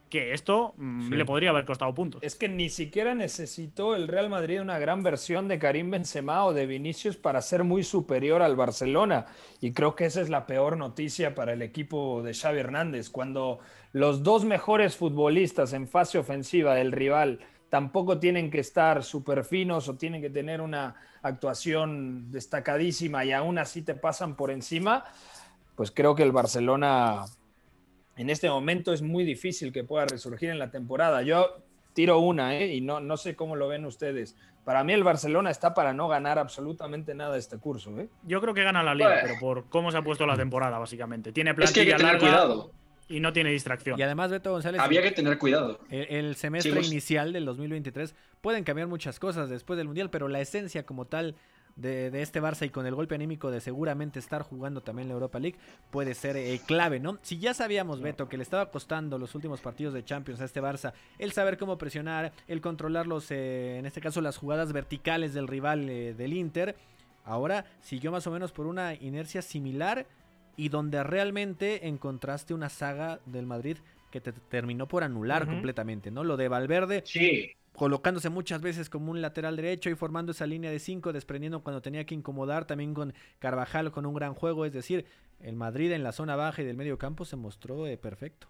que 0.08 0.32
esto 0.32 0.74
mm, 0.76 1.12
le 1.12 1.24
podría 1.24 1.50
haber 1.50 1.64
costado 1.64 1.94
puntos. 1.94 2.22
Es 2.22 2.36
que 2.36 2.48
ni 2.48 2.68
siquiera 2.68 3.14
necesitó 3.14 3.96
el 3.96 4.08
Real 4.08 4.30
Madrid 4.30 4.60
una 4.60 4.78
gran 4.78 5.02
versión 5.02 5.48
de 5.48 5.58
Karim 5.58 5.90
Benzema 5.90 6.44
o 6.44 6.52
de 6.52 6.66
Vinicius 6.66 7.16
para 7.16 7.42
ser 7.42 7.64
muy 7.64 7.82
superior 7.82 8.42
al 8.42 8.56
Barcelona. 8.56 9.26
Y 9.60 9.72
creo 9.72 9.94
que 9.94 10.06
esa 10.06 10.20
es 10.20 10.28
la 10.28 10.46
peor 10.46 10.76
noticia 10.76 11.34
para 11.34 11.52
el 11.52 11.62
equipo 11.62 12.22
de 12.22 12.34
Xavi 12.34 12.60
Hernández. 12.60 13.10
Cuando 13.10 13.58
los 13.92 14.22
dos 14.22 14.44
mejores 14.44 14.96
futbolistas 14.96 15.72
en 15.72 15.88
fase 15.88 16.18
ofensiva 16.18 16.74
del 16.74 16.92
rival 16.92 17.40
tampoco 17.68 18.20
tienen 18.20 18.52
que 18.52 18.60
estar 18.60 19.02
súper 19.02 19.42
finos 19.44 19.88
o 19.88 19.96
tienen 19.96 20.22
que 20.22 20.30
tener 20.30 20.60
una 20.60 20.94
actuación 21.22 22.30
destacadísima 22.30 23.24
y 23.24 23.32
aún 23.32 23.58
así 23.58 23.82
te 23.82 23.94
pasan 23.94 24.36
por 24.36 24.52
encima, 24.52 25.04
pues 25.74 25.90
creo 25.90 26.14
que 26.14 26.22
el 26.22 26.30
Barcelona 26.30 27.24
en 28.16 28.30
este 28.30 28.48
momento 28.48 28.92
es 28.92 29.02
muy 29.02 29.24
difícil 29.24 29.72
que 29.72 29.84
pueda 29.84 30.06
resurgir 30.06 30.50
en 30.50 30.58
la 30.58 30.70
temporada. 30.70 31.22
Yo 31.22 31.62
tiro 31.94 32.18
una, 32.18 32.56
¿eh? 32.56 32.74
y 32.74 32.80
no, 32.80 33.00
no 33.00 33.16
sé 33.16 33.36
cómo 33.36 33.56
lo 33.56 33.68
ven 33.68 33.84
ustedes. 33.84 34.36
Para 34.64 34.82
mí 34.84 34.92
el 34.92 35.04
Barcelona 35.04 35.50
está 35.50 35.74
para 35.74 35.92
no 35.92 36.08
ganar 36.08 36.38
absolutamente 36.38 37.14
nada 37.14 37.36
este 37.36 37.58
curso. 37.58 37.98
¿eh? 37.98 38.08
Yo 38.22 38.40
creo 38.40 38.54
que 38.54 38.62
gana 38.62 38.82
la 38.82 38.94
liga, 38.94 39.18
pero 39.22 39.34
por 39.38 39.68
cómo 39.68 39.90
se 39.90 39.98
ha 39.98 40.02
puesto 40.02 40.26
la 40.26 40.36
temporada, 40.36 40.78
básicamente. 40.78 41.32
Tiene 41.32 41.54
plantilla 41.54 41.82
es 41.82 41.86
que 41.86 41.92
hay 41.92 41.98
que 41.98 42.02
tener 42.02 42.20
larga 42.20 42.28
cuidado. 42.28 42.70
y 43.08 43.20
no 43.20 43.32
tiene 43.32 43.50
distracción. 43.50 43.98
Y 43.98 44.02
además, 44.02 44.30
Beto 44.30 44.52
González. 44.52 44.80
Había 44.80 45.02
que 45.02 45.10
tener 45.12 45.38
cuidado. 45.38 45.80
El, 45.90 46.06
el 46.08 46.36
semestre 46.36 46.80
inicial 46.80 47.32
del 47.32 47.44
2023 47.44 48.14
pueden 48.40 48.64
cambiar 48.64 48.88
muchas 48.88 49.18
cosas 49.18 49.50
después 49.50 49.76
del 49.76 49.86
Mundial, 49.86 50.08
pero 50.10 50.28
la 50.28 50.40
esencia 50.40 50.84
como 50.84 51.04
tal 51.06 51.36
de, 51.76 52.10
de 52.10 52.22
este 52.22 52.40
Barça 52.40 52.66
y 52.66 52.70
con 52.70 52.86
el 52.86 52.94
golpe 52.94 53.14
anímico 53.14 53.50
de 53.50 53.60
seguramente 53.60 54.18
estar 54.18 54.42
jugando 54.42 54.82
también 54.82 55.08
la 55.08 55.14
Europa 55.14 55.38
League 55.38 55.58
puede 55.90 56.14
ser 56.14 56.36
eh, 56.36 56.60
clave, 56.66 57.00
¿no? 57.00 57.18
Si 57.22 57.38
ya 57.38 57.54
sabíamos, 57.54 58.00
Beto, 58.00 58.28
que 58.28 58.36
le 58.36 58.42
estaba 58.42 58.70
costando 58.70 59.18
los 59.18 59.34
últimos 59.34 59.60
partidos 59.60 59.94
de 59.94 60.04
Champions 60.04 60.40
a 60.40 60.44
este 60.44 60.62
Barça, 60.62 60.92
el 61.18 61.32
saber 61.32 61.58
cómo 61.58 61.78
presionar, 61.78 62.32
el 62.48 62.60
controlar 62.60 63.06
los, 63.06 63.30
eh, 63.30 63.78
en 63.78 63.86
este 63.86 64.00
caso, 64.00 64.20
las 64.20 64.36
jugadas 64.36 64.72
verticales 64.72 65.34
del 65.34 65.48
rival 65.48 65.88
eh, 65.88 66.14
del 66.14 66.32
Inter, 66.32 66.76
ahora 67.24 67.64
siguió 67.80 68.12
más 68.12 68.26
o 68.26 68.30
menos 68.30 68.52
por 68.52 68.66
una 68.66 68.94
inercia 68.94 69.42
similar 69.42 70.06
y 70.56 70.68
donde 70.68 71.02
realmente 71.02 71.88
encontraste 71.88 72.54
una 72.54 72.68
saga 72.68 73.18
del 73.26 73.46
Madrid 73.46 73.78
que 74.10 74.20
te 74.20 74.32
terminó 74.32 74.86
por 74.86 75.02
anular 75.02 75.44
completamente, 75.44 76.12
¿no? 76.12 76.22
Lo 76.22 76.36
de 76.36 76.46
Valverde, 76.46 77.02
Sí. 77.04 77.50
Colocándose 77.74 78.30
muchas 78.30 78.60
veces 78.60 78.88
como 78.88 79.10
un 79.10 79.20
lateral 79.20 79.56
derecho 79.56 79.90
y 79.90 79.94
formando 79.94 80.32
esa 80.32 80.46
línea 80.46 80.70
de 80.70 80.78
5, 80.78 81.12
desprendiendo 81.12 81.62
cuando 81.62 81.82
tenía 81.82 82.06
que 82.06 82.14
incomodar, 82.14 82.66
también 82.66 82.94
con 82.94 83.14
Carvajal 83.38 83.90
con 83.90 84.06
un 84.06 84.14
gran 84.14 84.34
juego, 84.34 84.64
es 84.64 84.72
decir, 84.72 85.06
el 85.40 85.56
Madrid 85.56 85.92
en 85.92 86.04
la 86.04 86.12
zona 86.12 86.36
baja 86.36 86.62
y 86.62 86.64
del 86.64 86.76
medio 86.76 86.98
campo 86.98 87.24
se 87.24 87.36
mostró 87.36 87.86
eh, 87.86 87.96
perfecto. 87.96 88.48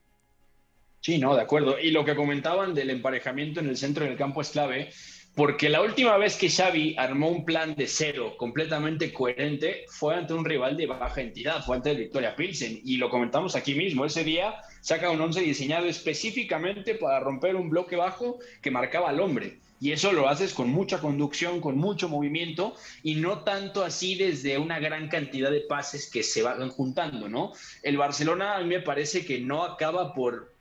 Sí, 1.01 1.19
no, 1.19 1.35
de 1.35 1.43
acuerdo. 1.43 1.79
Y 1.79 1.91
lo 1.91 2.05
que 2.05 2.15
comentaban 2.15 2.73
del 2.73 2.91
emparejamiento 2.91 3.61
en 3.61 3.69
el 3.69 3.77
centro 3.77 4.05
del 4.05 4.17
campo 4.17 4.41
es 4.41 4.51
clave, 4.51 4.91
porque 5.35 5.69
la 5.69 5.83
última 5.83 6.17
vez 6.17 6.37
que 6.37 6.49
Xavi 6.49 6.95
armó 6.97 7.29
un 7.29 7.45
plan 7.45 7.75
de 7.75 7.89
cero 7.89 8.35
completamente 8.37 9.13
coherente 9.13 9.85
fue 9.89 10.15
ante 10.15 10.33
un 10.33 10.45
rival 10.45 10.77
de 10.77 10.87
baja 10.87 11.21
entidad, 11.21 11.65
fue 11.65 11.77
ante 11.77 11.91
el 11.91 11.99
Victoria 11.99 12.37
Pilsen. 12.37 12.81
Y 12.85 12.99
lo 12.99 13.11
comentamos 13.11 13.57
aquí 13.57 13.75
mismo, 13.75 14.05
ese 14.05 14.23
día 14.23 14.55
saca 14.81 15.11
un 15.11 15.21
once 15.21 15.41
diseñado 15.41 15.87
específicamente 15.87 16.95
para 16.95 17.19
romper 17.19 17.57
un 17.57 17.69
bloque 17.69 17.97
bajo 17.97 18.39
que 18.63 18.71
marcaba 18.71 19.11
al 19.11 19.21
hombre. 19.21 19.59
Y 19.81 19.91
eso 19.91 20.13
lo 20.13 20.29
haces 20.29 20.55
con 20.55 20.71
mucha 20.71 21.01
conducción, 21.01 21.61
con 21.61 21.77
mucho 21.77 22.09
movimiento 22.09 22.75
y 23.03 23.17
no 23.17 23.41
tanto 23.41 23.85
así 23.85 24.15
desde 24.15 24.57
una 24.57 24.79
gran 24.79 25.09
cantidad 25.09 25.51
de 25.51 25.61
pases 25.63 26.09
que 26.09 26.23
se 26.23 26.43
van 26.43 26.71
juntando, 26.71 27.29
¿no? 27.29 27.53
El 27.83 27.97
Barcelona 27.97 28.57
a 28.57 28.61
mí 28.61 28.67
me 28.67 28.81
parece 28.81 29.27
que 29.27 29.41
no 29.41 29.65
acaba 29.65 30.15
por, 30.15 30.54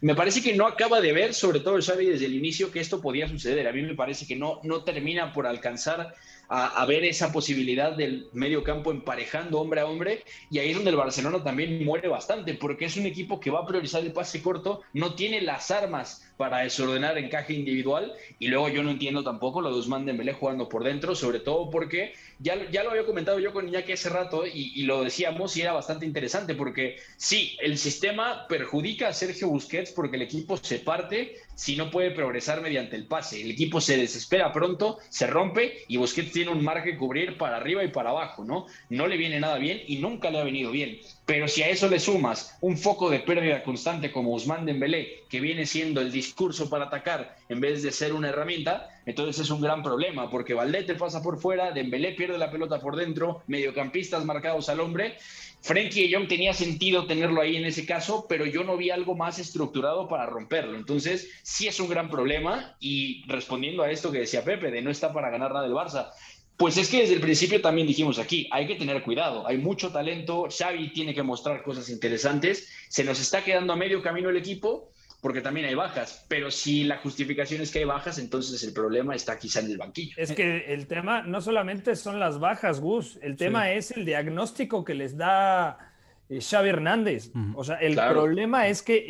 me 0.00 0.14
parece 0.14 0.42
que 0.42 0.54
no 0.54 0.66
acaba 0.66 1.00
de 1.00 1.12
ver, 1.12 1.34
sobre 1.34 1.60
todo 1.60 1.76
el 1.76 1.82
Xavi 1.82 2.06
desde 2.06 2.26
el 2.26 2.34
inicio, 2.34 2.70
que 2.70 2.80
esto 2.80 3.00
podía 3.00 3.28
suceder. 3.28 3.66
A 3.66 3.72
mí 3.72 3.82
me 3.82 3.94
parece 3.94 4.26
que 4.26 4.36
no, 4.36 4.60
no 4.64 4.82
termina 4.84 5.32
por 5.32 5.46
alcanzar 5.46 6.14
a, 6.48 6.82
a 6.82 6.86
ver 6.86 7.04
esa 7.04 7.32
posibilidad 7.32 7.96
del 7.96 8.28
medio 8.32 8.62
campo 8.64 8.90
emparejando 8.90 9.60
hombre 9.60 9.80
a 9.80 9.86
hombre. 9.86 10.24
Y 10.50 10.58
ahí 10.58 10.70
es 10.70 10.76
donde 10.76 10.90
el 10.90 10.96
Barcelona 10.96 11.42
también 11.42 11.84
muere 11.84 12.08
bastante, 12.08 12.54
porque 12.54 12.86
es 12.86 12.96
un 12.96 13.06
equipo 13.06 13.40
que 13.40 13.50
va 13.50 13.60
a 13.60 13.66
priorizar 13.66 14.02
el 14.02 14.12
pase 14.12 14.42
corto, 14.42 14.82
no 14.92 15.14
tiene 15.14 15.40
las 15.40 15.70
armas 15.70 16.28
para 16.36 16.58
desordenar 16.58 17.18
encaje 17.18 17.54
individual. 17.54 18.14
Y 18.38 18.48
luego 18.48 18.68
yo 18.68 18.82
no 18.82 18.90
entiendo 18.90 19.22
tampoco 19.22 19.60
lo 19.60 19.72
de 19.72 19.78
Usman 19.78 20.06
Dembélé 20.06 20.32
jugando 20.32 20.68
por 20.68 20.84
dentro, 20.84 21.14
sobre 21.14 21.40
todo 21.40 21.70
porque 21.70 22.14
ya, 22.40 22.70
ya 22.70 22.84
lo 22.84 22.90
había 22.90 23.04
comentado 23.04 23.38
yo 23.38 23.52
con 23.52 23.68
Iñaki 23.68 23.92
hace 23.92 24.08
rato 24.08 24.44
y, 24.46 24.82
lo 24.82 25.02
decíamos 25.02 25.56
y 25.56 25.62
era 25.62 25.72
bastante 25.72 26.06
interesante, 26.06 26.54
porque 26.54 26.98
sí, 27.16 27.56
el 27.60 27.78
sistema 27.78 28.46
perjudica 28.48 29.08
a 29.08 29.12
Sergio 29.12 29.48
Busquets 29.48 29.90
porque 29.90 30.16
el 30.16 30.22
equipo 30.22 30.56
se 30.56 30.78
parte 30.78 31.36
si 31.54 31.74
no 31.74 31.90
puede 31.90 32.12
progresar 32.12 32.60
mediante 32.60 32.94
el 32.94 33.06
pase. 33.06 33.42
El 33.42 33.50
equipo 33.50 33.80
se 33.80 33.96
desespera 33.96 34.52
pronto, 34.52 34.98
se 35.08 35.26
rompe 35.26 35.84
y 35.88 35.96
Busquets 35.96 36.30
tiene 36.30 36.52
un 36.52 36.62
mar 36.62 36.84
que 36.84 36.96
cubrir 36.96 37.36
para 37.36 37.56
arriba 37.56 37.82
y 37.82 37.88
para 37.88 38.10
abajo, 38.10 38.44
¿no? 38.44 38.66
No 38.88 39.08
le 39.08 39.16
viene 39.16 39.40
nada 39.40 39.58
bien 39.58 39.82
y 39.88 39.96
nunca 39.96 40.30
le 40.30 40.38
ha 40.38 40.44
venido 40.44 40.70
bien. 40.70 41.00
Pero 41.26 41.48
si 41.48 41.62
a 41.62 41.68
eso 41.68 41.88
le 41.88 41.98
sumas 41.98 42.56
un 42.60 42.78
foco 42.78 43.10
de 43.10 43.18
pérdida 43.18 43.64
constante 43.64 44.12
como 44.12 44.32
Usman 44.32 44.64
Dembélé, 44.64 45.24
que 45.28 45.40
viene 45.40 45.66
siendo 45.66 46.00
el 46.00 46.12
discurso 46.12 46.70
para 46.70 46.84
atacar 46.84 47.36
en 47.48 47.60
vez 47.60 47.82
de 47.82 47.90
ser 47.90 48.12
una 48.12 48.28
herramienta, 48.28 48.88
entonces 49.08 49.38
es 49.42 49.50
un 49.50 49.62
gran 49.62 49.82
problema, 49.82 50.28
porque 50.28 50.52
Valdete 50.52 50.94
pasa 50.94 51.22
por 51.22 51.40
fuera, 51.40 51.70
Dembélé 51.70 52.12
pierde 52.12 52.36
la 52.36 52.50
pelota 52.50 52.78
por 52.78 52.94
dentro, 52.94 53.42
mediocampistas 53.46 54.22
marcados 54.26 54.68
al 54.68 54.80
hombre. 54.80 55.16
Frenkie 55.62 56.06
de 56.06 56.14
Jong 56.14 56.28
tenía 56.28 56.52
sentido 56.52 57.06
tenerlo 57.06 57.40
ahí 57.40 57.56
en 57.56 57.64
ese 57.64 57.86
caso, 57.86 58.26
pero 58.28 58.44
yo 58.44 58.64
no 58.64 58.76
vi 58.76 58.90
algo 58.90 59.16
más 59.16 59.38
estructurado 59.38 60.08
para 60.08 60.26
romperlo. 60.26 60.76
Entonces, 60.76 61.30
sí 61.42 61.66
es 61.66 61.80
un 61.80 61.88
gran 61.88 62.10
problema. 62.10 62.76
Y 62.80 63.24
respondiendo 63.28 63.82
a 63.82 63.90
esto 63.90 64.12
que 64.12 64.18
decía 64.18 64.44
Pepe, 64.44 64.70
de 64.70 64.82
no 64.82 64.90
está 64.90 65.10
para 65.10 65.30
ganar 65.30 65.54
nada 65.54 65.64
el 65.64 65.72
Barça, 65.72 66.10
pues 66.58 66.76
es 66.76 66.90
que 66.90 67.00
desde 67.00 67.14
el 67.14 67.22
principio 67.22 67.62
también 67.62 67.86
dijimos 67.86 68.18
aquí, 68.18 68.46
hay 68.50 68.66
que 68.66 68.74
tener 68.74 69.02
cuidado, 69.02 69.46
hay 69.46 69.56
mucho 69.56 69.90
talento, 69.90 70.48
Xavi 70.50 70.92
tiene 70.92 71.14
que 71.14 71.22
mostrar 71.22 71.62
cosas 71.62 71.88
interesantes, 71.88 72.68
se 72.90 73.04
nos 73.04 73.18
está 73.20 73.42
quedando 73.42 73.72
a 73.72 73.76
medio 73.76 74.02
camino 74.02 74.28
el 74.28 74.36
equipo 74.36 74.90
porque 75.20 75.40
también 75.40 75.66
hay 75.66 75.74
bajas, 75.74 76.24
pero 76.28 76.50
si 76.50 76.84
la 76.84 76.98
justificación 76.98 77.60
es 77.60 77.72
que 77.72 77.80
hay 77.80 77.84
bajas, 77.84 78.18
entonces 78.18 78.62
el 78.62 78.72
problema 78.72 79.14
está 79.16 79.38
quizá 79.38 79.60
en 79.60 79.66
el 79.66 79.76
banquillo. 79.76 80.14
Es 80.16 80.32
que 80.32 80.72
el 80.72 80.86
tema 80.86 81.22
no 81.22 81.40
solamente 81.40 81.96
son 81.96 82.20
las 82.20 82.38
bajas, 82.38 82.80
Gus, 82.80 83.18
el 83.22 83.36
tema 83.36 83.72
es 83.72 83.90
el 83.90 84.04
diagnóstico 84.04 84.84
que 84.84 84.94
les 84.94 85.16
da 85.16 85.92
eh, 86.28 86.40
Xavi 86.40 86.68
Hernández. 86.68 87.30
O 87.56 87.64
sea, 87.64 87.76
el 87.76 87.94
Claro. 87.94 88.20
problema 88.22 88.68
es 88.68 88.82
que 88.82 89.06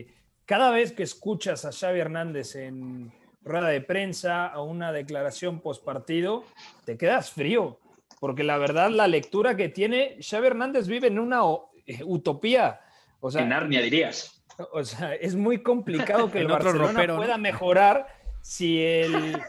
eh, 0.00 0.14
cada 0.46 0.70
vez 0.72 0.92
que 0.92 1.04
escuchas 1.04 1.64
a 1.64 1.70
Xavi 1.72 2.00
Hernández 2.00 2.56
en 2.56 3.12
rueda 3.44 3.68
de 3.68 3.80
prensa 3.80 4.52
o 4.58 4.64
una 4.64 4.90
declaración 4.92 5.60
post 5.60 5.84
partido, 5.84 6.44
te 6.84 6.96
quedas 6.96 7.30
frío, 7.30 7.78
porque 8.20 8.42
la 8.42 8.58
verdad 8.58 8.90
la 8.90 9.06
lectura 9.06 9.56
que 9.56 9.68
tiene 9.68 10.16
Xavi 10.20 10.46
Hernández 10.48 10.88
vive 10.88 11.06
en 11.06 11.18
una 11.20 11.40
eh, 11.86 12.00
utopía. 12.04 12.80
O 13.20 13.30
sea, 13.30 13.42
en 13.42 13.50
Narnia 13.50 13.80
dirías. 13.80 14.41
o 14.72 14.84
sea, 14.84 15.14
es 15.14 15.36
muy 15.36 15.62
complicado 15.62 16.30
que 16.30 16.38
el 16.40 16.48
Barcelona 16.48 16.88
ropero, 16.88 17.14
¿no? 17.14 17.20
pueda 17.20 17.38
mejorar 17.38 18.06
si 18.40 18.82
el, 18.82 19.40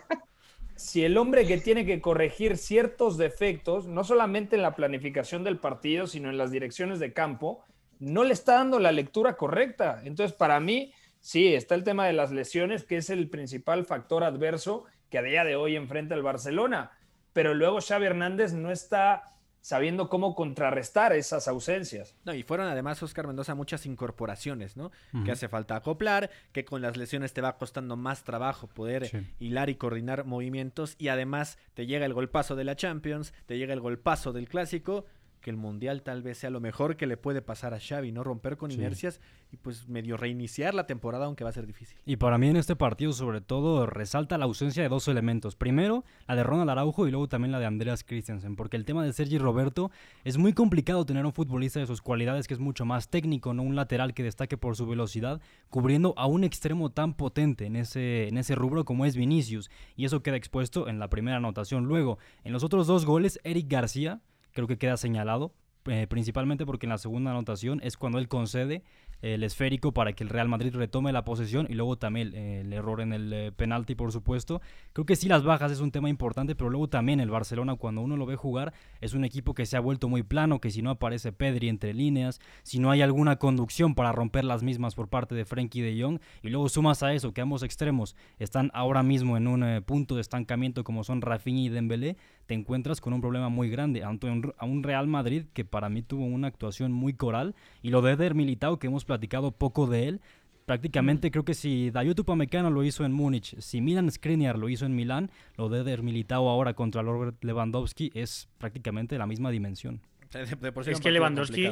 si 0.76 1.04
el 1.04 1.18
hombre 1.18 1.46
que 1.46 1.58
tiene 1.58 1.86
que 1.86 2.02
corregir 2.02 2.58
ciertos 2.58 3.18
defectos, 3.18 3.88
no 3.88 4.04
solamente 4.04 4.56
en 4.56 4.62
la 4.62 4.76
planificación 4.76 5.44
del 5.44 5.58
partido, 5.58 6.08
sino 6.08 6.30
en 6.30 6.38
las 6.38 6.52
direcciones 6.52 7.00
de 7.00 7.14
campo, 7.14 7.64
no 8.00 8.24
le 8.24 8.34
está 8.34 8.56
dando 8.56 8.80
la 8.80 8.92
lectura 8.92 9.38
correcta. 9.38 10.02
Entonces, 10.04 10.36
para 10.36 10.60
mí, 10.60 10.94
sí, 11.20 11.54
está 11.56 11.76
el 11.76 11.84
tema 11.84 12.06
de 12.06 12.14
las 12.14 12.32
lesiones, 12.32 12.84
que 12.84 12.98
es 12.98 13.10
el 13.10 13.30
principal 13.30 13.86
factor 13.86 14.24
adverso 14.24 14.86
que 15.10 15.18
a 15.18 15.22
día 15.22 15.44
de 15.44 15.56
hoy 15.56 15.76
enfrenta 15.76 16.16
el 16.16 16.24
Barcelona. 16.24 16.92
Pero 17.34 17.54
luego 17.54 17.80
Xavi 17.82 18.06
Hernández 18.06 18.54
no 18.54 18.72
está 18.72 19.33
sabiendo 19.64 20.10
cómo 20.10 20.36
contrarrestar 20.36 21.14
esas 21.14 21.48
ausencias. 21.48 22.14
No, 22.26 22.34
y 22.34 22.44
fueron 22.44 22.68
además, 22.68 23.02
Oscar 23.02 23.28
Mendoza, 23.28 23.56
muchas 23.56 23.86
incorporaciones, 23.86 24.76
¿no? 24.76 24.92
Que 25.24 25.32
hace 25.32 25.48
falta 25.48 25.78
acoplar, 25.78 26.30
que 26.52 26.66
con 26.66 26.82
las 26.82 26.98
lesiones 26.98 27.32
te 27.34 27.40
va 27.40 27.58
costando 27.58 27.96
más 27.96 28.24
trabajo 28.26 28.68
poder 28.68 29.08
Sí. 29.08 29.26
hilar 29.40 29.70
y 29.70 29.76
coordinar 29.76 30.26
movimientos, 30.26 30.96
y 31.00 31.08
además 31.08 31.58
te 31.76 31.86
llega 31.86 32.06
el 32.06 32.14
golpazo 32.14 32.58
de 32.58 32.66
la 32.66 32.76
Champions, 32.76 33.34
te 33.46 33.58
llega 33.58 33.74
el 33.74 33.80
golpazo 33.80 34.34
del 34.34 34.50
Clásico, 34.50 35.06
que 35.44 35.52
el 35.52 35.58
Mundial 35.58 36.02
tal 36.02 36.24
vez 36.24 36.40
sea 36.40 36.50
lo 36.50 36.60
mejor 36.60 36.96
que 36.96 37.06
le 37.06 37.18
puede 37.18 37.42
pasar 37.44 37.74
a 37.76 37.80
Xavi, 37.80 38.12
¿no? 38.12 38.24
Romper 38.24 38.58
con 38.58 38.72
Sí. 38.72 38.78
inercias 38.78 39.22
y 39.52 39.58
pues 39.58 39.88
medio 39.88 40.18
reiniciar 40.18 40.74
la 40.74 40.88
temporada, 40.88 41.26
aunque 41.26 41.44
va 41.44 41.52
a 41.52 41.54
ser 41.54 41.68
difícil. 41.68 41.96
Y 42.06 42.16
para 42.16 42.40
mí 42.40 42.48
en 42.48 42.56
este 42.56 42.76
partido 42.76 43.14
sobre 43.14 43.42
todo 43.42 43.86
resalta 43.86 44.38
la 44.40 44.46
ausencia 44.46 44.82
de 44.82 44.90
dos 44.90 45.08
elementos. 45.08 45.56
Primero, 45.56 46.06
la 46.28 46.36
de 46.36 46.44
Ronald 46.44 46.72
Araujo 46.72 47.08
y 47.08 47.12
luego 47.12 47.28
también 47.28 47.52
la 47.52 47.60
de 47.60 47.66
Andreas 47.68 48.04
Christensen. 48.04 48.56
Porque 48.56 48.78
el 48.78 48.86
tema 48.86 49.04
de 49.04 49.14
Sergi 49.14 49.38
Roberto 49.38 49.92
es 50.24 50.38
muy 50.40 50.54
complicado 50.54 51.06
tener 51.06 51.26
un 51.26 51.34
futbolista 51.34 51.80
de 51.80 51.86
sus 51.86 52.02
cualidades 52.02 52.48
que 52.48 52.54
es 52.56 52.60
mucho 52.60 52.86
más 52.86 53.10
técnico, 53.10 53.54
no 53.54 53.62
un 53.64 53.76
lateral 53.76 54.14
que 54.14 54.24
destaque 54.24 54.58
por 54.58 54.76
su 54.78 54.88
velocidad, 54.88 55.42
cubriendo 55.70 56.14
a 56.18 56.26
un 56.26 56.44
extremo 56.46 56.90
tan 56.90 57.14
potente 57.14 57.66
en 57.66 57.76
ese, 57.76 58.30
en 58.30 58.38
ese 58.38 58.56
rubro 58.56 58.86
como 58.86 59.06
es 59.06 59.16
Vinicius. 59.18 59.70
Y 59.98 60.06
eso 60.06 60.24
queda 60.24 60.38
expuesto 60.38 60.88
en 60.88 61.00
la 61.00 61.10
primera 61.10 61.38
anotación. 61.38 61.86
Luego, 61.86 62.18
en 62.46 62.54
los 62.54 62.64
otros 62.64 62.88
dos 62.88 63.06
goles, 63.06 63.40
Eric 63.44 63.68
García 63.70 64.22
creo 64.54 64.68
que 64.68 64.78
queda 64.78 64.98
señalado. 64.98 65.54
eh, 65.86 66.08
principalmente 66.08 66.66
porque 66.66 66.86
en 66.86 66.92
la 66.92 66.98
segunda 66.98 67.32
anotación 67.32 67.82
es 67.84 67.98
cuando 67.98 68.18
él 68.18 68.30
concede 68.30 68.84
el 69.24 69.44
esférico 69.44 69.94
para 69.94 70.12
que 70.12 70.24
el 70.26 70.30
Real 70.30 70.50
Madrid 70.50 70.76
retome 70.76 71.14
la 71.14 71.24
posesión 71.24 71.66
y 71.70 71.76
luego 71.76 71.98
también 71.98 72.36
eh, 72.36 72.60
el 72.60 72.74
error 72.74 73.00
en 73.00 73.14
el 73.14 73.32
eh, 73.32 73.52
penalti, 73.54 73.96
por 73.96 74.12
supuesto. 74.12 74.62
Creo 74.92 75.06
que 75.06 75.16
sí, 75.16 75.30
las 75.30 75.44
bajas 75.44 75.72
es 75.72 75.80
un 75.80 75.92
tema 75.92 76.10
importante, 76.10 76.56
pero 76.56 76.70
luego 76.70 76.90
también 76.90 77.22
el 77.22 77.30
Barcelona, 77.30 77.76
cuando 77.76 78.02
uno 78.02 78.18
lo 78.18 78.26
ve 78.26 78.36
jugar, 78.36 78.74
es 79.00 79.14
un 79.14 79.24
equipo 79.24 79.54
que 79.54 79.66
se 79.66 79.78
ha 79.78 79.80
vuelto 79.80 80.10
muy 80.10 80.24
plano, 80.24 80.60
que 80.60 80.72
si 80.72 80.82
no 80.82 80.90
aparece 80.90 81.32
Pedri 81.32 81.70
entre 81.70 81.94
líneas, 81.94 82.42
si 82.64 82.80
no 82.80 82.92
hay 82.92 83.02
alguna 83.02 83.38
conducción 83.38 83.96
para 83.96 84.12
romper 84.12 84.44
las 84.44 84.62
mismas 84.62 84.94
por 84.94 85.08
parte 85.08 85.36
de 85.36 85.46
Frenkie 85.46 85.82
de 85.82 86.02
Jong, 86.02 86.20
y 86.42 86.50
luego 86.50 86.68
sumas 86.68 87.02
a 87.02 87.14
eso 87.14 87.32
que 87.34 87.40
ambos 87.40 87.64
extremos 87.64 88.18
están 88.40 88.72
ahora 88.74 89.04
mismo 89.04 89.38
en 89.38 89.48
un 89.48 89.64
eh, 89.64 89.82
punto 89.82 90.16
de 90.16 90.22
estancamiento 90.22 90.84
como 90.84 91.06
son 91.06 91.22
Rafinha 91.22 91.62
y 91.62 91.70
Dembélé, 91.70 92.18
te 92.46 92.54
encuentras 92.54 93.02
con 93.02 93.14
un 93.14 93.22
problema 93.22 93.50
muy 93.50 93.70
grande 93.70 94.04
ante 94.04 94.28
un, 94.28 94.54
a 94.58 94.66
un 94.66 94.84
Real 94.84 95.08
Madrid 95.08 95.46
que 95.54 95.66
para 95.66 95.90
mí 95.90 96.02
tuvo 96.02 96.26
una 96.26 96.48
actuación 96.48 96.92
muy 96.92 97.14
coral 97.14 97.56
y 97.82 97.90
lo 97.90 98.02
de 98.02 98.14
Eder 98.14 98.36
Militao 98.36 98.80
que 98.80 98.88
hemos 98.88 99.06
platicado 99.06 99.52
poco 99.52 99.88
de 99.88 100.08
él 100.08 100.22
Prácticamente 100.66 101.30
creo 101.30 101.44
que 101.44 101.56
si 101.56 101.92
Dayot 101.92 102.20
Upamecano 102.20 102.70
lo 102.70 102.84
hizo 102.84 103.04
en 103.04 103.12
Múnich, 103.12 103.60
si 103.60 103.82
Milan 103.82 104.10
Skriniar 104.10 104.58
lo 104.58 104.70
hizo 104.70 104.86
en 104.86 104.96
Milán, 104.96 105.30
lo 105.58 105.68
de 105.68 105.82
Eder 105.82 106.04
Militao 106.04 106.48
ahora 106.48 106.74
contra 106.74 107.02
Robert 107.02 107.44
Lewandowski 107.44 108.12
es 108.14 108.48
prácticamente 108.60 109.18
la 109.18 109.28
misma 109.28 109.52
dimensión. 109.52 110.00
es 110.34 111.00
que 111.02 111.12
Lewandowski, 111.12 111.70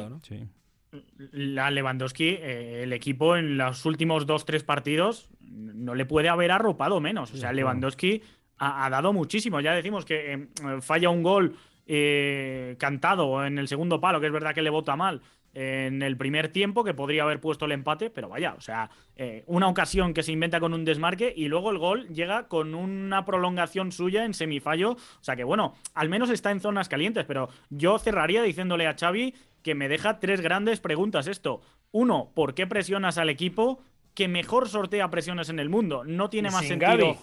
la 1.30 1.70
Lewandowski, 1.70 2.28
eh, 2.28 2.82
el 2.82 2.92
equipo 2.92 3.36
en 3.36 3.56
los 3.56 3.86
últimos 3.86 4.26
dos, 4.26 4.44
tres 4.44 4.62
partidos 4.62 5.30
no 5.40 5.94
le 5.94 6.04
puede 6.04 6.28
haber 6.28 6.50
arropado 6.50 7.00
menos. 7.00 7.32
O 7.32 7.38
sea, 7.38 7.52
Lewandowski 7.54 8.20
ha, 8.58 8.88
dado 8.90 9.12
muchísimo. 9.12 9.60
Ya 9.60 9.74
decimos 9.74 10.04
que 10.04 10.32
eh, 10.32 10.48
falla 10.80 11.10
un 11.10 11.22
gol 11.22 11.56
eh, 11.86 12.76
cantado 12.78 13.44
en 13.44 13.58
el 13.58 13.68
segundo 13.68 14.00
palo, 14.00 14.20
que 14.20 14.26
es 14.26 14.32
verdad 14.32 14.54
que 14.54 14.62
le 14.62 14.70
vota 14.70 14.96
mal 14.96 15.22
en 15.54 16.00
el 16.02 16.16
primer 16.16 16.48
tiempo, 16.48 16.82
que 16.82 16.94
podría 16.94 17.24
haber 17.24 17.38
puesto 17.38 17.66
el 17.66 17.72
empate, 17.72 18.08
pero 18.08 18.30
vaya, 18.30 18.54
o 18.56 18.62
sea, 18.62 18.88
una 19.44 19.68
ocasión 19.68 20.14
que 20.14 20.22
se 20.22 20.32
inventa 20.32 20.60
con 20.60 20.72
un 20.72 20.86
desmarque 20.86 21.30
y 21.36 21.48
luego 21.48 21.70
el 21.70 21.76
gol 21.76 22.08
llega 22.08 22.48
con 22.48 22.74
una 22.74 23.26
prolongación 23.26 23.92
suya 23.92 24.24
en 24.24 24.32
semifallo. 24.32 24.92
O 24.92 24.98
sea 25.20 25.36
que 25.36 25.44
bueno, 25.44 25.74
al 25.92 26.08
menos 26.08 26.30
está 26.30 26.50
en 26.52 26.60
zonas 26.60 26.88
calientes, 26.88 27.26
pero 27.26 27.50
yo 27.68 27.98
cerraría 27.98 28.42
diciéndole 28.42 28.86
a 28.86 28.96
Xavi 28.98 29.34
que 29.62 29.74
me 29.74 29.88
deja 29.88 30.20
tres 30.20 30.40
grandes 30.40 30.80
preguntas 30.80 31.26
esto. 31.26 31.62
Uno, 31.92 32.32
¿por 32.34 32.54
qué 32.54 32.66
presionas 32.66 33.18
al 33.18 33.28
equipo 33.28 33.80
que 34.14 34.28
mejor 34.28 34.68
sortea 34.68 35.10
presiones 35.10 35.48
en 35.48 35.58
el 35.58 35.68
mundo? 35.68 36.04
No 36.04 36.30
tiene 36.30 36.50
más 36.50 36.66
sentido 36.66 37.16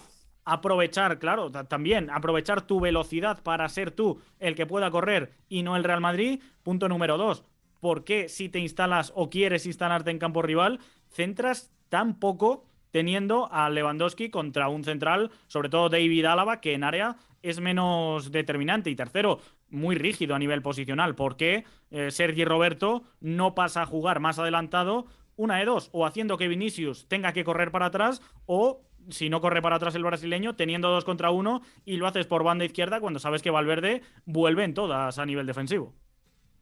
aprovechar, 0.44 1.18
claro, 1.18 1.50
también 1.50 2.10
aprovechar 2.10 2.62
tu 2.62 2.80
velocidad 2.80 3.42
para 3.42 3.68
ser 3.68 3.90
tú 3.90 4.20
el 4.38 4.54
que 4.54 4.66
pueda 4.66 4.90
correr 4.90 5.32
y 5.48 5.62
no 5.62 5.76
el 5.76 5.84
Real 5.84 6.00
Madrid. 6.00 6.40
Punto 6.62 6.88
número 6.88 7.16
dos, 7.18 7.44
¿por 7.80 8.04
qué 8.04 8.28
si 8.28 8.48
te 8.48 8.58
instalas 8.58 9.12
o 9.14 9.30
quieres 9.30 9.66
instalarte 9.66 10.10
en 10.10 10.18
campo 10.18 10.42
rival, 10.42 10.80
centras 11.08 11.72
tan 11.88 12.18
poco 12.18 12.64
teniendo 12.90 13.48
a 13.52 13.70
Lewandowski 13.70 14.30
contra 14.30 14.68
un 14.68 14.84
central, 14.84 15.30
sobre 15.46 15.68
todo 15.68 15.88
David 15.88 16.24
Álava, 16.24 16.60
que 16.60 16.74
en 16.74 16.84
área 16.84 17.16
es 17.42 17.60
menos 17.60 18.32
determinante. 18.32 18.90
Y 18.90 18.96
tercero, 18.96 19.40
muy 19.68 19.96
rígido 19.96 20.34
a 20.34 20.38
nivel 20.38 20.62
posicional. 20.62 21.14
¿Por 21.14 21.36
qué 21.36 21.64
eh, 21.90 22.10
Sergi 22.10 22.44
Roberto 22.44 23.02
no 23.20 23.54
pasa 23.54 23.82
a 23.82 23.86
jugar 23.86 24.20
más 24.20 24.38
adelantado? 24.38 25.06
Una 25.36 25.56
de 25.56 25.64
dos, 25.64 25.88
o 25.92 26.04
haciendo 26.04 26.36
que 26.36 26.48
Vinicius 26.48 27.06
tenga 27.08 27.32
que 27.32 27.44
correr 27.44 27.70
para 27.70 27.86
atrás, 27.86 28.20
o 28.44 28.82
si 29.08 29.30
no 29.30 29.40
corre 29.40 29.62
para 29.62 29.76
atrás 29.76 29.94
el 29.94 30.04
brasileño, 30.04 30.56
teniendo 30.56 30.90
dos 30.90 31.04
contra 31.04 31.30
uno, 31.30 31.62
y 31.84 31.96
lo 31.96 32.06
haces 32.06 32.26
por 32.26 32.44
banda 32.44 32.64
izquierda 32.64 33.00
cuando 33.00 33.18
sabes 33.18 33.42
que 33.42 33.50
Valverde 33.50 34.02
vuelve 34.24 34.64
en 34.64 34.74
todas 34.74 35.18
a 35.18 35.26
nivel 35.26 35.46
defensivo. 35.46 35.94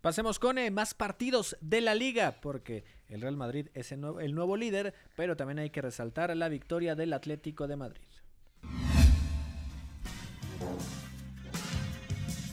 Pasemos 0.01 0.39
con 0.39 0.59
eh, 0.59 0.71
más 0.71 0.95
partidos 0.95 1.57
de 1.61 1.81
la 1.81 1.95
liga, 1.95 2.37
porque 2.41 2.85
el 3.09 3.21
Real 3.21 3.37
Madrid 3.37 3.69
es 3.75 3.91
el 3.91 4.01
nuevo 4.35 4.57
líder, 4.57 4.95
pero 5.17 5.37
también 5.37 5.59
hay 5.59 5.71
que 5.71 5.83
resaltar 5.83 6.35
la 6.37 6.49
victoria 6.49 6.95
del 6.95 7.13
Atlético 7.13 7.67
de 7.67 7.77
Madrid. 7.77 8.07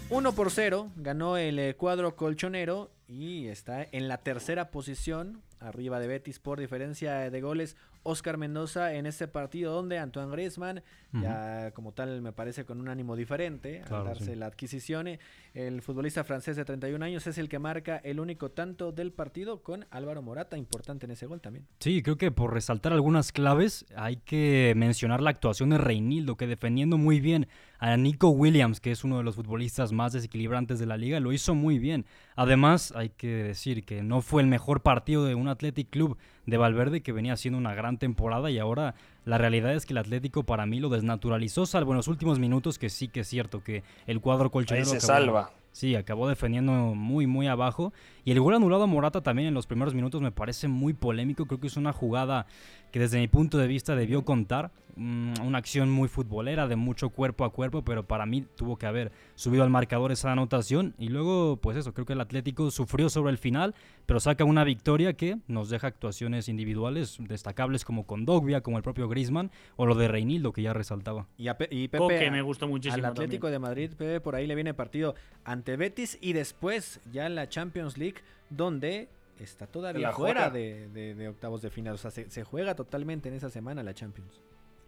1 0.10 0.32
por 0.34 0.52
0 0.52 0.92
ganó 0.96 1.36
el 1.38 1.60
eh, 1.60 1.76
cuadro 1.76 2.16
colchonero 2.16 2.92
y 3.08 3.47
está 3.47 3.86
en 3.91 4.08
la 4.08 4.18
tercera 4.18 4.72
posición, 4.72 5.41
arriba 5.60 5.99
de 5.99 6.08
Betis 6.08 6.39
por 6.39 6.60
diferencia 6.60 7.30
de 7.30 7.41
goles. 7.41 7.78
Oscar 8.08 8.38
Mendoza 8.38 8.93
en 8.93 9.08
este 9.08 9.28
partido 9.28 9.74
donde 9.74 9.97
Antoine 9.97 10.32
Griezmann, 10.32 10.84
ya 11.12 11.72
como 11.72 11.91
tal 11.91 12.22
me 12.22 12.34
parece 12.34 12.66
con 12.66 12.80
un 12.80 12.88
ánimo 12.88 13.16
diferente 13.16 13.82
al 13.89 14.06
darse 14.06 14.36
la 14.36 14.45
adquisición, 14.45 15.08
el 15.56 15.82
futbolista 15.82 16.24
francés 16.24 16.56
de 16.56 16.66
31 16.66 17.03
años 17.03 17.26
es 17.26 17.39
el 17.39 17.49
que 17.49 17.58
marca 17.58 17.97
el 18.03 18.20
único 18.20 18.51
tanto 18.51 18.91
del 18.91 19.12
partido 19.12 19.64
con 19.64 19.88
Álvaro 19.89 20.22
Morata, 20.22 20.56
importante 20.56 21.08
en 21.08 21.14
ese 21.14 21.26
gol 21.26 21.41
también. 21.41 21.66
Sí, 21.80 22.03
creo 22.03 22.18
que 22.18 22.30
por 22.30 22.53
resaltar 22.53 22.93
algunas 22.93 23.32
claves 23.32 23.86
hay 23.95 24.18
que 24.18 24.74
mencionar 24.76 25.22
la 25.22 25.32
actuación 25.32 25.72
de 25.72 25.80
Reinildo, 25.80 26.38
que 26.38 26.45
defendiendo 26.45 26.99
muy 26.99 27.20
bien 27.20 27.47
a 27.80 27.97
Nico 27.97 28.30
Williams, 28.30 28.80
que 28.80 28.91
es 28.91 29.03
uno 29.03 29.18
de 29.18 29.24
los 29.24 29.36
futbolistas 29.36 29.91
más 29.91 30.14
desequilibrantes 30.14 30.78
de 30.78 30.86
la 30.86 30.97
liga, 30.97 31.20
lo 31.20 31.34
hizo 31.34 31.56
muy 31.56 31.80
bien. 31.80 32.06
Además, 32.36 32.93
hay 32.96 33.10
que 33.10 33.28
decir 33.28 33.84
que 33.84 34.02
no 34.02 34.22
fue 34.22 34.41
el 34.41 34.48
mejor 34.48 34.82
partido 34.82 35.26
de 35.26 35.36
un 35.36 35.48
Athletic 35.48 35.89
Club 35.89 36.18
de 36.46 36.58
Valverde, 36.58 37.02
que 37.02 37.12
venía 37.12 37.34
haciendo 37.34 37.58
una 37.58 37.74
gran 37.74 37.98
temporada 37.98 38.50
y 38.50 38.58
ahora 38.58 38.96
la 39.26 39.38
realidad 39.38 39.74
es 39.74 39.86
que 39.86 39.93
el 39.93 39.98
Atlético 39.98 40.43
para 40.43 40.66
mí 40.66 40.80
lo 40.80 40.89
desnaturalizó, 40.89 41.66
salvo 41.66 41.91
en 41.91 41.98
los 41.98 42.08
últimos 42.08 42.39
minutos, 42.39 42.80
que 42.80 42.89
sí 42.89 43.08
que 43.08 43.22
es 43.22 43.28
cierto 43.28 43.64
que 43.64 43.84
el 44.08 44.22
cuadro 44.22 44.52
colchonero... 44.52 44.86
se 44.86 45.00
salva. 45.00 45.52
Sí, 45.72 45.93
acabó 45.96 46.30
defendiendo 46.30 46.72
muy, 46.96 47.28
muy 47.28 47.48
abajo. 47.48 47.91
Y 48.26 48.32
el 48.32 48.39
gol 48.39 48.55
anulado 48.55 48.84
a 48.84 48.88
Morata 48.88 49.21
también 49.21 49.47
en 49.47 49.53
los 49.53 49.67
primeros 49.67 49.93
minutos 49.93 50.19
me 50.19 50.32
parece 50.32 50.67
muy 50.67 50.93
polémico. 50.93 51.45
Creo 51.45 51.59
que 51.59 51.67
es 51.67 51.78
una 51.78 51.93
jugada 51.93 52.47
que 52.91 52.99
desde 52.99 53.19
mi 53.19 53.28
punto 53.28 53.59
de 53.59 53.67
vista 53.67 53.95
debió 53.95 54.26
contar. 54.26 54.71
Mm, 54.97 55.34
una 55.45 55.57
acción 55.57 55.91
muy 55.91 56.07
futbolera, 56.07 56.67
de 56.67 56.78
mucho 56.78 57.09
cuerpo 57.09 57.43
a 57.43 57.51
cuerpo, 57.51 57.84
pero 57.84 58.07
para 58.07 58.26
mí 58.26 58.45
tuvo 58.55 58.78
que 58.78 58.86
haber 58.86 59.11
subido 59.36 59.63
al 59.63 59.69
marcador 59.69 60.13
esa 60.13 60.32
anotación. 60.32 60.95
Y 60.97 61.09
luego, 61.09 61.57
pues 61.57 61.76
eso, 61.78 61.93
creo 61.93 62.05
que 62.05 62.13
el 62.13 62.21
Atlético 62.21 62.71
sufrió 62.71 63.09
sobre 63.09 63.32
el 63.32 63.38
final, 63.38 63.76
pero 64.05 64.21
saca 64.21 64.45
una 64.45 64.63
victoria 64.63 65.13
que 65.13 65.38
nos 65.47 65.69
deja 65.69 65.88
actuaciones 65.88 66.47
individuales 66.47 67.17
destacables 67.19 67.84
como 67.84 68.05
con 68.05 68.26
Dogbia, 68.26 68.61
como 68.61 68.78
el 68.78 68.84
propio 68.84 69.09
Grisman, 69.09 69.51
o 69.76 69.86
lo 69.86 69.95
de 69.95 70.07
Reinildo, 70.07 70.53
que 70.53 70.61
ya 70.61 70.71
resaltaba. 70.71 71.28
Y, 71.38 71.88
Pepe, 71.89 72.32
me 72.32 72.41
gustó 72.41 72.67
muchísimo. 72.67 72.95
Al 72.95 73.11
Atlético 73.11 73.49
de 73.49 73.59
Madrid, 73.59 73.91
Pepe, 73.97 74.21
por 74.21 74.36
ahí 74.36 74.47
le 74.47 74.55
viene 74.55 74.73
partido 74.73 75.15
ante 75.43 75.76
Betis 75.76 76.17
y 76.21 76.32
después 76.32 77.01
ya 77.11 77.26
en 77.26 77.36
la 77.36 77.49
Champions 77.49 77.97
League, 77.97 78.14
donde 78.49 79.09
está 79.39 79.68
todavía 79.68 80.11
fuera 80.11 80.49
de, 80.49 81.28
octavos 81.30 81.61
de 81.61 81.70
final. 81.70 81.95
O 81.95 81.97
sea, 81.97 82.11
se, 82.11 82.43
juega 82.43 82.76
totalmente 82.76 83.30
en 83.30 83.36
esa 83.36 83.49
semana 83.49 83.84
la 83.84 83.93
Champions. 83.93 84.41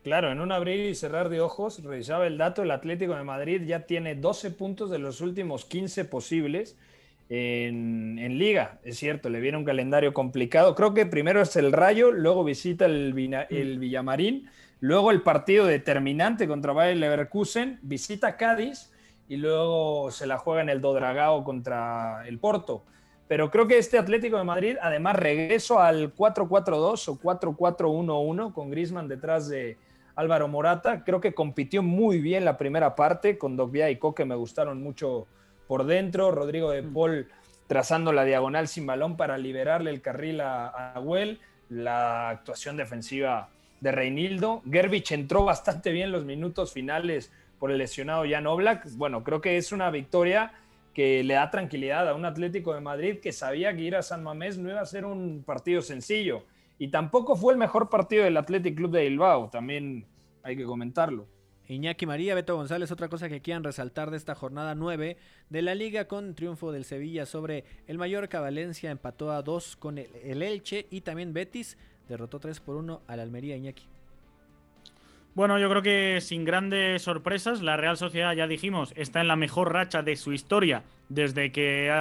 Claro, 0.04 0.32
en 0.32 0.40
un 0.40 0.52
abrir 0.52 0.90
y 0.90 0.96
cerrar 0.96 1.30
de 1.30 1.42
ojos, 1.42 1.84
revisaba 1.84 2.28
el 2.28 2.38
dato, 2.38 2.64
el 2.64 2.72
Atlético 2.72 3.16
de 3.16 3.24
Madrid 3.24 3.64
ya 3.66 3.86
tiene 3.86 4.16
12 4.16 4.52
puntos 4.52 4.90
de 4.90 5.00
los 5.00 5.20
últimos 5.20 5.66
15 5.66 6.06
posibles 6.06 6.78
en, 7.30 8.38
liga. 8.38 8.80
Es 8.84 8.98
cierto, 8.98 9.30
le 9.30 9.42
viene 9.42 9.58
un 9.58 9.66
calendario 9.66 10.14
complicado. 10.14 10.76
Creo 10.76 10.94
que 10.94 11.06
primero 11.06 11.42
es 11.42 11.56
el 11.58 11.74
Rayo, 11.74 12.12
luego 12.12 12.46
visita 12.46 12.86
el, 12.86 13.14
el 13.50 13.80
Villamarín, 13.80 14.50
luego 14.80 15.12
el 15.12 15.24
partido 15.24 15.66
determinante 15.66 16.48
contra 16.48 16.72
Bayer 16.72 16.98
Leverkusen, 16.98 17.80
visita 17.82 18.38
Cádiz 18.38 18.94
y 19.28 19.36
luego 19.36 20.10
se 20.12 20.26
la 20.26 20.38
juega 20.38 20.62
en 20.62 20.70
el 20.70 20.80
Dodragao 20.80 21.44
contra 21.44 22.26
el 22.28 22.40
Porto. 22.40 22.86
Pero 23.28 23.52
creo 23.52 23.68
que 23.68 23.78
este 23.78 23.98
Atlético 23.98 24.38
de 24.38 24.44
Madrid, 24.46 24.78
además, 24.82 25.18
regreso 25.18 25.80
al 25.80 26.16
4-4-2 26.16 27.10
o 27.10 27.20
4-4-1-1 27.20 28.54
con 28.54 28.70
Grisman 28.70 29.08
detrás 29.08 29.50
de 29.50 29.78
Álvaro 30.16 30.48
Morata. 30.48 31.04
Creo 31.04 31.20
que 31.20 31.34
compitió 31.34 31.84
muy 31.84 32.20
bien 32.20 32.46
la 32.46 32.58
primera 32.58 32.96
parte 32.96 33.38
con 33.38 33.58
Dogbia 33.58 33.90
y 33.90 33.98
Coque, 33.98 34.24
me 34.26 34.36
gustaron 34.36 34.82
mucho 34.82 35.28
por 35.68 35.86
dentro. 35.86 36.32
Rodrigo 36.32 36.72
de 36.72 36.82
mm. 36.82 36.94
Paul 36.94 37.28
trazando 37.68 38.14
la 38.14 38.24
diagonal 38.24 38.70
sin 38.70 38.86
balón 38.86 39.18
para 39.18 39.38
liberarle 39.38 39.92
el 39.92 40.02
carril 40.02 40.40
a, 40.40 40.68
a 40.68 41.04
La 41.70 42.30
actuación 42.30 42.78
defensiva 42.78 43.50
de 43.82 43.92
Reinildo. 43.92 44.62
Gerbich 44.70 45.12
entró 45.12 45.44
bastante 45.44 45.92
bien 45.92 46.14
los 46.14 46.24
minutos 46.24 46.72
finales 46.72 47.32
por 47.60 47.72
el 47.72 47.78
lesionado 47.78 48.24
Jan 48.28 48.48
Oblak. 48.48 48.90
Bueno, 48.96 49.24
creo 49.24 49.42
que 49.42 49.58
es 49.58 49.72
una 49.74 49.92
victoria 49.92 50.54
que 50.98 51.24
le 51.24 51.36
da 51.36 51.52
tranquilidad 51.52 52.10
a 52.10 52.16
un 52.16 52.26
Atlético 52.26 52.74
de 52.74 52.82
Madrid 52.82 53.20
que 53.20 53.32
sabía 53.32 53.76
que 53.76 53.84
ir 53.84 53.96
a 53.96 54.02
San 54.02 54.24
Mamés 54.24 54.58
no 54.58 54.68
iba 54.68 54.82
a 54.82 54.86
ser 54.88 55.06
un 55.06 55.44
partido 55.44 55.84
sencillo. 55.84 56.42
Y 56.80 56.88
tampoco 56.88 57.36
fue 57.36 57.54
el 57.54 57.60
mejor 57.60 57.92
partido 57.92 58.24
del 58.24 58.36
Athletic 58.36 58.76
Club 58.76 58.90
de 58.90 59.08
Bilbao, 59.08 59.52
también 59.52 60.08
hay 60.42 60.58
que 60.58 60.64
comentarlo. 60.64 61.28
Iñaki 61.68 62.08
María, 62.08 62.34
Beto 62.34 62.56
González, 62.56 62.92
otra 62.92 63.10
cosa 63.10 63.30
que 63.30 63.44
quieran 63.44 63.64
resaltar 63.64 64.10
de 64.10 64.18
esta 64.18 64.34
jornada 64.34 64.74
9 64.74 65.18
de 65.52 65.62
la 65.62 65.76
liga 65.76 66.08
con 66.08 66.34
triunfo 66.34 66.72
del 66.72 66.84
Sevilla 66.84 67.28
sobre 67.28 67.64
el 67.86 68.00
Mallorca, 68.00 68.40
Valencia 68.40 68.90
empató 68.90 69.32
a 69.32 69.44
2 69.44 69.76
con 69.76 70.00
el, 70.00 70.08
el 70.24 70.42
Elche 70.42 70.88
y 70.90 71.02
también 71.02 71.32
Betis 71.32 71.78
derrotó 72.10 72.40
3 72.40 72.60
por 72.60 72.76
1 72.76 73.04
al 73.06 73.20
Almería 73.20 73.56
Iñaki. 73.56 73.97
Bueno, 75.38 75.60
yo 75.60 75.70
creo 75.70 75.84
que 75.84 76.20
sin 76.20 76.46
grandes 76.46 77.04
sorpresas, 77.04 77.62
la 77.62 77.78
Real 77.78 77.96
Sociedad, 77.96 78.34
ya 78.34 78.48
dijimos, 78.48 78.92
está 78.96 79.22
en 79.22 79.28
la 79.28 79.36
mejor 79.36 79.72
racha 79.72 80.02
de 80.02 80.16
su 80.16 80.34
historia 80.34 80.82
desde 81.10 81.52
que, 81.52 81.92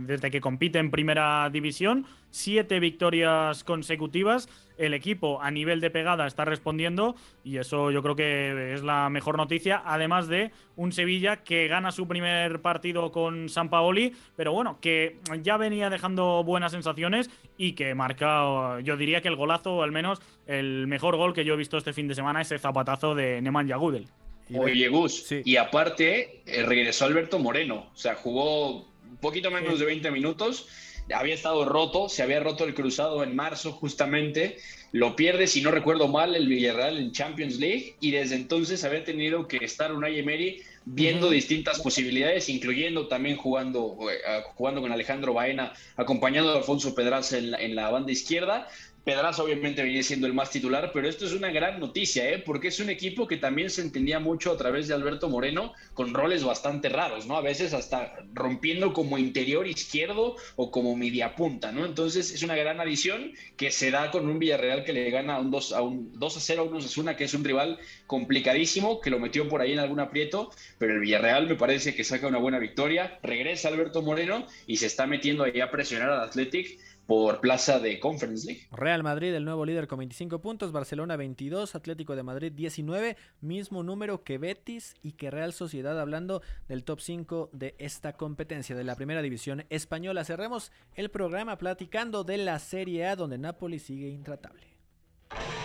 desde 0.00 0.30
que 0.30 0.40
compite 0.40 0.78
en 0.78 0.90
primera 0.90 1.48
división. 1.50 2.06
Siete 2.30 2.80
victorias 2.80 3.62
consecutivas. 3.62 4.48
El 4.76 4.92
equipo 4.92 5.40
a 5.40 5.52
nivel 5.52 5.80
de 5.80 5.90
pegada 5.90 6.26
está 6.26 6.44
respondiendo 6.44 7.14
y 7.44 7.58
eso 7.58 7.92
yo 7.92 8.02
creo 8.02 8.16
que 8.16 8.74
es 8.74 8.82
la 8.82 9.08
mejor 9.08 9.36
noticia. 9.36 9.80
Además 9.84 10.26
de 10.26 10.50
un 10.74 10.90
Sevilla 10.90 11.44
que 11.44 11.68
gana 11.68 11.92
su 11.92 12.08
primer 12.08 12.60
partido 12.60 13.12
con 13.12 13.48
San 13.48 13.70
Paoli, 13.70 14.16
pero 14.34 14.52
bueno, 14.52 14.78
que 14.80 15.20
ya 15.42 15.56
venía 15.58 15.90
dejando 15.90 16.42
buenas 16.42 16.72
sensaciones 16.72 17.30
y 17.56 17.74
que 17.74 17.94
marca, 17.94 18.80
yo 18.80 18.96
diría 18.96 19.20
que 19.20 19.28
el 19.28 19.36
golazo, 19.36 19.76
o 19.76 19.82
al 19.84 19.92
menos 19.92 20.20
el 20.48 20.88
mejor 20.88 21.16
gol 21.16 21.34
que 21.34 21.44
yo 21.44 21.54
he 21.54 21.56
visto 21.56 21.78
este 21.78 21.92
fin 21.92 22.08
de 22.08 22.16
semana, 22.16 22.40
ese 22.40 22.58
zapatazo 22.58 23.14
de 23.14 23.40
Nemanja 23.42 23.76
Gudel. 23.76 24.08
Oye, 24.52 24.88
Gus, 24.88 25.26
y 25.44 25.56
aparte 25.56 26.42
eh, 26.46 26.62
regresó 26.64 27.06
Alberto 27.06 27.38
Moreno, 27.38 27.90
o 27.94 27.96
sea, 27.96 28.14
jugó 28.14 28.80
un 28.80 29.16
poquito 29.20 29.50
menos 29.50 29.78
de 29.78 29.86
20 29.86 30.10
minutos. 30.10 30.66
Había 31.14 31.34
estado 31.34 31.64
roto, 31.66 32.08
se 32.08 32.22
había 32.22 32.40
roto 32.40 32.64
el 32.64 32.74
cruzado 32.74 33.22
en 33.22 33.36
marzo 33.36 33.72
justamente, 33.72 34.56
lo 34.94 35.16
pierde, 35.16 35.48
si 35.48 35.60
no 35.60 35.72
recuerdo 35.72 36.06
mal, 36.06 36.36
el 36.36 36.46
Villarreal 36.46 36.98
en 36.98 37.10
Champions 37.10 37.58
League. 37.58 37.96
Y 37.98 38.12
desde 38.12 38.36
entonces 38.36 38.84
había 38.84 39.02
tenido 39.02 39.48
que 39.48 39.56
estar 39.56 39.92
Unai 39.92 40.20
Emery 40.20 40.62
viendo 40.84 41.30
distintas 41.30 41.80
posibilidades, 41.80 42.48
incluyendo 42.48 43.08
también 43.08 43.36
jugando, 43.36 43.96
eh, 44.08 44.42
jugando 44.54 44.80
con 44.80 44.92
Alejandro 44.92 45.34
Baena, 45.34 45.72
acompañado 45.96 46.52
de 46.52 46.58
Alfonso 46.58 46.94
Pedraza 46.94 47.38
en 47.38 47.50
la, 47.50 47.58
en 47.60 47.74
la 47.74 47.90
banda 47.90 48.12
izquierda. 48.12 48.68
Pedraza 49.04 49.42
obviamente 49.42 49.82
viene 49.82 50.02
siendo 50.02 50.26
el 50.26 50.32
más 50.32 50.50
titular, 50.50 50.90
pero 50.94 51.08
esto 51.08 51.26
es 51.26 51.32
una 51.34 51.50
gran 51.50 51.78
noticia, 51.78 52.28
¿eh? 52.30 52.38
porque 52.38 52.68
es 52.68 52.80
un 52.80 52.88
equipo 52.88 53.26
que 53.26 53.36
también 53.36 53.68
se 53.68 53.82
entendía 53.82 54.18
mucho 54.18 54.50
a 54.50 54.56
través 54.56 54.88
de 54.88 54.94
Alberto 54.94 55.28
Moreno 55.28 55.74
con 55.92 56.14
roles 56.14 56.42
bastante 56.42 56.88
raros, 56.88 57.26
¿no? 57.26 57.36
A 57.36 57.42
veces 57.42 57.74
hasta 57.74 58.16
rompiendo 58.32 58.94
como 58.94 59.18
interior 59.18 59.66
izquierdo 59.66 60.36
o 60.56 60.70
como 60.70 60.96
media 60.96 61.36
punta, 61.36 61.70
¿no? 61.70 61.84
Entonces 61.84 62.32
es 62.32 62.42
una 62.42 62.56
gran 62.56 62.80
adición 62.80 63.32
que 63.58 63.70
se 63.70 63.90
da 63.90 64.10
con 64.10 64.26
un 64.26 64.38
Villarreal 64.38 64.84
que 64.84 64.94
le 64.94 65.10
gana 65.10 65.38
un 65.38 65.50
2 65.50 65.72
a, 65.72 65.82
un 65.82 66.18
2 66.18 66.36
a 66.36 66.40
0 66.40 66.62
a 66.62 66.64
un 66.64 66.76
Osasuna, 66.76 67.16
que 67.16 67.24
es 67.24 67.34
un 67.34 67.44
rival 67.44 67.78
complicadísimo, 68.06 69.00
que 69.02 69.10
lo 69.10 69.18
metió 69.18 69.48
por 69.48 69.60
ahí 69.60 69.72
en 69.72 69.80
algún 69.80 70.00
aprieto, 70.00 70.50
pero 70.78 70.94
el 70.94 71.00
Villarreal 71.00 71.46
me 71.46 71.56
parece 71.56 71.94
que 71.94 72.04
saca 72.04 72.26
una 72.26 72.38
buena 72.38 72.58
victoria, 72.58 73.18
regresa 73.22 73.68
Alberto 73.68 74.00
Moreno 74.00 74.46
y 74.66 74.78
se 74.78 74.86
está 74.86 75.06
metiendo 75.06 75.44
ahí 75.44 75.60
a 75.60 75.70
presionar 75.70 76.10
al 76.10 76.22
Athletic 76.22 76.78
por 77.06 77.40
plaza 77.40 77.78
de 77.78 78.00
Conference 78.00 78.46
League. 78.46 78.66
Real 78.72 79.02
Madrid, 79.02 79.34
el 79.34 79.44
nuevo 79.44 79.64
líder 79.64 79.86
con 79.86 79.98
25 79.98 80.40
puntos, 80.40 80.72
Barcelona 80.72 81.16
22, 81.16 81.74
Atlético 81.74 82.16
de 82.16 82.22
Madrid 82.22 82.52
19, 82.52 83.16
mismo 83.40 83.82
número 83.82 84.24
que 84.24 84.38
Betis 84.38 84.94
y 85.02 85.12
que 85.12 85.30
Real 85.30 85.52
Sociedad, 85.52 86.00
hablando 86.00 86.42
del 86.68 86.84
top 86.84 87.00
5 87.00 87.50
de 87.52 87.74
esta 87.78 88.14
competencia 88.14 88.74
de 88.74 88.84
la 88.84 88.96
primera 88.96 89.22
división 89.22 89.64
española. 89.70 90.24
Cerremos 90.24 90.72
el 90.94 91.10
programa 91.10 91.58
platicando 91.58 92.24
de 92.24 92.38
la 92.38 92.58
Serie 92.58 93.06
A, 93.06 93.16
donde 93.16 93.38
Napoli 93.38 93.78
sigue 93.78 94.08
intratable. 94.08 94.66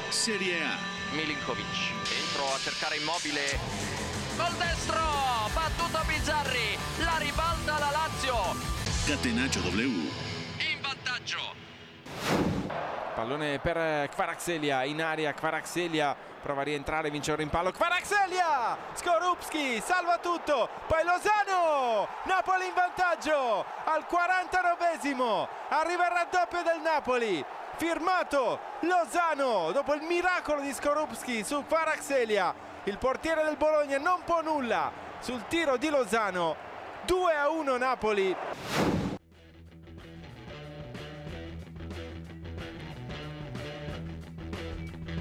Serie 0.10 0.56
A. 0.64 0.78
Milinkovic, 1.16 1.66
dentro 2.10 2.46
a 2.54 2.58
cercare 2.58 2.98
immobile. 2.98 3.58
Col 4.38 4.58
destro, 4.58 5.02
battuto 5.54 6.00
Bizzarri, 6.08 6.78
la 7.04 7.20
ribalta 7.20 7.80
la 7.80 7.92
Lazio. 7.92 8.36
Catenaccio 9.08 9.62
W. 9.64 10.39
Vantaggio. 11.30 11.68
Pallone 13.14 13.60
per 13.60 14.10
Kvaraxelia 14.10 14.84
in 14.86 15.02
aria, 15.02 15.34
Kvaraxelia 15.34 16.16
prova 16.42 16.62
a 16.62 16.64
rientrare, 16.64 17.10
vince 17.10 17.32
un 17.32 17.38
rimpallo, 17.38 17.72
Kvaraxelia! 17.72 18.78
Skorupski 18.94 19.82
salva 19.82 20.20
tutto, 20.20 20.70
poi 20.88 21.04
Lozano! 21.04 22.08
Napoli 22.24 22.68
in 22.68 22.74
vantaggio 22.74 23.66
al 23.84 24.06
49esimo, 24.10 25.48
arriva 25.68 26.06
il 26.06 26.12
raddoppio 26.14 26.64
del 26.64 26.80
Napoli, 26.82 27.44
firmato 27.76 28.60
Lozano 28.82 29.72
dopo 29.74 29.94
il 29.94 30.02
miracolo 30.04 30.62
di 30.62 30.72
Skorupski 30.72 31.44
su 31.44 31.66
Kvaraxelia, 31.66 32.56
il 32.86 32.98
portiere 32.98 33.44
del 33.44 33.58
Bologna 33.58 33.98
non 33.98 34.22
può 34.24 34.42
nulla 34.42 34.92
sul 35.20 35.44
tiro 35.48 35.76
di 35.76 35.90
Lozano, 35.90 36.56
2 37.06 37.36
a 37.36 37.50
1 37.50 37.78
Napoli. 37.78 38.36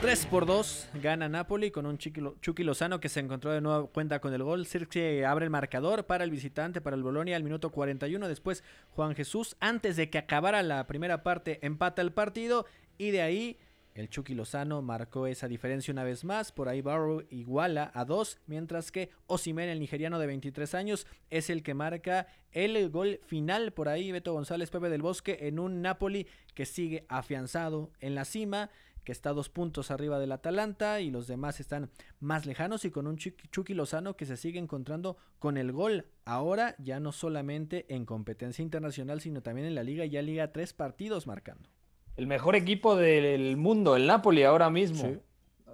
3 0.00 0.26
por 0.26 0.46
2 0.46 0.90
gana 1.02 1.28
Napoli 1.28 1.72
con 1.72 1.84
un 1.84 1.98
Chucky, 1.98 2.62
Lozano 2.62 3.00
que 3.00 3.08
se 3.08 3.18
encontró 3.18 3.50
de 3.50 3.60
nuevo 3.60 3.88
cuenta 3.88 4.20
con 4.20 4.32
el 4.32 4.44
gol. 4.44 4.64
Circe 4.64 5.26
abre 5.26 5.46
el 5.46 5.50
marcador 5.50 6.06
para 6.06 6.22
el 6.22 6.30
visitante, 6.30 6.80
para 6.80 6.94
el 6.94 7.02
Bolonia 7.02 7.34
al 7.34 7.42
minuto 7.42 7.70
41. 7.70 8.28
Después 8.28 8.62
Juan 8.90 9.16
Jesús, 9.16 9.56
antes 9.58 9.96
de 9.96 10.08
que 10.08 10.18
acabara 10.18 10.62
la 10.62 10.86
primera 10.86 11.24
parte, 11.24 11.58
empata 11.62 12.00
el 12.00 12.12
partido 12.12 12.64
y 12.96 13.10
de 13.10 13.22
ahí 13.22 13.58
el 13.94 14.08
Chucky 14.08 14.34
Lozano 14.34 14.80
marcó 14.82 15.26
esa 15.26 15.48
diferencia 15.48 15.90
una 15.90 16.04
vez 16.04 16.22
más. 16.22 16.52
Por 16.52 16.68
ahí 16.68 16.80
Barrow 16.80 17.24
iguala 17.30 17.90
a 17.92 18.04
2, 18.04 18.38
mientras 18.46 18.92
que 18.92 19.10
Osimen, 19.26 19.68
el 19.68 19.80
nigeriano 19.80 20.20
de 20.20 20.28
23 20.28 20.74
años, 20.74 21.08
es 21.30 21.50
el 21.50 21.64
que 21.64 21.74
marca 21.74 22.28
el 22.52 22.88
gol 22.90 23.18
final. 23.26 23.72
Por 23.72 23.88
ahí 23.88 24.12
Beto 24.12 24.32
González, 24.32 24.70
Pepe 24.70 24.90
del 24.90 25.02
Bosque, 25.02 25.38
en 25.48 25.58
un 25.58 25.82
Napoli 25.82 26.28
que 26.54 26.66
sigue 26.66 27.04
afianzado 27.08 27.90
en 27.98 28.14
la 28.14 28.24
cima 28.24 28.70
que 29.04 29.12
está 29.12 29.32
dos 29.32 29.48
puntos 29.48 29.90
arriba 29.90 30.18
del 30.18 30.32
Atalanta 30.32 31.00
y 31.00 31.10
los 31.10 31.26
demás 31.26 31.60
están 31.60 31.90
más 32.20 32.46
lejanos 32.46 32.84
y 32.84 32.90
con 32.90 33.06
un 33.06 33.16
Chucky, 33.16 33.74
Lozano 33.74 34.16
que 34.16 34.26
se 34.26 34.36
sigue 34.36 34.58
encontrando 34.58 35.16
con 35.38 35.56
el 35.56 35.72
gol. 35.72 36.06
Ahora 36.24 36.74
ya 36.78 37.00
no 37.00 37.12
solamente 37.12 37.86
en 37.88 38.04
competencia 38.04 38.62
internacional, 38.62 39.20
sino 39.20 39.42
también 39.42 39.66
en 39.66 39.74
la 39.74 39.82
liga, 39.82 40.04
ya 40.04 40.22
liga 40.22 40.52
tres 40.52 40.72
partidos 40.72 41.26
marcando. 41.26 41.68
El 42.16 42.26
mejor 42.26 42.56
equipo 42.56 42.96
del 42.96 43.56
mundo, 43.56 43.96
el 43.96 44.06
Napoli 44.06 44.42
ahora 44.42 44.70
mismo. 44.70 45.02
Sí. 45.02 45.18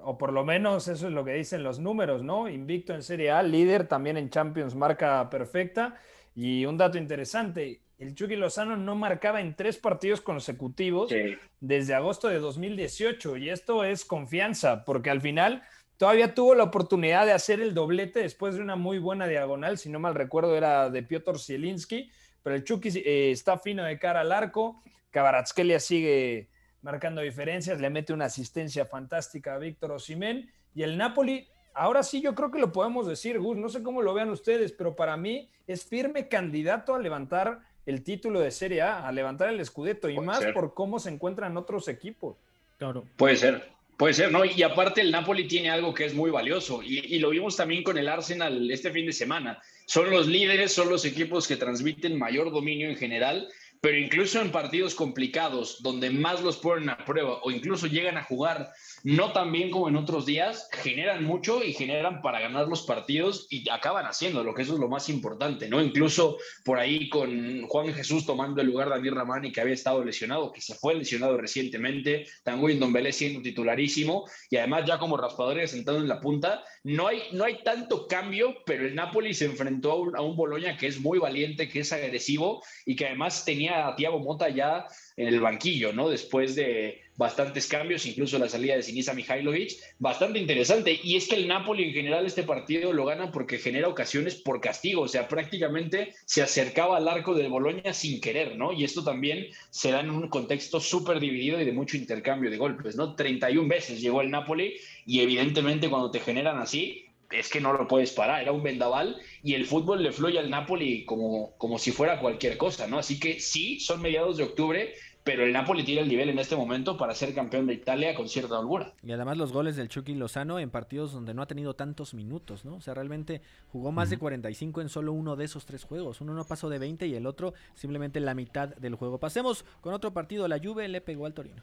O 0.03 0.19
por 0.19 0.33
lo 0.33 0.45
menos 0.45 0.89
eso 0.89 1.07
es 1.07 1.13
lo 1.15 1.25
que 1.25 1.33
dicen 1.33 1.63
los 1.63 1.79
números, 1.79 2.23
¿no? 2.23 2.49
Invicto 2.49 2.93
en 2.95 3.03
Serie 3.03 3.31
A, 3.31 3.43
líder 3.43 3.89
también 3.89 4.19
en 4.19 4.29
Champions, 4.29 4.75
marca 4.75 5.31
perfecta. 5.31 5.97
Y 6.35 6.67
un 6.67 6.77
dato 6.77 6.99
interesante, 6.99 7.84
el 7.99 8.15
Chucky 8.15 8.37
Lozano 8.37 8.77
no 8.77 8.95
marcaba 8.97 9.41
en 9.41 9.55
tres 9.55 9.79
partidos 9.79 10.21
consecutivos 10.21 11.11
sí. 11.11 11.37
desde 11.61 11.95
agosto 11.95 12.29
de 12.29 12.39
2018 12.39 13.37
y 13.37 13.51
esto 13.51 13.85
es 13.85 14.05
confianza 14.05 14.85
porque 14.85 15.11
al 15.11 15.21
final 15.21 15.63
todavía 15.97 16.35
tuvo 16.35 16.55
la 16.55 16.65
oportunidad 16.65 17.27
de 17.27 17.33
hacer 17.33 17.61
el 17.61 17.75
doblete 17.75 18.21
después 18.21 18.57
de 18.57 18.63
una 18.63 18.77
muy 18.77 18.99
buena 18.99 19.27
diagonal, 19.27 19.79
si 19.79 19.89
no 19.89 20.01
mal 20.01 20.15
recuerdo 20.15 20.57
era 20.57 20.91
de 20.91 21.03
Piotr 21.03 21.39
Zielinski, 21.39 22.11
pero 22.43 22.57
el 22.57 22.65
Chucky 22.65 22.91
eh, 22.97 23.31
está 23.31 23.59
fino 23.59 23.85
de 23.85 23.99
cara 23.99 24.21
al 24.21 24.33
arco, 24.33 24.83
Kabaratskelia 25.11 25.79
sigue 25.79 26.49
marcando 26.83 27.23
diferencias, 27.23 27.81
le 27.81 27.91
mete 27.91 28.13
una 28.13 28.27
asistencia 28.27 28.87
fantástica 28.87 29.55
a 29.55 29.59
Víctor 29.59 29.93
Osimén 29.93 30.51
y 30.75 30.83
el 30.83 30.99
Napoli 30.99 31.49
ahora 31.75 32.03
sí 32.03 32.21
yo 32.21 32.35
creo 32.35 32.51
que 32.51 32.59
lo 32.59 32.73
podemos 32.73 33.07
decir, 33.07 33.39
Gus, 33.39 33.57
no 33.57 33.69
sé 33.69 33.83
cómo 33.83 34.03
lo 34.03 34.15
vean 34.15 34.31
ustedes, 34.31 34.73
pero 34.73 34.95
para 34.95 35.17
mí 35.17 35.49
es 35.67 35.85
firme 35.85 36.29
candidato 36.29 36.95
a 36.95 36.99
levantar 36.99 37.61
el 37.87 38.03
título 38.03 38.41
de 38.41 38.51
Serie 38.51 38.83
A, 38.83 39.07
a 39.07 39.13
levantar 39.13 39.49
el 39.49 39.61
escudeto 39.61 40.09
y 40.09 40.15
Puede 40.15 40.27
más 40.27 40.39
ser. 40.41 40.55
por 40.55 40.75
cómo 40.75 40.99
se 40.99 41.11
encuentran 41.11 41.57
otros 41.57 41.89
equipos. 41.89 42.37
Claro. 42.79 43.05
Puede 43.17 43.37
ser, 43.37 43.71
puede 43.97 44.15
ser, 44.15 44.33
¿no? 44.33 44.45
Y 44.45 44.63
aparte 44.63 45.01
el 45.01 45.11
Napoli 45.11 45.47
tiene 45.47 45.71
algo 45.71 45.95
que 45.95 46.05
es 46.05 46.15
muy 46.15 46.31
valioso 46.31 46.83
y, 46.83 46.99
y, 46.99 47.19
lo 47.19 47.31
vimos 47.31 47.57
también 47.57 47.83
con 47.83 47.99
el 47.99 48.09
Arsenal 48.09 48.71
este 48.71 48.91
fin 48.91 49.07
de 49.07 49.13
semana. 49.13 49.63
Son 49.87 50.11
los 50.11 50.27
líderes, 50.27 50.73
son 50.73 50.89
los 50.89 51.05
equipos 51.05 51.47
que 51.47 51.57
transmiten 51.57 52.19
mayor 52.19 52.51
dominio 52.51 52.89
en 52.89 52.97
general, 52.97 53.49
pero 53.81 53.99
incluso 53.99 54.41
en 54.41 54.51
partidos 54.51 54.95
complicados, 54.95 55.83
donde 55.83 56.09
más 56.09 56.43
los 56.43 56.57
ponen 56.57 56.89
a 56.89 57.05
prueba 57.05 57.41
o 57.43 57.51
incluso 57.51 57.87
llegan 57.87 58.17
a 58.17 58.25
jugar 58.25 58.73
no 59.05 59.33
tan 59.33 59.53
bien 59.53 59.71
como 59.71 59.89
en 59.89 59.97
otros 59.97 60.25
días, 60.25 60.67
generan 60.73 61.25
mucho 61.25 61.63
y 61.63 61.75
generan 61.75 62.23
para 62.23 62.41
ganar 62.41 62.67
los 62.69 62.83
partidos 62.83 63.47
y 63.51 63.69
acaban 63.69 64.07
haciéndolo, 64.07 64.55
que 64.55 64.63
eso 64.63 64.73
es 64.73 64.81
lo 64.81 64.89
más 64.89 65.11
importante, 65.11 65.69
¿no? 65.69 65.83
Incluso 65.83 66.39
por 66.65 66.79
ahí 66.79 67.11
con 67.11 67.67
Juan 67.69 67.93
Jesús 67.93 68.25
tomando 68.25 68.63
el 68.63 68.69
lugar 68.69 68.89
de 68.89 68.95
Amir 68.95 69.15
Ramani, 69.15 69.53
que 69.53 69.61
había 69.61 69.75
estado 69.75 70.03
lesionado, 70.03 70.51
que 70.53 70.63
se 70.63 70.75
fue 70.75 70.95
lesionado 70.95 71.37
recientemente, 71.37 72.27
Tanguy 72.45 72.77
Ndombele 72.77 73.13
siendo 73.13 73.43
titularísimo 73.43 74.25
y 74.49 74.57
además 74.57 74.85
ya 74.87 74.99
como 74.99 75.19
raspadores 75.19 75.73
sentado 75.73 75.99
en 75.99 76.09
la 76.09 76.21
punta, 76.21 76.65
no 76.83 77.07
hay, 77.07 77.25
no 77.33 77.45
hay 77.45 77.63
tanto 77.63 78.07
cambio, 78.09 78.55
pero 78.65 78.87
el 78.87 78.95
Napoli 78.95 79.35
se 79.35 79.45
enfrentó 79.45 79.93
a 79.93 79.97
un, 79.97 80.17
a 80.17 80.23
un 80.23 80.35
Boloña 80.35 80.79
que 80.79 80.87
es 80.87 80.99
muy 80.99 81.19
valiente, 81.19 81.69
que 81.69 81.81
es 81.81 81.93
agresivo 81.93 82.65
y 82.87 82.97
que 82.97 83.07
además 83.07 83.45
tenía 83.45 83.87
a 83.87 83.97
Thiago 83.97 84.21
Mota 84.21 84.49
ya 84.49 84.87
en 85.17 85.29
el 85.29 85.41
banquillo, 85.41 85.93
¿no? 85.93 86.09
Después 86.09 86.55
de 86.55 87.03
bastantes 87.17 87.69
cambios, 87.69 88.07
incluso 88.07 88.39
la 88.39 88.49
salida 88.49 88.75
de 88.75 88.83
Sinisa 88.83 89.15
Mihailovic, 89.15 89.73
bastante 89.99 90.41
interesante. 90.41 90.99
Y 91.03 91.17
es 91.17 91.29
que 91.29 91.37
el 91.37 91.47
Napoli 91.47 91.85
en 91.85 91.93
general 91.93 92.27
este 92.27 92.43
partido 92.43 92.93
lo 92.93 93.05
gana 93.05 93.31
porque 93.31 93.59
genera 93.59 93.89
ocasiones 93.89 94.35
por 94.35 94.61
castigo, 94.61 95.03
o 95.03 95.09
sea, 95.09 95.29
prácticamente 95.29 96.15
se 96.25 96.43
acercaba 96.43 96.97
al 96.97 97.09
arco 97.09 97.35
del 97.35 97.49
Boloña 97.49 97.93
sin 97.93 98.21
querer, 98.21 98.57
¿no? 98.57 98.73
Y 98.73 98.85
esto 98.85 99.05
también 99.05 99.47
se 99.71 99.93
da 99.93 100.01
en 100.01 100.11
un 100.11 100.29
contexto 100.29 100.81
súper 100.81 101.21
dividido 101.21 101.61
y 101.61 101.65
de 101.65 101.73
mucho 101.73 101.97
intercambio 101.97 102.51
de 102.51 102.57
golpes, 102.57 102.97
¿no? 102.97 103.15
31 103.15 103.69
veces 103.69 104.01
llegó 104.01 104.21
el 104.21 104.31
Napoli 104.31 104.75
y 105.07 105.21
evidentemente 105.21 105.89
cuando 105.89 106.11
te 106.11 106.21
generan 106.21 106.59
así, 106.59 107.04
es 107.31 107.49
que 107.51 107.61
no 107.61 107.73
lo 107.73 107.89
puedes 107.89 108.13
parar, 108.13 108.43
era 108.43 108.53
un 108.53 108.63
vendaval 108.63 109.17
y 109.43 109.55
el 109.55 109.67
fútbol 109.67 110.03
le 110.03 110.13
fluye 110.13 110.39
al 110.39 110.51
Napoli 110.51 111.05
como, 111.05 111.53
como 111.59 111.79
si 111.79 111.91
fuera 111.91 112.21
cualquier 112.21 112.57
cosa, 112.57 112.87
¿no? 112.87 112.99
Así 112.99 113.19
que 113.19 113.41
sí, 113.41 113.81
son 113.81 114.03
mediados 114.03 114.37
de 114.37 114.45
octubre, 114.45 114.95
pero 115.25 115.43
el 115.43 115.53
Napoli 115.53 115.85
tiene 115.85 116.03
el 116.03 116.09
nivel 116.09 116.29
en 116.29 116.39
este 116.39 116.55
momento 116.55 116.99
para 116.99 117.15
ser 117.15 117.35
campeón 117.35 117.67
de 117.67 117.75
Italia 117.75 118.15
con 118.15 118.29
cierta 118.29 118.59
holgura. 118.59 118.93
Y 119.03 119.11
además 119.11 119.39
los 119.39 119.53
goles 119.53 119.75
del 119.75 119.89
Chucky 119.89 120.15
Lozano 120.15 120.59
en 120.59 120.71
partidos 120.71 121.13
donde 121.13 121.33
no 121.33 121.41
ha 121.41 121.47
tenido 121.47 121.75
tantos 121.75 122.13
minutos, 122.13 122.65
¿no? 122.67 122.77
O 122.77 122.81
sea, 122.83 122.93
realmente 122.93 123.41
jugó 123.69 123.91
más 123.91 124.09
uh 124.09 124.09
-huh. 124.09 124.11
de 124.11 124.19
45 124.19 124.81
en 124.83 124.89
solo 124.91 125.13
uno 125.13 125.35
de 125.35 125.47
esos 125.47 125.65
tres 125.65 125.85
juegos. 125.85 126.21
Uno 126.21 126.35
no 126.35 126.45
pasó 126.45 126.69
de 126.69 126.79
20 126.79 127.07
y 127.07 127.15
el 127.15 127.27
otro 127.27 127.55
simplemente 127.75 128.21
la 128.21 128.35
mitad 128.35 128.69
del 128.77 128.97
juego. 128.97 129.19
Pasemos 129.19 129.65
con 129.81 129.95
otro 129.95 130.13
partido, 130.13 130.47
la 130.47 130.59
Juve 130.59 130.89
le 130.89 131.01
pegó 131.01 131.25
al 131.25 131.33
Torino. 131.33 131.63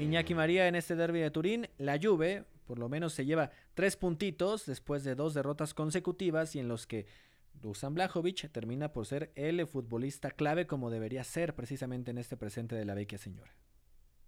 Iñaki 0.00 0.34
María 0.34 0.66
en 0.66 0.74
este 0.74 0.96
derby 0.96 1.20
de 1.20 1.30
Turín, 1.30 1.68
la 1.78 1.98
Juve 2.00 2.44
por 2.66 2.78
lo 2.78 2.88
menos 2.88 3.12
se 3.12 3.26
lleva 3.26 3.50
tres 3.74 3.96
puntitos 3.96 4.64
después 4.64 5.02
de 5.02 5.14
dos 5.16 5.34
derrotas 5.34 5.74
consecutivas 5.74 6.54
y 6.54 6.60
en 6.60 6.68
los 6.68 6.86
que 6.86 7.06
Dusan 7.52 7.94
Blajovic 7.94 8.48
termina 8.52 8.92
por 8.92 9.06
ser 9.06 9.32
el 9.34 9.66
futbolista 9.66 10.30
clave 10.30 10.66
como 10.66 10.88
debería 10.88 11.24
ser 11.24 11.54
precisamente 11.54 12.12
en 12.12 12.18
este 12.18 12.36
presente 12.36 12.76
de 12.76 12.84
la 12.84 12.94
vecchia 12.94 13.18
señora. 13.18 13.52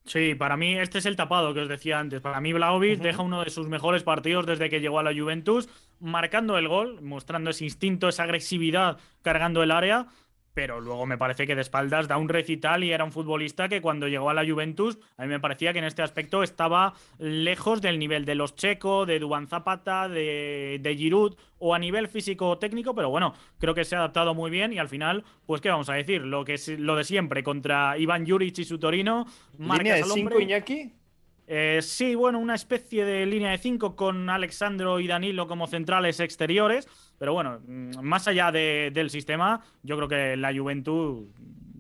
Sí, 0.04 0.34
para 0.34 0.56
mí 0.56 0.76
este 0.76 0.98
es 0.98 1.06
el 1.06 1.14
tapado 1.14 1.54
que 1.54 1.60
os 1.60 1.68
decía 1.68 2.00
antes. 2.00 2.20
Para 2.20 2.40
mí 2.40 2.52
Vlaovic 2.52 3.00
deja 3.00 3.22
uno 3.22 3.44
de 3.44 3.50
sus 3.50 3.68
mejores 3.68 4.02
partidos 4.02 4.44
desde 4.44 4.68
que 4.68 4.80
llegó 4.80 4.98
a 4.98 5.04
la 5.04 5.14
Juventus, 5.14 5.68
marcando 6.00 6.58
el 6.58 6.66
gol, 6.66 7.00
mostrando 7.00 7.50
ese 7.50 7.64
instinto, 7.64 8.08
esa 8.08 8.24
agresividad, 8.24 8.98
cargando 9.22 9.62
el 9.62 9.70
área 9.70 10.08
pero 10.55 10.80
luego 10.80 11.07
me 11.07 11.18
parece 11.18 11.46
que 11.46 11.55
de 11.55 11.62
espaldas 11.62 12.09
da 12.09 12.16
un 12.16 12.28
recital 12.28 12.84
y 12.84 12.92
era 12.92 13.05
un 13.05 13.12
futbolista 13.12 13.68
que 13.68 13.80
cuando 13.80 14.09
llegó 14.09 14.30
a 14.30 14.34
la 14.34 14.44
Juventus, 14.44 14.98
a 15.16 15.22
mí 15.22 15.28
me 15.28 15.40
parecía 15.40 15.72
que 15.72 15.78
en 15.78 15.84
este 15.84 16.03
aspecto 16.03 16.42
estaba 16.42 16.94
lejos 17.18 17.80
del 17.80 17.98
nivel 17.98 18.24
de 18.24 18.34
los 18.34 18.55
Checo, 18.55 19.07
de 19.07 19.18
Duan 19.18 19.48
Zapata, 19.48 20.09
de, 20.09 20.78
de 20.80 20.96
Giroud 20.96 21.36
o 21.59 21.74
a 21.74 21.78
nivel 21.78 22.09
físico-técnico, 22.09 22.94
pero 22.94 23.11
bueno, 23.11 23.34
creo 23.59 23.74
que 23.74 23.84
se 23.84 23.94
ha 23.94 23.98
adaptado 23.98 24.34
muy 24.34 24.50
bien 24.50 24.72
y 24.72 24.78
al 24.78 24.88
final, 24.88 25.24
pues 25.46 25.61
qué 25.61 25.68
vamos 25.68 25.88
a 25.88 25.94
decir, 25.94 26.22
lo 26.22 26.44
que 26.44 26.55
es 26.55 26.68
lo 26.68 26.96
de 26.96 27.05
siempre 27.05 27.42
contra 27.42 27.96
Iván 27.98 28.26
Juric 28.26 28.59
y 28.59 28.64
su 28.64 28.78
Torino. 28.78 29.26
¿Línea 29.59 29.96
de 29.96 30.05
5, 30.05 30.40
Iñaki? 30.40 31.01
Eh, 31.47 31.80
sí, 31.82 32.14
bueno, 32.14 32.38
una 32.38 32.55
especie 32.55 33.05
de 33.05 33.26
línea 33.26 33.51
de 33.51 33.59
5 33.59 33.97
con 33.97 34.30
Alexandro 34.30 35.01
y 35.01 35.07
Danilo 35.07 35.47
como 35.47 35.66
centrales 35.66 36.20
exteriores. 36.20 36.88
Pero 37.18 37.32
bueno, 37.32 37.61
mm, 37.66 38.01
más 38.01 38.28
allá 38.28 38.53
del 38.53 39.11
sistema, 39.11 39.62
yo 39.82 39.97
creo 39.97 40.09
que 40.09 40.36
la 40.36 40.55
Juventud, 40.55 41.26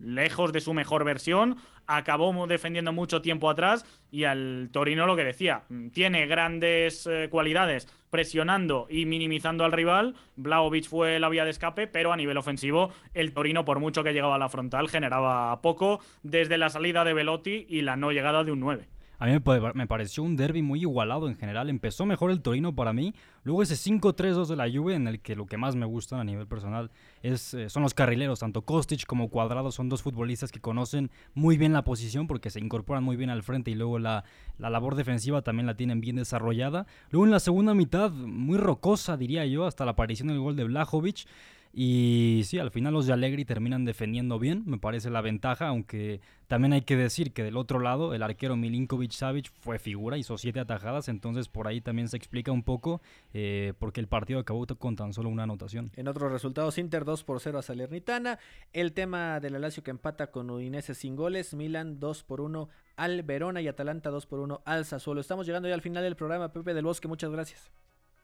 lejos 0.00 0.52
de 0.52 0.60
su 0.60 0.74
mejor 0.74 1.04
versión, 1.04 1.56
acabó 1.86 2.46
defendiendo 2.46 2.92
mucho 2.92 3.22
tiempo 3.22 3.50
atrás 3.50 3.84
y 4.10 4.24
al 4.24 4.70
Torino 4.72 5.06
lo 5.06 5.16
que 5.16 5.24
decía, 5.24 5.62
mm, 5.68 5.88
tiene 5.88 6.26
grandes 6.26 7.06
eh, 7.06 7.28
cualidades 7.30 7.88
presionando 8.10 8.86
y 8.90 9.06
minimizando 9.06 9.64
al 9.64 9.72
rival, 9.72 10.14
Blaovic 10.36 10.86
fue 10.86 11.18
la 11.18 11.28
vía 11.28 11.44
de 11.44 11.50
escape, 11.50 11.86
pero 11.86 12.12
a 12.12 12.16
nivel 12.16 12.36
ofensivo 12.36 12.92
el 13.14 13.32
Torino 13.32 13.64
por 13.64 13.80
mucho 13.80 14.04
que 14.04 14.12
llegaba 14.12 14.34
a 14.34 14.38
la 14.38 14.48
frontal 14.48 14.88
generaba 14.88 15.60
poco 15.62 16.00
desde 16.22 16.58
la 16.58 16.68
salida 16.68 17.04
de 17.04 17.14
Velotti 17.14 17.66
y 17.68 17.82
la 17.82 17.96
no 17.96 18.12
llegada 18.12 18.44
de 18.44 18.52
un 18.52 18.60
9. 18.60 18.86
A 19.18 19.26
mí 19.26 19.32
me 19.74 19.86
pareció 19.86 20.22
un 20.22 20.34
derby 20.34 20.62
muy 20.62 20.80
igualado 20.80 21.28
en 21.28 21.36
general. 21.36 21.70
Empezó 21.70 22.06
mejor 22.06 22.30
el 22.32 22.42
Torino 22.42 22.74
para 22.74 22.92
mí. 22.92 23.14
Luego 23.44 23.62
ese 23.62 23.74
5-3-2 23.74 24.46
de 24.46 24.56
la 24.56 24.70
Juve, 24.70 24.94
en 24.94 25.06
el 25.06 25.20
que 25.20 25.36
lo 25.36 25.46
que 25.46 25.56
más 25.56 25.76
me 25.76 25.86
gusta 25.86 26.20
a 26.20 26.24
nivel 26.24 26.46
personal 26.48 26.90
es, 27.22 27.54
eh, 27.54 27.68
son 27.68 27.84
los 27.84 27.94
carrileros. 27.94 28.40
Tanto 28.40 28.62
Kostic 28.62 29.06
como 29.06 29.28
Cuadrado 29.28 29.70
son 29.70 29.88
dos 29.88 30.02
futbolistas 30.02 30.50
que 30.50 30.60
conocen 30.60 31.10
muy 31.34 31.56
bien 31.56 31.72
la 31.72 31.84
posición 31.84 32.26
porque 32.26 32.50
se 32.50 32.58
incorporan 32.58 33.04
muy 33.04 33.16
bien 33.16 33.30
al 33.30 33.44
frente 33.44 33.70
y 33.70 33.74
luego 33.74 33.98
la, 33.98 34.24
la 34.58 34.70
labor 34.70 34.96
defensiva 34.96 35.42
también 35.42 35.66
la 35.66 35.76
tienen 35.76 36.00
bien 36.00 36.16
desarrollada. 36.16 36.86
Luego 37.10 37.24
en 37.24 37.30
la 37.30 37.40
segunda 37.40 37.74
mitad, 37.74 38.10
muy 38.10 38.58
rocosa 38.58 39.16
diría 39.16 39.46
yo, 39.46 39.66
hasta 39.66 39.84
la 39.84 39.92
aparición 39.92 40.28
del 40.28 40.40
gol 40.40 40.56
de 40.56 40.64
Blajovic. 40.64 41.26
Y 41.74 42.42
sí, 42.44 42.58
al 42.58 42.70
final 42.70 42.92
los 42.92 43.06
de 43.06 43.14
Allegri 43.14 43.46
terminan 43.46 43.86
defendiendo 43.86 44.38
bien, 44.38 44.62
me 44.66 44.76
parece 44.76 45.08
la 45.08 45.22
ventaja, 45.22 45.68
aunque 45.68 46.20
también 46.46 46.74
hay 46.74 46.82
que 46.82 46.96
decir 46.96 47.32
que 47.32 47.42
del 47.42 47.56
otro 47.56 47.80
lado 47.80 48.12
el 48.12 48.22
arquero 48.22 48.56
Milinkovic 48.56 49.12
Savic 49.12 49.50
fue 49.50 49.78
figura, 49.78 50.18
hizo 50.18 50.36
siete 50.36 50.60
atajadas, 50.60 51.08
entonces 51.08 51.48
por 51.48 51.66
ahí 51.66 51.80
también 51.80 52.08
se 52.08 52.18
explica 52.18 52.52
un 52.52 52.62
poco 52.62 53.00
eh, 53.32 53.72
porque 53.78 54.00
el 54.00 54.06
partido 54.06 54.38
acabó 54.38 54.66
con 54.78 54.96
tan 54.96 55.14
solo 55.14 55.30
una 55.30 55.44
anotación. 55.44 55.90
En 55.96 56.08
otros 56.08 56.30
resultados, 56.30 56.76
Inter 56.76 57.06
2 57.06 57.24
por 57.24 57.40
0 57.40 57.58
a 57.58 57.62
Salernitana, 57.62 58.38
el 58.74 58.92
tema 58.92 59.40
del 59.40 59.54
Alacio 59.54 59.82
que 59.82 59.90
empata 59.90 60.30
con 60.30 60.50
Udinese 60.50 60.94
sin 60.94 61.16
goles, 61.16 61.54
Milan 61.54 61.98
2 61.98 62.22
por 62.24 62.42
1 62.42 62.68
al 62.96 63.22
Verona 63.22 63.62
y 63.62 63.68
Atalanta 63.68 64.10
2 64.10 64.26
por 64.26 64.40
1 64.40 64.60
al 64.66 64.84
Sassuolo. 64.84 65.22
Estamos 65.22 65.46
llegando 65.46 65.68
ya 65.68 65.74
al 65.74 65.80
final 65.80 66.02
del 66.02 66.16
programa, 66.16 66.52
Pepe 66.52 66.74
del 66.74 66.84
Bosque, 66.84 67.08
muchas 67.08 67.30
gracias. 67.30 67.72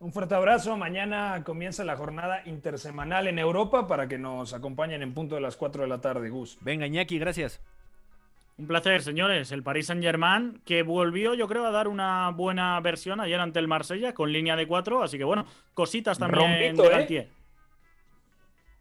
Un 0.01 0.12
fuerte 0.12 0.34
abrazo. 0.34 0.76
Mañana 0.76 1.42
comienza 1.44 1.84
la 1.84 1.96
jornada 1.96 2.42
intersemanal 2.46 3.26
en 3.26 3.38
Europa 3.38 3.88
para 3.88 4.07
que 4.07 4.16
nos 4.16 4.55
acompañen 4.55 5.03
en 5.03 5.12
punto 5.12 5.34
de 5.34 5.40
las 5.40 5.57
4 5.57 5.82
de 5.82 5.88
la 5.88 6.01
tarde, 6.01 6.30
Gus. 6.30 6.57
Venga, 6.61 6.86
Iñaki, 6.86 7.18
gracias. 7.18 7.61
Un 8.59 8.66
placer, 8.68 9.03
señores. 9.03 9.51
El 9.51 9.64
Paris 9.64 9.86
Saint-Germain, 9.86 10.61
que 10.64 10.82
volvió, 10.82 11.34
yo 11.34 11.49
creo, 11.49 11.66
a 11.66 11.72
dar 11.72 11.88
una 11.88 12.30
buena 12.30 12.78
versión 12.80 13.20
ayer 13.20 13.40
ante 13.40 13.59
el 13.59 13.66
Marsella 13.66 14.14
con 14.14 14.32
línea 14.32 14.55
de 14.55 14.68
4. 14.68 15.03
Así 15.03 15.18
que 15.18 15.24
bueno, 15.24 15.46
cositas 15.74 16.18
también 16.18 16.42
rombito, 16.42 16.82
de 16.82 16.88
¿eh? 16.88 16.92
Galtier. 16.92 17.28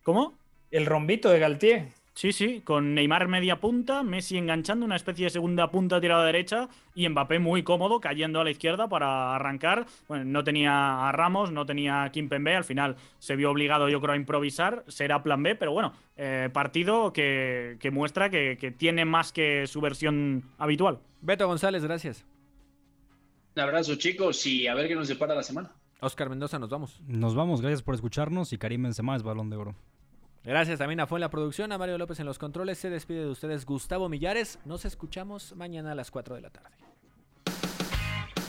¿Cómo? 0.03 0.38
El 0.70 0.86
rombito 0.86 1.30
de 1.30 1.39
Galtier. 1.39 1.88
Sí, 2.18 2.32
sí, 2.32 2.61
con 2.61 2.95
Neymar 2.95 3.28
media 3.28 3.59
punta, 3.59 4.01
Messi 4.01 4.39
enganchando 4.39 4.84
una 4.88 4.95
especie 4.95 5.26
de 5.26 5.30
segunda 5.30 5.70
punta 5.70 6.01
tirada 6.01 6.26
derecha 6.26 6.68
y 6.95 7.07
Mbappé 7.07 7.38
muy 7.38 7.61
cómodo 7.61 7.99
cayendo 7.99 8.41
a 8.41 8.43
la 8.43 8.49
izquierda 8.49 8.89
para 8.89 9.36
arrancar. 9.36 9.86
Bueno, 10.07 10.26
no 10.26 10.43
tenía 10.43 11.07
a 11.07 11.11
Ramos, 11.11 11.51
no 11.51 11.68
tenía 11.68 12.01
a 12.01 12.11
Kimpembe, 12.11 12.55
al 12.55 12.63
final 12.63 12.95
se 13.20 13.36
vio 13.36 13.51
obligado 13.51 13.88
yo 13.88 14.01
creo 14.01 14.15
a 14.15 14.18
improvisar, 14.18 14.84
será 14.88 15.22
plan 15.22 15.43
B, 15.43 15.53
pero 15.53 15.74
bueno, 15.74 15.93
eh, 16.15 16.49
partido 16.51 17.13
que, 17.13 17.78
que 17.80 17.91
muestra 17.91 18.32
que, 18.32 18.57
que 18.59 18.72
tiene 18.72 19.05
más 19.05 19.32
que 19.32 19.68
su 19.68 19.80
versión 19.80 20.41
habitual. 20.57 20.97
Beto 21.22 21.45
González, 21.45 21.84
gracias. 21.84 22.26
Un 23.55 23.61
abrazo 23.61 23.93
chicos 23.93 24.43
y 24.47 24.65
a 24.65 24.74
ver 24.74 24.88
qué 24.88 24.95
nos 24.95 25.07
depara 25.07 25.36
la 25.36 25.43
semana. 25.43 25.72
Oscar 25.99 26.32
Mendoza, 26.32 26.57
nos 26.57 26.70
vamos. 26.70 26.99
Nos 27.05 27.36
vamos, 27.36 27.61
gracias 27.61 27.84
por 27.84 27.93
escucharnos 27.93 28.53
y 28.53 28.57
Karim 28.57 28.82
Benzema 28.82 29.15
es 29.15 29.22
balón 29.22 29.51
de 29.51 29.57
oro. 29.57 29.76
Gracias 30.48 30.80
también 30.80 31.02
a 31.02 31.08
Fue 31.08 31.18
en 31.18 31.22
la 31.24 31.30
producción, 31.30 31.74
a 31.74 31.78
Mario 31.78 31.98
López 31.98 32.22
en 32.22 32.26
los 32.26 32.39
controles. 32.39 32.78
Se 32.78 32.89
despide 32.89 33.20
de 33.20 33.30
ustedes 33.30 33.66
Gustavo 33.66 34.08
Millares. 34.08 34.60
Nos 34.64 34.86
escuchamos 34.86 35.54
mañana 35.58 35.91
a 35.91 35.95
las 35.95 36.10
4 36.10 36.36
de 36.36 36.41
la 36.41 36.50
tarde. 36.50 36.86